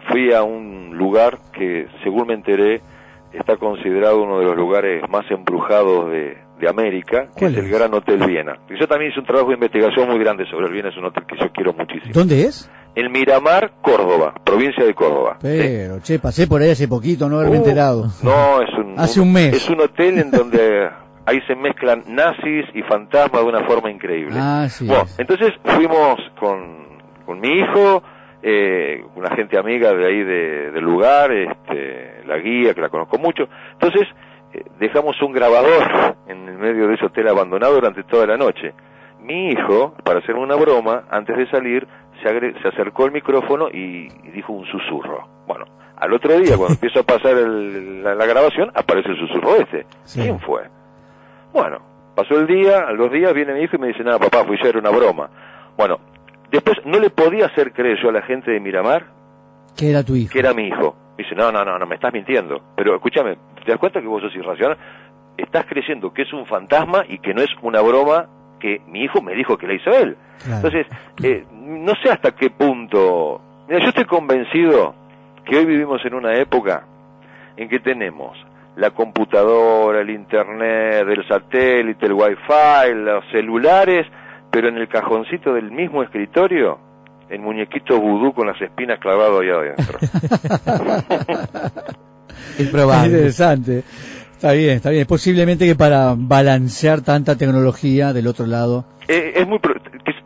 [0.10, 2.82] fui a un lugar que, según me enteré,
[3.34, 7.70] está considerado uno de los lugares más embrujados de, de América, que ¿Cuál es el
[7.70, 8.58] Gran Hotel Viena.
[8.70, 11.06] Y yo también hice un trabajo de investigación muy grande sobre el Viena, es un
[11.06, 12.12] hotel que yo quiero muchísimo.
[12.14, 12.70] ¿Dónde es?
[12.96, 15.38] El Miramar, Córdoba, provincia de Córdoba.
[15.42, 18.08] Pero, che, pasé por ahí hace poquito, no haberme Uh, enterado.
[18.24, 19.54] No, es un, Hace un mes.
[19.56, 20.90] Es un hotel en donde
[21.26, 24.36] ahí se mezclan nazis y fantasmas de una forma increíble.
[24.38, 24.88] Ah, sí.
[24.88, 26.88] Bueno, entonces fuimos con,
[27.26, 28.02] con mi hijo,
[28.42, 33.18] eh, una gente amiga de ahí de- del lugar, este, la guía que la conozco
[33.18, 33.48] mucho.
[33.74, 34.08] Entonces
[34.54, 38.74] eh, dejamos un grabador en el medio de ese hotel abandonado durante toda la noche.
[39.22, 41.86] Mi hijo, para hacerme una broma, antes de salir,
[42.24, 45.28] se, agre- se acercó al micrófono y, y dijo un susurro.
[45.46, 45.66] Bueno,
[45.98, 49.86] al otro día, cuando empiezo a pasar el- la, la grabación, aparece el susurro este.
[50.24, 50.64] ¿Quién fue?
[51.54, 51.80] Bueno,
[52.16, 54.58] pasó el día, a los días viene mi hijo y me dice, nada, papá, fui
[54.62, 55.30] yo, era una broma.
[55.78, 56.00] Bueno,
[56.52, 59.06] después no le podía hacer creer yo a la gente de Miramar
[59.78, 60.32] Que era tu hijo.
[60.32, 60.96] que era mi hijo.
[61.18, 62.62] Me dice, no, no, no, no, me estás mintiendo.
[62.76, 64.78] Pero escúchame, ¿te das cuenta que vos sos irracional?
[65.38, 68.28] Estás creyendo que es un fantasma y que no es una broma
[68.60, 70.18] que mi hijo me dijo que la hizo él.
[70.46, 70.88] Entonces,
[71.24, 73.42] eh, no sé hasta qué punto...
[73.68, 74.96] Mira, yo estoy convencido
[75.46, 76.86] que hoy vivimos en una época
[77.58, 78.38] en que tenemos
[78.76, 84.08] la computadora, el internet, el satélite, el wifi, los celulares,
[84.52, 86.80] pero en el cajoncito del mismo escritorio,
[87.30, 90.00] el muñequito vudú con las espinas clavado ahí adentro.
[92.58, 93.08] Es probable.
[93.10, 93.84] Interesante.
[94.34, 95.06] Está bien, está bien.
[95.06, 99.76] Posiblemente que para balancear tanta tecnología del otro lado Eh, es muy pro-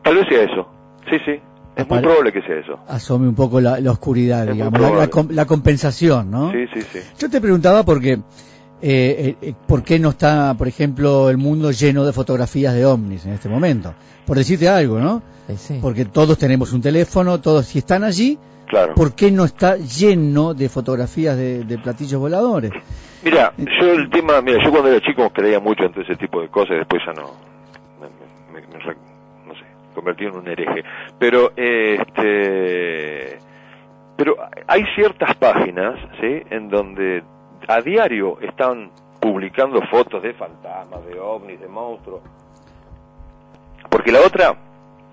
[0.04, 0.68] tal vez sea eso.
[1.10, 1.40] Sí, sí.
[1.76, 2.80] Es muy probable que sea eso.
[2.88, 5.10] asome un poco la, la oscuridad, Es digamos, la, la probable.
[5.10, 6.52] com- la compensación, ¿no?
[6.52, 7.00] Sí, sí, sí.
[7.18, 8.20] Yo te preguntaba porque
[8.86, 13.26] eh, eh, ¿por qué no está, por ejemplo, el mundo lleno de fotografías de ovnis
[13.26, 13.94] en este momento?
[14.26, 15.22] Por decirte algo, ¿no?
[15.82, 18.38] Porque todos tenemos un teléfono, todos si están allí,
[18.68, 18.96] Claro.
[18.96, 22.72] ¿por qué no está lleno de fotografías de, de platillos voladores?
[23.24, 26.42] Mira, yo el tema, mira, yo cuando era chico creía mucho en todo ese tipo
[26.42, 27.32] de cosas y después ya no,
[28.02, 28.08] me,
[28.62, 29.62] me- me no sé,
[29.94, 30.84] convertí en un hereje.
[31.20, 33.38] Pero, eh, este,
[34.18, 34.38] pero
[34.68, 36.42] hay ciertas páginas, ¿sí?
[36.50, 37.22] En donde
[37.68, 42.22] a diario están publicando fotos de fantasmas, de ovnis, de monstruos.
[43.90, 44.56] Porque la otra,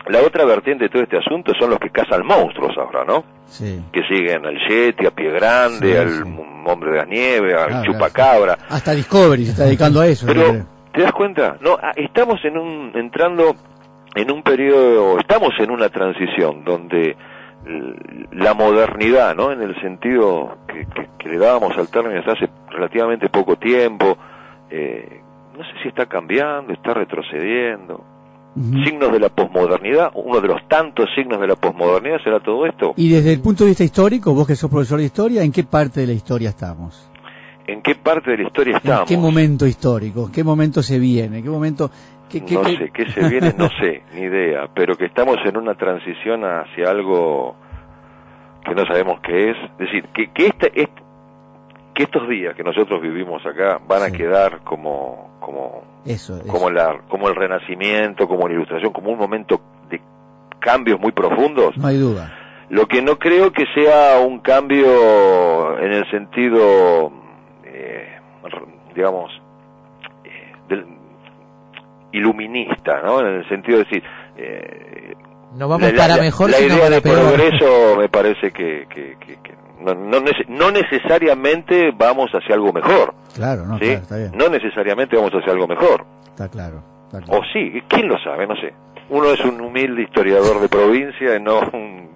[0.06, 3.24] la otra vertiente de todo este asunto son los que cazan monstruos ahora, ¿no?
[3.47, 3.82] Sí.
[3.93, 6.22] que siguen al Yeti, a Pie Grande, Sí, al sí.
[6.66, 8.56] Hombre de la Nieve, al Chupacabra.
[8.68, 10.27] Hasta Discovery se está dedicando a eso.
[10.27, 10.64] Pero.
[10.93, 11.56] ¿te das cuenta?
[11.60, 13.55] No, ah, estamos en un, entrando
[14.14, 17.16] en un periodo, estamos en una transición donde
[18.32, 19.52] la modernidad, ¿no?
[19.52, 24.16] En el sentido que, que- que le dábamos al término hasta hace relativamente poco tiempo,
[24.70, 25.20] eh,
[25.56, 28.04] no sé si está cambiando, está retrocediendo.
[28.84, 32.94] Signos de la posmodernidad, uno de los tantos signos de la posmodernidad será todo esto.
[32.96, 35.62] Y desde el punto de vista histórico, vos que sos profesor de historia, ¿en qué
[35.62, 37.08] parte de la historia estamos?
[37.68, 39.08] ¿En qué parte de la historia ¿En estamos?
[39.08, 40.26] qué momento histórico?
[40.26, 41.38] ¿En qué momento se viene?
[41.38, 41.90] ¿En qué momento?
[42.31, 43.52] Qué- qué- no qué- sé, ¿qué se viene?
[43.57, 47.57] No sé, ni idea, pero que estamos en una transición hacia algo
[48.65, 49.57] que no sabemos qué es.
[49.73, 50.98] Es decir, que, que, este, est-
[51.94, 56.47] que estos días que nosotros vivimos acá van a quedar como, como, Eso, eso.
[56.47, 60.01] como, la, como el renacimiento, como la ilustración, como un momento de
[60.61, 61.77] cambios muy profundos.
[61.77, 62.32] No hay duda.
[62.69, 67.11] Lo que no creo que sea un cambio en el sentido,
[67.65, 68.19] eh,
[68.94, 69.31] digamos,
[70.24, 70.86] eh, del-
[72.12, 73.20] iluminista, ¿no?
[73.20, 74.02] En el sentido de decir,
[74.36, 75.14] eh,
[75.54, 77.18] No vamos la, para la- mejor, la sino idea para de peor.
[77.18, 82.72] progreso me parece que, que- que- que no, no nece- no necesariamente vamos hacia algo
[82.72, 83.84] mejor, Claro, no, ¿sí?
[83.86, 84.32] claro, está bien.
[84.34, 86.04] No necesariamente vamos hacia algo mejor.
[86.28, 86.82] Está claro.
[87.06, 87.40] está claro.
[87.40, 88.46] O sí, ¿quién lo sabe?
[88.46, 88.72] No sé.
[89.08, 92.10] Uno es un humilde historiador de provincia y no un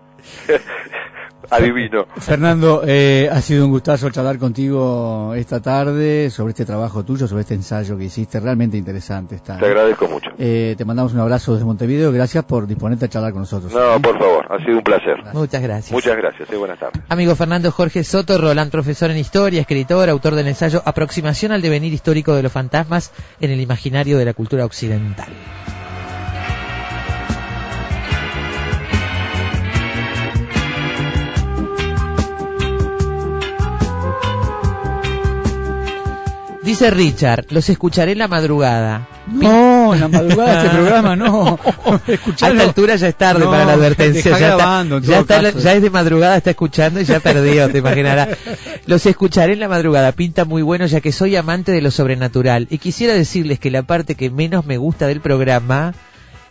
[1.50, 2.06] adivino.
[2.18, 7.42] Fernando, eh, ha sido un gustazo charlar contigo esta tarde sobre este trabajo tuyo, sobre
[7.42, 9.58] este ensayo que hiciste, realmente interesante está.
[9.58, 10.30] Te agradezco mucho.
[10.38, 13.72] Eh, te mandamos un abrazo desde Montevideo, gracias por disponerte a charlar con nosotros.
[13.72, 15.16] No, por favor, ha sido un placer.
[15.32, 15.92] Muchas gracias.
[15.92, 17.02] Muchas gracias, y buenas tardes.
[17.08, 21.92] Amigo Fernando Jorge Soto Roland, profesor en historia, escritor, autor del ensayo Aproximación al devenir
[21.92, 25.28] histórico de los fantasmas en el imaginario de la cultura occidental.
[36.64, 39.06] Dice Richard, los escucharé en la madrugada.
[39.30, 41.58] No, en la madrugada este programa no.
[41.86, 44.22] A esta altura ya es tarde No, para la advertencia.
[44.30, 47.68] Ya, está- grabando, en ya está- ya es de madrugada, está escuchando y ya perdió,
[47.70, 48.28] te imaginarás.
[48.86, 52.66] Los escucharé en la madrugada, pinta muy bueno ya que soy amante de lo sobrenatural.
[52.70, 55.92] Y quisiera decirles que la parte que menos me gusta del programa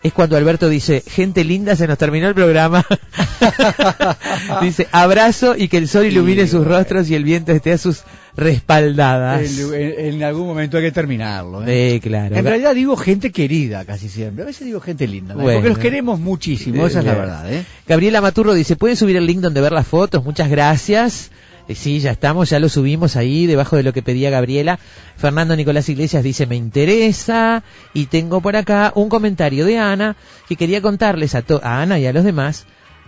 [0.03, 2.85] es cuando Alberto dice, gente linda, se nos terminó el programa.
[4.61, 8.03] dice, abrazo y que el sol ilumine sus rostros y el viento esté a sus
[8.35, 9.59] respaldadas.
[9.59, 11.63] En, en- en algún momento hay que terminarlo.
[11.65, 11.95] ¿eh?
[11.95, 12.35] Eh, claro.
[12.35, 14.43] En realidad digo gente querida casi siempre.
[14.43, 15.33] A veces digo gente linda.
[15.35, 15.41] ¿no?
[15.41, 15.57] Bueno.
[15.59, 17.23] Porque los queremos muchísimo, esa es la Bien.
[17.25, 17.53] verdad.
[17.53, 17.63] ¿eh?
[17.87, 20.23] Gabriela Maturro dice, ¿pueden subir el link donde ver las fotos?
[20.23, 21.31] Muchas gracias.
[21.67, 24.79] Eh, sí, ya estamos, ya lo subimos ahí, debajo de lo que pedía Gabriela.
[25.17, 27.63] Fernando Nicolás Iglesias dice, me interesa.
[27.93, 30.15] Y tengo por acá un comentario de Ana,
[30.49, 32.65] que quería contarles a, to- a Ana y a los demás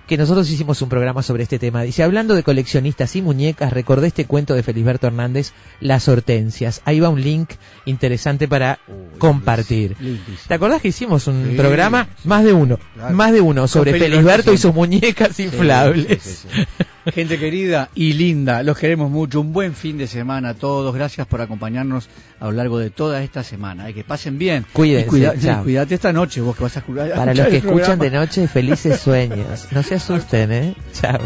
[0.07, 1.81] que nosotros hicimos un programa sobre este tema.
[1.81, 6.83] Dice, hablando de coleccionistas y muñecas, recordé este cuento de Felisberto Hernández, Las Hortensias.
[6.85, 7.49] Ahí va un link
[7.85, 8.77] interesante para
[9.17, 9.95] compartir.
[10.47, 12.07] ¿Te acordás que hicimos un Sí, programa?
[12.23, 13.15] Más de uno, Claro.
[13.15, 16.21] más de uno sobre Felisberto y sus muñecas inflables.
[16.21, 16.47] Sí.
[17.13, 19.39] Gente querida y linda, los queremos mucho.
[19.41, 20.93] Un buen fin de semana a todos.
[20.95, 22.09] Gracias por acompañarnos
[22.39, 23.91] a lo largo de toda esta semana.
[23.93, 24.65] Que pasen bien.
[24.73, 27.11] Cuídense, cuida- cuídate esta noche, vos que vas a escuchar.
[27.13, 29.67] Para los que escuchan de noche, felices sueños.
[29.71, 30.75] No se asusten, ¿eh?
[30.93, 31.19] Chao.